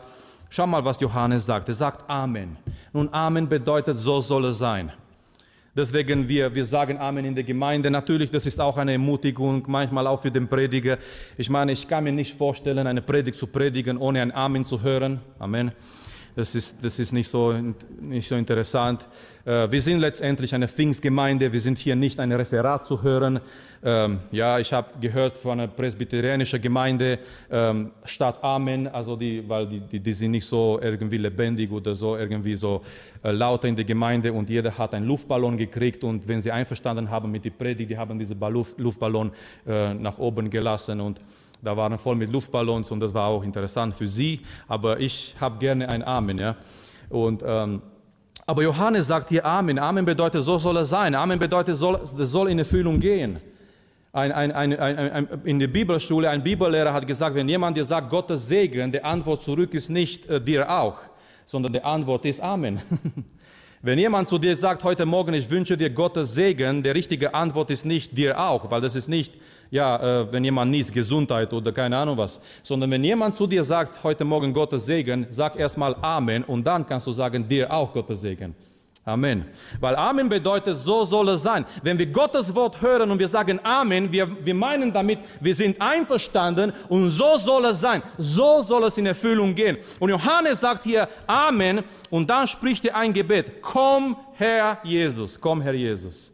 Schau 0.50 0.68
mal, 0.68 0.84
was 0.84 1.00
Johannes 1.00 1.46
sagt. 1.46 1.70
Er 1.70 1.74
sagt 1.74 2.10
Amen. 2.10 2.58
Nun, 2.92 3.08
Amen 3.14 3.48
bedeutet, 3.48 3.96
so 3.96 4.20
soll 4.20 4.46
es 4.46 4.58
sein. 4.58 4.92
Deswegen 5.74 6.28
wir, 6.28 6.54
wir 6.54 6.66
sagen 6.66 6.98
Amen 6.98 7.24
in 7.24 7.34
der 7.34 7.46
Gemeinde. 7.46 7.90
Natürlich, 7.90 8.30
das 8.30 8.46
ist 8.46 8.60
auch 8.60 8.78
eine 8.78 8.92
Ermutigung, 8.92 9.64
manchmal 9.68 10.06
auch 10.06 10.22
für 10.22 10.30
den 10.30 10.48
Prediger. 10.48 10.98
Ich 11.38 11.50
meine, 11.50 11.72
ich 11.72 11.88
kann 11.88 12.04
mir 12.04 12.12
nicht 12.12 12.38
vorstellen, 12.38 12.86
eine 12.88 13.02
Predigt 13.02 13.38
zu 13.38 13.48
predigen, 13.48 13.98
ohne 13.98 14.22
ein 14.22 14.34
Amen 14.34 14.66
zu 14.66 14.82
hören. 14.82 15.22
Amen. 15.40 15.72
Das 16.36 16.56
ist, 16.56 16.84
das 16.84 16.98
ist 17.00 17.12
nicht, 17.12 17.28
so, 17.28 17.54
nicht 18.00 18.28
so 18.28 18.36
interessant. 18.36 19.08
Äh, 19.46 19.70
wir 19.72 19.82
sind 19.82 20.00
letztendlich 20.00 20.54
eine 20.56 20.68
Pfingstgemeinde. 20.68 21.52
Wir 21.52 21.62
sind 21.62 21.78
hier 21.78 21.96
nicht 21.96 22.20
ein 22.20 22.32
Referat 22.32 22.88
zu 22.88 23.02
hören. 23.04 23.40
Ähm, 23.84 24.20
ja, 24.32 24.60
ich 24.60 24.72
habe 24.72 24.94
gehört 25.02 25.34
von 25.34 25.60
einer 25.60 25.68
presbyterianischen 25.68 26.62
Gemeinde 26.62 27.18
ähm, 27.50 27.92
statt 28.06 28.44
Amen, 28.44 28.88
also 28.88 29.16
die, 29.16 29.44
weil 29.50 29.68
die, 29.68 29.80
die, 29.80 30.00
die, 30.00 30.14
sind 30.14 30.32
nicht 30.32 30.46
so 30.46 30.80
irgendwie 30.80 31.18
lebendig 31.18 31.72
oder 31.72 31.96
so 31.96 32.16
irgendwie 32.16 32.56
so 32.56 32.82
äh, 33.24 33.32
lauter 33.32 33.68
in 33.68 33.76
der 33.76 33.86
Gemeinde 33.86 34.32
und 34.32 34.52
jeder 34.52 34.78
hat 34.78 34.94
einen 34.94 35.08
Luftballon 35.08 35.58
gekriegt 35.58 36.04
und 36.04 36.28
wenn 36.28 36.42
sie 36.42 36.52
einverstanden 36.52 37.10
haben 37.10 37.32
mit 37.32 37.44
der 37.44 37.50
Predigt, 37.50 37.90
die 37.90 37.98
haben 37.98 38.20
diesen 38.20 38.40
Luftballon 38.78 39.32
äh, 39.66 39.96
nach 39.96 40.20
oben 40.20 40.48
gelassen 40.48 41.02
und 41.02 41.20
da 41.62 41.78
waren 41.78 41.98
voll 41.98 42.16
mit 42.16 42.32
Luftballons 42.32 42.92
und 42.92 43.00
das 43.00 43.14
war 43.14 43.28
auch 43.28 43.44
interessant 43.44 43.94
für 43.94 44.08
sie, 44.08 44.42
aber 44.68 45.00
ich 45.00 45.36
habe 45.40 45.58
gerne 45.60 45.88
ein 45.88 46.04
Amen. 46.04 46.38
Ja? 46.38 46.56
Und, 47.10 47.44
ähm, 47.46 47.82
aber 48.46 48.64
Johannes 48.64 49.08
sagt 49.08 49.30
hier 49.30 49.46
Amen. 49.46 49.78
Amen 49.78 50.06
bedeutet, 50.06 50.44
so 50.44 50.58
soll 50.58 50.78
es 50.78 50.90
sein. 50.90 51.14
Amen 51.16 51.40
bedeutet, 51.40 51.78
soll, 51.78 51.94
das 51.94 52.32
soll 52.32 52.50
in 52.50 52.60
Erfüllung 52.60 53.00
gehen. 53.00 53.40
Ein, 54.14 54.34
ein, 54.34 54.52
ein, 54.52 55.28
in 55.46 55.58
der 55.58 55.68
Bibelschule, 55.68 56.30
ein 56.30 56.44
Bibellehrer 56.44 56.92
hat 56.92 57.08
gesagt, 57.08 57.34
wenn 57.34 57.48
jemand 57.48 57.78
dir 57.78 57.86
sagt, 57.86 58.10
Gottes 58.10 58.46
Segen, 58.46 58.92
die 58.92 59.02
Antwort 59.02 59.42
zurück 59.42 59.74
ist 59.74 59.90
nicht 59.90 60.26
äh, 60.26 60.42
dir 60.42 60.70
auch, 60.70 60.98
sondern 61.46 61.72
die 61.72 61.82
Antwort 61.82 62.26
ist 62.26 62.42
Amen. 62.42 62.82
Wenn 63.84 63.98
jemand 63.98 64.30
zu 64.30 64.38
dir 64.38 64.56
sagt, 64.56 64.84
heute 64.84 65.08
Morgen, 65.08 65.34
ich 65.34 65.50
wünsche 65.50 65.76
dir 65.76 65.90
Gottes 65.90 66.36
Segen, 66.36 66.84
die 66.84 66.90
richtige 66.90 67.34
Antwort 67.34 67.72
ist 67.72 67.84
nicht 67.84 68.16
dir 68.16 68.40
auch, 68.40 68.70
weil 68.70 68.80
das 68.80 68.96
ist 68.96 69.08
nicht, 69.08 69.40
ja, 69.72 70.22
äh, 70.22 70.32
wenn 70.32 70.44
jemand 70.44 70.70
niest, 70.70 70.94
Gesundheit 70.94 71.52
oder 71.54 71.72
keine 71.72 71.98
Ahnung 71.98 72.18
was, 72.18 72.40
sondern 72.62 72.92
wenn 72.92 73.04
jemand 73.04 73.38
zu 73.38 73.48
dir 73.48 73.64
sagt, 73.64 74.04
heute 74.04 74.26
Morgen 74.26 74.54
Gottes 74.54 74.86
Segen, 74.86 75.26
sag 75.32 75.58
erstmal 75.58 75.96
Amen 76.02 76.44
und 76.44 76.68
dann 76.68 76.86
kannst 76.86 77.08
du 77.08 77.12
sagen, 77.14 77.48
dir 77.48 77.72
auch 77.72 77.92
Gottes 77.92 78.20
Segen. 78.22 78.54
Amen. 79.04 79.46
Weil 79.80 79.96
Amen 79.96 80.30
bedeutet, 80.30 80.78
so 80.78 81.06
soll 81.06 81.30
es 81.30 81.42
sein. 81.42 81.66
Wenn 81.82 81.98
wir 81.98 82.06
Gottes 82.06 82.54
Wort 82.54 82.80
hören 82.82 83.10
und 83.10 83.18
wir 83.18 83.28
sagen 83.28 83.60
Amen, 83.64 84.12
wir, 84.12 84.46
wir 84.46 84.54
meinen 84.54 84.94
damit, 84.94 85.20
wir 85.40 85.56
sind 85.56 85.82
einverstanden 85.82 86.72
und 86.88 87.10
so 87.10 87.38
soll 87.38 87.66
es 87.66 87.82
sein. 87.82 88.04
So 88.20 88.62
soll 88.62 88.84
es 88.84 88.98
in 89.00 89.08
Erfüllung 89.08 89.56
gehen. 89.56 89.78
Und 90.00 90.10
Johannes 90.10 90.60
sagt 90.60 90.84
hier 90.84 91.08
Amen 91.26 91.82
und 92.12 92.30
dann 92.30 92.46
spricht 92.46 92.86
er 92.86 92.98
ein 92.98 93.12
Gebet. 93.12 93.62
Komm, 93.62 94.18
Herr 94.34 94.78
Jesus. 94.84 95.40
Komm, 95.40 95.62
Herr 95.62 95.74
Jesus. 95.74 96.32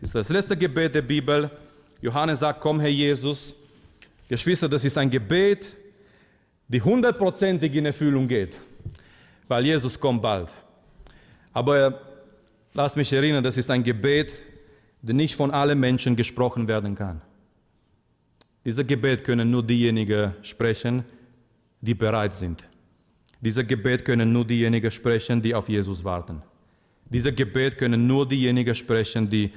Das 0.00 0.08
ist 0.08 0.14
das 0.14 0.28
letzte 0.30 0.56
Gebet 0.56 0.96
der 0.96 1.02
Bibel. 1.02 1.48
Johannes 2.00 2.40
sagt, 2.40 2.60
komm, 2.60 2.80
Herr 2.80 2.88
Jesus. 2.88 3.54
Geschwister, 4.28 4.68
das 4.68 4.84
ist 4.84 4.98
ein 4.98 5.10
Gebet, 5.10 5.66
die 6.68 6.80
hundertprozentig 6.80 7.74
in 7.74 7.86
Erfüllung 7.86 8.28
geht. 8.28 8.58
Weil 9.46 9.64
Jesus 9.64 9.98
kommt 9.98 10.20
bald. 10.22 10.50
Aber 11.52 12.08
Lass 12.78 12.94
mich 12.94 13.12
erinnern, 13.12 13.42
das 13.42 13.56
ist 13.56 13.70
ein 13.70 13.82
Gebet, 13.82 14.32
das 15.02 15.12
nicht 15.12 15.34
von 15.34 15.50
allen 15.50 15.80
Menschen 15.80 16.14
gesprochen 16.14 16.68
werden 16.68 16.94
kann. 16.94 17.20
Dieses 18.64 18.86
Gebet 18.86 19.24
können 19.24 19.50
nur 19.50 19.64
diejenigen 19.66 20.34
sprechen, 20.42 21.02
die 21.80 21.94
bereit 21.94 22.34
sind. 22.34 22.68
Dieses 23.40 23.66
Gebet 23.66 24.04
können 24.04 24.32
nur 24.32 24.44
diejenigen 24.44 24.92
sprechen, 24.92 25.42
die 25.42 25.54
auf 25.56 25.68
Jesus 25.68 26.04
warten. 26.04 26.40
Dieser 27.04 27.32
Gebet 27.32 27.78
können 27.78 28.06
nur 28.06 28.28
diejenigen 28.28 28.76
sprechen, 28.76 29.28
die 29.28 29.50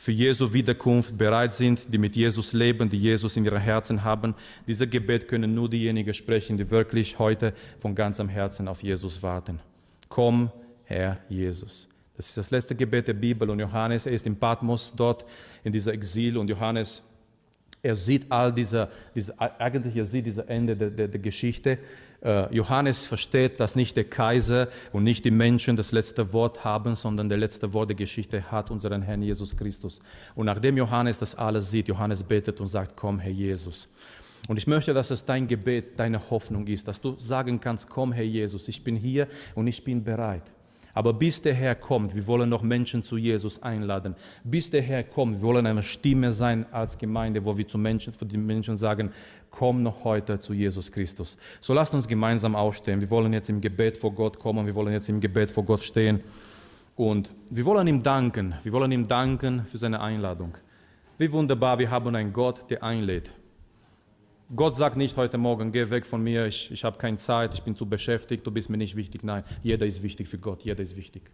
für 0.00 0.12
Jesu 0.12 0.50
Wiederkunft 0.50 1.18
bereit 1.18 1.52
sind, 1.52 1.92
die 1.92 1.98
mit 1.98 2.16
Jesus 2.16 2.54
leben, 2.54 2.88
die 2.88 2.96
Jesus 2.96 3.36
in 3.36 3.44
ihren 3.44 3.60
Herzen 3.60 4.02
haben. 4.02 4.34
Dieser 4.66 4.86
Gebet 4.86 5.28
können 5.28 5.54
nur 5.54 5.68
diejenigen 5.68 6.14
sprechen, 6.14 6.56
die 6.56 6.70
wirklich 6.70 7.18
heute 7.18 7.52
von 7.78 7.94
ganzem 7.94 8.30
Herzen 8.30 8.66
auf 8.66 8.82
Jesus 8.82 9.22
warten. 9.22 9.60
Komm, 10.08 10.50
Herr 10.84 11.18
Jesus. 11.28 11.86
Das 12.16 12.28
ist 12.30 12.38
das 12.38 12.50
letzte 12.50 12.74
Gebet 12.74 13.08
der 13.08 13.12
Bibel 13.12 13.50
und 13.50 13.60
Johannes, 13.60 14.06
er 14.06 14.12
ist 14.12 14.26
in 14.26 14.36
Patmos 14.36 14.94
dort 14.96 15.26
in 15.64 15.70
dieser 15.70 15.92
Exil 15.92 16.38
und 16.38 16.48
Johannes 16.48 17.02
er 17.82 17.94
sieht 17.94 18.30
all 18.30 18.52
diese, 18.52 18.88
diese 19.14 19.38
eigentlich 19.38 19.96
er 19.96 20.04
sieht 20.04 20.26
dieses 20.26 20.44
Ende 20.46 20.76
der, 20.76 20.90
der, 20.90 21.08
der 21.08 21.20
Geschichte. 21.20 21.78
Uh, 22.22 22.46
Johannes 22.50 23.06
versteht, 23.06 23.60
dass 23.60 23.76
nicht 23.76 23.96
der 23.96 24.04
Kaiser 24.04 24.68
und 24.92 25.04
nicht 25.04 25.24
die 25.24 25.30
Menschen 25.30 25.76
das 25.76 25.90
letzte 25.90 26.34
Wort 26.34 26.64
haben, 26.64 26.94
sondern 26.94 27.30
der 27.30 27.38
letzte 27.38 27.72
Wort 27.72 27.88
der 27.88 27.96
Geschichte 27.96 28.52
hat 28.52 28.70
unseren 28.70 29.00
Herrn 29.00 29.22
Jesus 29.22 29.56
Christus. 29.56 30.00
Und 30.34 30.44
nachdem 30.44 30.76
Johannes 30.76 31.18
das 31.18 31.34
alles 31.34 31.70
sieht, 31.70 31.88
Johannes 31.88 32.22
betet 32.22 32.60
und 32.60 32.68
sagt, 32.68 32.94
komm, 32.94 33.20
Herr 33.20 33.32
Jesus. 33.32 33.88
Und 34.48 34.58
ich 34.58 34.66
möchte, 34.66 34.92
dass 34.92 35.10
es 35.10 35.24
dein 35.24 35.46
Gebet, 35.46 35.98
deine 35.98 36.20
Hoffnung 36.30 36.66
ist, 36.66 36.88
dass 36.88 37.00
du 37.00 37.14
sagen 37.18 37.58
kannst, 37.58 37.88
komm, 37.88 38.12
Herr 38.12 38.24
Jesus, 38.24 38.68
ich 38.68 38.84
bin 38.84 38.96
hier 38.96 39.26
und 39.54 39.66
ich 39.66 39.82
bin 39.82 40.04
bereit. 40.04 40.42
Aber 40.94 41.12
bis 41.12 41.40
der 41.42 41.54
Herr 41.54 41.74
kommt, 41.74 42.14
wir 42.14 42.26
wollen 42.26 42.48
noch 42.48 42.62
Menschen 42.62 43.02
zu 43.02 43.16
Jesus 43.16 43.62
einladen. 43.62 44.16
Bis 44.44 44.70
der 44.70 44.82
Herr 44.82 45.04
kommt, 45.04 45.36
wir 45.36 45.42
wollen 45.42 45.66
eine 45.66 45.82
Stimme 45.82 46.32
sein 46.32 46.66
als 46.72 46.98
Gemeinde, 46.98 47.44
wo 47.44 47.56
wir 47.56 47.66
zu 47.66 47.78
Menschen, 47.78 48.12
für 48.12 48.26
die 48.26 48.38
Menschen 48.38 48.76
sagen, 48.76 49.12
komm 49.50 49.82
noch 49.82 50.04
heute 50.04 50.38
zu 50.38 50.52
Jesus 50.52 50.90
Christus. 50.90 51.36
So 51.60 51.74
lasst 51.74 51.94
uns 51.94 52.08
gemeinsam 52.08 52.56
aufstehen. 52.56 53.00
Wir 53.00 53.10
wollen 53.10 53.32
jetzt 53.32 53.50
im 53.50 53.60
Gebet 53.60 53.96
vor 53.96 54.12
Gott 54.12 54.38
kommen, 54.38 54.66
wir 54.66 54.74
wollen 54.74 54.92
jetzt 54.92 55.08
im 55.08 55.20
Gebet 55.20 55.50
vor 55.50 55.64
Gott 55.64 55.82
stehen. 55.82 56.20
Und 56.96 57.30
wir 57.48 57.64
wollen 57.64 57.86
ihm 57.86 58.02
danken. 58.02 58.54
Wir 58.62 58.72
wollen 58.72 58.92
ihm 58.92 59.08
danken 59.08 59.64
für 59.64 59.78
seine 59.78 60.00
Einladung. 60.00 60.54
Wie 61.18 61.30
wunderbar, 61.32 61.78
wir 61.78 61.90
haben 61.90 62.14
einen 62.14 62.32
Gott, 62.32 62.70
der 62.70 62.82
einlädt. 62.82 63.32
Gott 64.54 64.74
sagt 64.74 64.96
nicht 64.96 65.16
heute 65.16 65.38
Morgen, 65.38 65.70
geh 65.70 65.90
weg 65.90 66.04
von 66.04 66.22
mir, 66.22 66.46
ich, 66.46 66.72
ich 66.72 66.82
habe 66.82 66.98
keine 66.98 67.16
Zeit, 67.18 67.54
ich 67.54 67.62
bin 67.62 67.76
zu 67.76 67.86
beschäftigt, 67.86 68.44
du 68.44 68.50
bist 68.50 68.68
mir 68.68 68.78
nicht 68.78 68.96
wichtig. 68.96 69.22
Nein, 69.22 69.44
jeder 69.62 69.86
ist 69.86 70.02
wichtig 70.02 70.26
für 70.26 70.38
Gott, 70.38 70.64
jeder 70.64 70.82
ist 70.82 70.96
wichtig. 70.96 71.30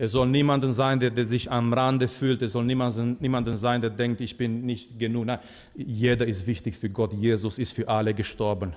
Es 0.00 0.12
soll 0.12 0.28
niemanden 0.28 0.72
sein, 0.72 1.00
der, 1.00 1.10
der 1.10 1.26
sich 1.26 1.50
am 1.50 1.72
Rande 1.72 2.06
fühlt, 2.06 2.42
es 2.42 2.52
soll 2.52 2.64
niemanden, 2.64 3.16
niemanden 3.18 3.56
sein, 3.56 3.80
der 3.80 3.90
denkt, 3.90 4.20
ich 4.20 4.36
bin 4.36 4.64
nicht 4.64 5.00
genug. 5.00 5.26
Nein, 5.26 5.40
jeder 5.74 6.28
ist 6.28 6.46
wichtig 6.46 6.76
für 6.76 6.88
Gott, 6.90 7.12
Jesus 7.12 7.58
ist 7.58 7.72
für 7.72 7.88
alle 7.88 8.14
gestorben. 8.14 8.76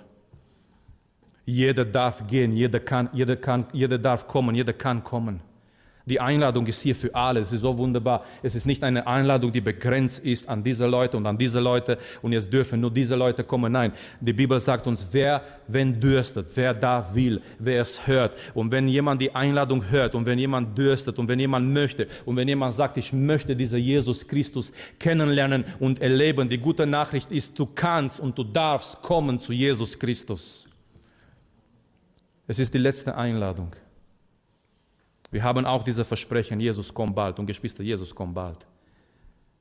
Jeder 1.46 1.86
darf 1.86 2.26
gehen, 2.26 2.56
jeder, 2.56 2.80
kann, 2.80 3.10
jeder, 3.14 3.36
kann, 3.36 3.68
jeder 3.74 4.00
darf 4.00 4.28
kommen, 4.28 4.56
jeder 4.56 4.74
kann 4.74 5.04
kommen. 5.04 5.42
Die 6.06 6.20
Einladung 6.20 6.66
ist 6.66 6.82
hier 6.82 6.96
für 6.96 7.14
alle. 7.14 7.42
Es 7.42 7.54
ist 7.54 7.62
so 7.62 7.78
wunderbar. 7.78 8.24
Es 8.42 8.56
ist 8.56 8.66
nicht 8.66 8.84
eine 8.84 9.06
Einladung, 9.06 9.52
die 9.52 9.62
begrenzt 9.62 10.20
ist 10.20 10.50
an 10.50 10.64
diese 10.64 10.88
Leute 10.88 11.18
und 11.18 11.28
an 11.28 11.38
diese 11.38 11.60
Leute 11.60 11.98
und 12.22 12.34
jetzt 12.34 12.52
dürfen 12.52 12.82
nur 12.82 12.92
diese 12.92 13.16
Leute 13.16 13.44
kommen. 13.44 13.72
Nein, 13.72 13.94
die 14.20 14.34
Bibel 14.34 14.60
sagt 14.60 14.88
uns, 14.88 15.08
wer, 15.12 15.42
wenn 15.68 16.00
dürstet, 16.00 16.48
wer 16.56 16.74
da 16.74 17.08
will, 17.14 17.42
wer 17.60 17.82
es 17.82 18.08
hört. 18.08 18.36
Und 18.54 18.72
wenn 18.72 18.88
jemand 18.88 19.22
die 19.22 19.34
Einladung 19.34 19.90
hört 19.90 20.16
und 20.16 20.26
wenn 20.26 20.40
jemand 20.40 20.76
dürstet 20.78 21.20
und 21.20 21.28
wenn 21.28 21.40
jemand 21.40 21.72
möchte 21.72 22.08
und 22.26 22.36
wenn 22.36 22.48
jemand 22.48 22.74
sagt, 22.74 22.98
ich 22.98 23.14
möchte 23.14 23.56
diesen 23.56 23.80
Jesus 23.80 24.28
Christus 24.28 24.72
kennenlernen 25.00 25.66
und 25.80 26.02
erleben, 26.02 26.50
die 26.50 26.58
gute 26.58 26.88
Nachricht 26.88 27.32
ist, 27.32 27.58
du 27.60 27.68
kannst 27.68 28.20
und 28.20 28.38
du 28.38 28.44
darfst 28.44 29.02
kommen 29.02 29.38
zu 29.38 29.54
Jesus 29.54 29.98
Christus. 29.98 30.68
Es 32.48 32.60
ist 32.60 32.74
die 32.74 32.80
letzte 32.80 33.16
Einladung. 33.16 33.72
Wir 35.32 35.44
haben 35.44 35.66
auch 35.66 35.84
diese 35.84 36.04
Versprechen, 36.04 36.60
Jesus 36.60 36.94
kommt 36.94 37.16
bald 37.16 37.40
und 37.40 37.46
Geschwister, 37.46 37.84
Jesus 37.84 38.14
kommt 38.14 38.36
bald. 38.36 38.68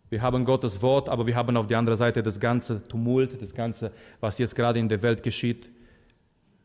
Wir 0.09 0.21
haben 0.21 0.45
Gottes 0.45 0.83
Wort, 0.83 1.09
aber 1.09 1.25
wir 1.25 1.37
haben 1.37 1.57
auf 1.57 1.69
der 1.69 1.79
anderen 1.79 1.97
Seite 1.97 2.21
das 2.21 2.39
ganze 2.39 2.83
Tumult, 2.83 3.41
das 3.41 3.55
ganze, 3.55 3.93
was 4.19 4.39
jetzt 4.39 4.57
gerade 4.57 4.81
in 4.81 4.89
der 4.89 5.01
Welt 5.03 5.23
geschieht. 5.23 5.71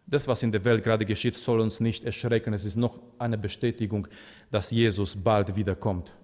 Das, 0.08 0.28
was 0.28 0.41
in 0.41 0.51
der 0.51 0.66
Welt 0.66 0.84
gerade 0.84 1.06
geschieht, 1.06 1.36
soll 1.36 1.60
uns 1.60 1.80
nicht 1.80 2.03
erschrecken. 2.03 2.53
Es 2.53 2.66
ist 2.66 2.76
noch 2.76 2.99
eine 3.20 3.38
Bestätigung, 3.38 4.08
dass 4.49 4.72
Jesus 4.72 5.16
bald 5.16 5.56
wiederkommt. 5.56 6.16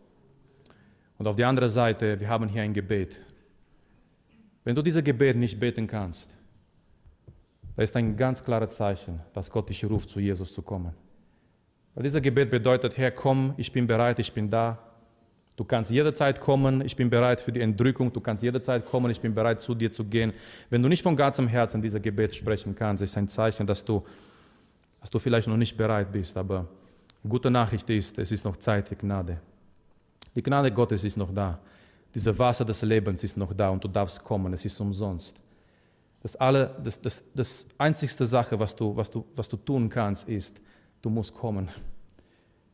Und 1.19 1.27
auf 1.27 1.35
der 1.35 1.47
anderen 1.47 1.69
Seite, 1.69 2.19
wir 2.19 2.27
haben 2.27 2.49
hier 2.49 2.63
ein 2.63 2.73
Gebet. 2.73 3.23
Wenn 4.63 4.75
du 4.75 4.81
dieses 4.81 5.03
Gebet 5.03 5.37
nicht 5.37 5.59
beten 5.59 5.85
kannst, 5.85 6.35
da 7.75 7.83
ist 7.83 7.95
ein 7.95 8.17
ganz 8.17 8.43
klares 8.43 8.75
Zeichen, 8.75 9.21
dass 9.33 9.49
Gott 9.49 9.69
dich 9.69 9.85
ruft, 9.85 10.09
zu 10.09 10.19
Jesus 10.19 10.53
zu 10.53 10.63
kommen. 10.63 10.93
Weil 11.93 12.03
dieser 12.03 12.21
Gebet 12.21 12.49
bedeutet, 12.49 12.97
Herr, 12.97 13.11
komm, 13.11 13.53
ich 13.57 13.71
bin 13.71 13.85
bereit, 13.87 14.19
ich 14.19 14.31
bin 14.31 14.49
da. 14.49 14.77
Du 15.57 15.65
kannst 15.65 15.91
jederzeit 15.91 16.39
kommen, 16.39 16.81
ich 16.81 16.95
bin 16.95 17.09
bereit 17.09 17.41
für 17.41 17.51
die 17.51 17.59
Entrückung, 17.59 18.11
du 18.11 18.21
kannst 18.21 18.43
jederzeit 18.43 18.85
kommen, 18.85 19.11
ich 19.11 19.19
bin 19.19 19.33
bereit, 19.33 19.61
zu 19.61 19.75
dir 19.75 19.91
zu 19.91 20.05
gehen. 20.05 20.33
Wenn 20.69 20.81
du 20.81 20.89
nicht 20.89 21.03
von 21.03 21.15
ganzem 21.15 21.47
Herzen 21.47 21.81
dieser 21.81 21.99
Gebet 21.99 22.33
sprechen 22.33 22.73
kannst, 22.73 23.03
ist 23.03 23.17
ein 23.17 23.27
Zeichen, 23.27 23.67
dass 23.67 23.83
du, 23.83 24.03
dass 25.01 25.09
du 25.09 25.19
vielleicht 25.19 25.47
noch 25.47 25.57
nicht 25.57 25.75
bereit 25.75 26.11
bist. 26.11 26.37
Aber 26.37 26.65
gute 27.27 27.51
Nachricht 27.51 27.89
ist, 27.89 28.17
es 28.17 28.31
ist 28.31 28.45
noch 28.45 28.57
Zeit 28.57 28.87
für 28.87 28.95
Gnade. 28.95 29.39
Die 30.35 30.41
Gnade 30.41 30.71
Gottes 30.71 31.03
ist 31.03 31.17
noch 31.17 31.33
da. 31.33 31.59
Dieses 32.15 32.37
Wasser 32.39 32.65
des 32.65 32.81
Lebens 32.81 33.23
ist 33.23 33.37
noch 33.37 33.53
da 33.53 33.69
und 33.69 33.83
du 33.83 33.87
darfst 33.87 34.23
kommen, 34.23 34.53
es 34.53 34.63
ist 34.65 34.79
umsonst. 34.79 35.41
Das, 36.21 36.35
alle, 36.35 36.75
das, 36.83 37.01
das, 37.01 37.23
das 37.33 37.67
einzigste 37.77 38.25
Sache, 38.25 38.59
was 38.59 38.75
du, 38.75 38.95
was, 38.95 39.09
du, 39.09 39.25
was 39.35 39.49
du 39.49 39.57
tun 39.57 39.89
kannst, 39.89 40.27
ist, 40.27 40.61
du 41.01 41.09
musst 41.09 41.33
kommen. 41.33 41.69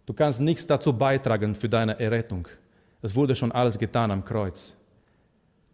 Du 0.06 0.14
kannst 0.14 0.40
nichts 0.40 0.66
dazu 0.66 0.94
beitragen 0.94 1.54
für 1.54 1.68
deine 1.68 2.00
Errettung. 2.00 2.48
Es 3.02 3.16
wurde 3.16 3.36
schon 3.36 3.52
alles 3.52 3.78
getan 3.78 4.12
am 4.12 4.24
Kreuz. 4.24 4.76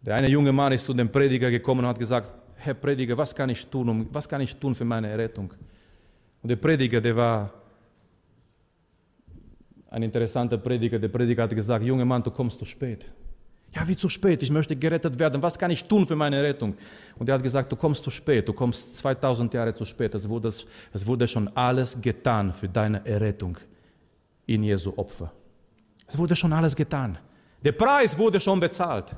Der 0.02 0.16
eine 0.16 0.28
junge 0.28 0.52
Mann 0.52 0.72
ist 0.72 0.84
zu 0.84 0.92
dem 0.92 1.10
Prediger 1.10 1.50
gekommen 1.50 1.80
und 1.80 1.86
hat 1.86 1.98
gesagt, 1.98 2.34
Herr 2.56 2.74
Prediger, 2.74 3.16
was 3.16 3.34
kann 3.34 3.48
ich 3.50 3.66
tun, 3.66 3.88
um, 3.88 4.08
was 4.12 4.28
kann 4.28 4.40
ich 4.40 4.56
tun 4.56 4.74
für 4.74 4.84
meine 4.84 5.08
Errettung? 5.08 5.52
Und 6.42 6.48
der 6.48 6.56
Prediger, 6.56 7.00
der 7.00 7.16
war 7.16 7.52
ein 9.90 10.02
interessanter 10.02 10.58
Prediger, 10.58 10.98
der 10.98 11.08
Prediger 11.08 11.44
hat 11.44 11.54
gesagt, 11.54 11.84
junger 11.84 12.04
Mann, 12.04 12.22
du 12.22 12.30
kommst 12.30 12.58
zu 12.58 12.64
spät. 12.64 13.06
Ja, 13.74 13.86
wie 13.88 13.96
zu 13.96 14.08
spät? 14.08 14.42
Ich 14.42 14.50
möchte 14.50 14.76
gerettet 14.76 15.18
werden. 15.18 15.42
Was 15.42 15.58
kann 15.58 15.70
ich 15.70 15.84
tun 15.84 16.06
für 16.06 16.14
meine 16.14 16.40
Rettung? 16.42 16.74
Und 17.18 17.28
er 17.28 17.34
hat 17.34 17.42
gesagt, 17.42 17.70
du 17.72 17.76
kommst 17.76 18.04
zu 18.04 18.10
spät. 18.10 18.48
Du 18.48 18.52
kommst 18.52 18.96
2000 18.98 19.52
Jahre 19.52 19.74
zu 19.74 19.84
spät. 19.84 20.14
Es 20.14 20.28
wurde, 20.28 20.48
es 20.48 21.06
wurde 21.06 21.26
schon 21.26 21.48
alles 21.56 22.00
getan 22.00 22.52
für 22.52 22.68
deine 22.68 23.04
Errettung 23.04 23.58
in 24.46 24.62
Jesu 24.62 24.92
Opfer. 24.96 25.32
Es 26.06 26.16
wurde 26.16 26.36
schon 26.36 26.52
alles 26.52 26.76
getan. 26.76 27.18
Der 27.64 27.72
Preis 27.72 28.16
wurde 28.16 28.38
schon 28.38 28.60
bezahlt, 28.60 29.12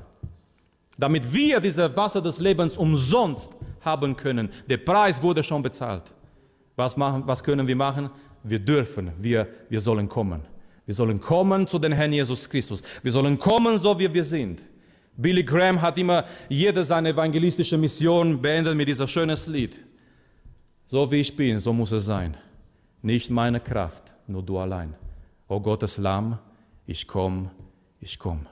damit 0.97 1.31
wir 1.31 1.59
dieses 1.59 1.95
Wasser 1.95 2.21
des 2.21 2.39
Lebens 2.39 2.77
umsonst 2.77 3.51
haben 3.81 4.15
können. 4.15 4.49
Der 4.67 4.77
Preis 4.77 5.21
wurde 5.21 5.43
schon 5.43 5.61
bezahlt. 5.61 6.15
Was, 6.75 6.95
machen, 6.97 7.23
was 7.25 7.43
können 7.43 7.67
wir 7.67 7.75
machen? 7.75 8.09
Wir 8.43 8.59
dürfen, 8.59 9.11
wir, 9.17 9.47
wir 9.69 9.79
sollen 9.79 10.07
kommen. 10.07 10.56
Wir 10.87 10.95
sollen 10.95 11.19
kommen 11.19 11.67
zu 11.67 11.77
den 11.77 11.91
Herrn 11.91 12.13
Jesus 12.13 12.49
Christus. 12.49 12.81
Wir 13.03 13.11
sollen 13.11 13.37
kommen, 13.37 13.77
so 13.77 13.99
wie 13.99 14.11
wir 14.11 14.23
sind. 14.23 14.61
Billy 15.17 15.43
Graham 15.43 15.81
hat 15.81 15.97
immer 15.97 16.23
jede 16.47 16.81
seine 16.81 17.09
evangelistische 17.09 17.77
Mission 17.77 18.41
beendet 18.41 18.75
mit 18.77 18.87
dieser 18.87 19.05
schönes 19.05 19.47
Lied. 19.47 19.83
So 20.85 21.11
wie 21.11 21.17
ich 21.17 21.35
bin, 21.35 21.59
so 21.59 21.73
muss 21.73 21.91
es 21.91 22.05
sein. 22.05 22.37
Nicht 23.01 23.29
meine 23.29 23.59
Kraft, 23.59 24.13
nur 24.27 24.41
du 24.41 24.57
allein. 24.59 24.95
O 25.49 25.59
Gottes 25.59 25.97
Lamm, 25.97 26.39
ich 26.85 27.05
komme, 27.05 27.51
ich 27.99 28.17
komme. 28.17 28.45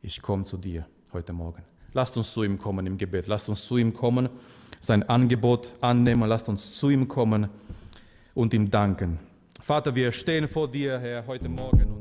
Ich 0.00 0.22
komme 0.22 0.44
zu 0.44 0.56
dir 0.56 0.86
heute 1.12 1.34
Morgen. 1.34 1.62
Lasst 1.92 2.16
uns 2.16 2.32
zu 2.32 2.42
ihm 2.42 2.58
kommen 2.58 2.86
im 2.86 2.96
Gebet. 2.96 3.26
Lasst 3.26 3.50
uns 3.50 3.66
zu 3.66 3.76
ihm 3.76 3.92
kommen, 3.92 4.30
sein 4.80 5.06
Angebot 5.06 5.74
annehmen. 5.82 6.26
Lasst 6.26 6.48
uns 6.48 6.78
zu 6.78 6.88
ihm 6.88 7.06
kommen 7.06 7.50
und 8.34 8.54
ihm 8.54 8.70
danken. 8.70 9.18
Vater, 9.60 9.94
wir 9.94 10.10
stehen 10.10 10.48
vor 10.48 10.70
dir, 10.70 10.98
Herr, 10.98 11.26
heute 11.26 11.48
Morgen. 11.48 11.96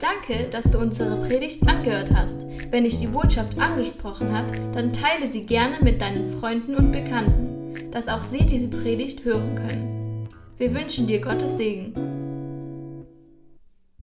Danke, 0.00 0.48
dass 0.50 0.64
du 0.70 0.78
unsere 0.78 1.16
Predigt 1.26 1.66
angehört 1.66 2.10
hast. 2.12 2.44
Wenn 2.70 2.84
dich 2.84 2.98
die 2.98 3.06
Botschaft 3.06 3.58
angesprochen 3.58 4.32
hat, 4.32 4.58
dann 4.74 4.92
teile 4.92 5.30
sie 5.30 5.46
gerne 5.46 5.78
mit 5.82 6.00
deinen 6.00 6.28
Freunden 6.38 6.74
und 6.74 6.92
Bekannten, 6.92 7.90
dass 7.90 8.08
auch 8.08 8.22
sie 8.22 8.44
diese 8.44 8.68
Predigt 8.68 9.24
hören 9.24 9.54
können. 9.54 10.28
Wir 10.58 10.74
wünschen 10.74 11.06
dir 11.06 11.20
Gottes 11.20 11.56
Segen. 11.56 12.13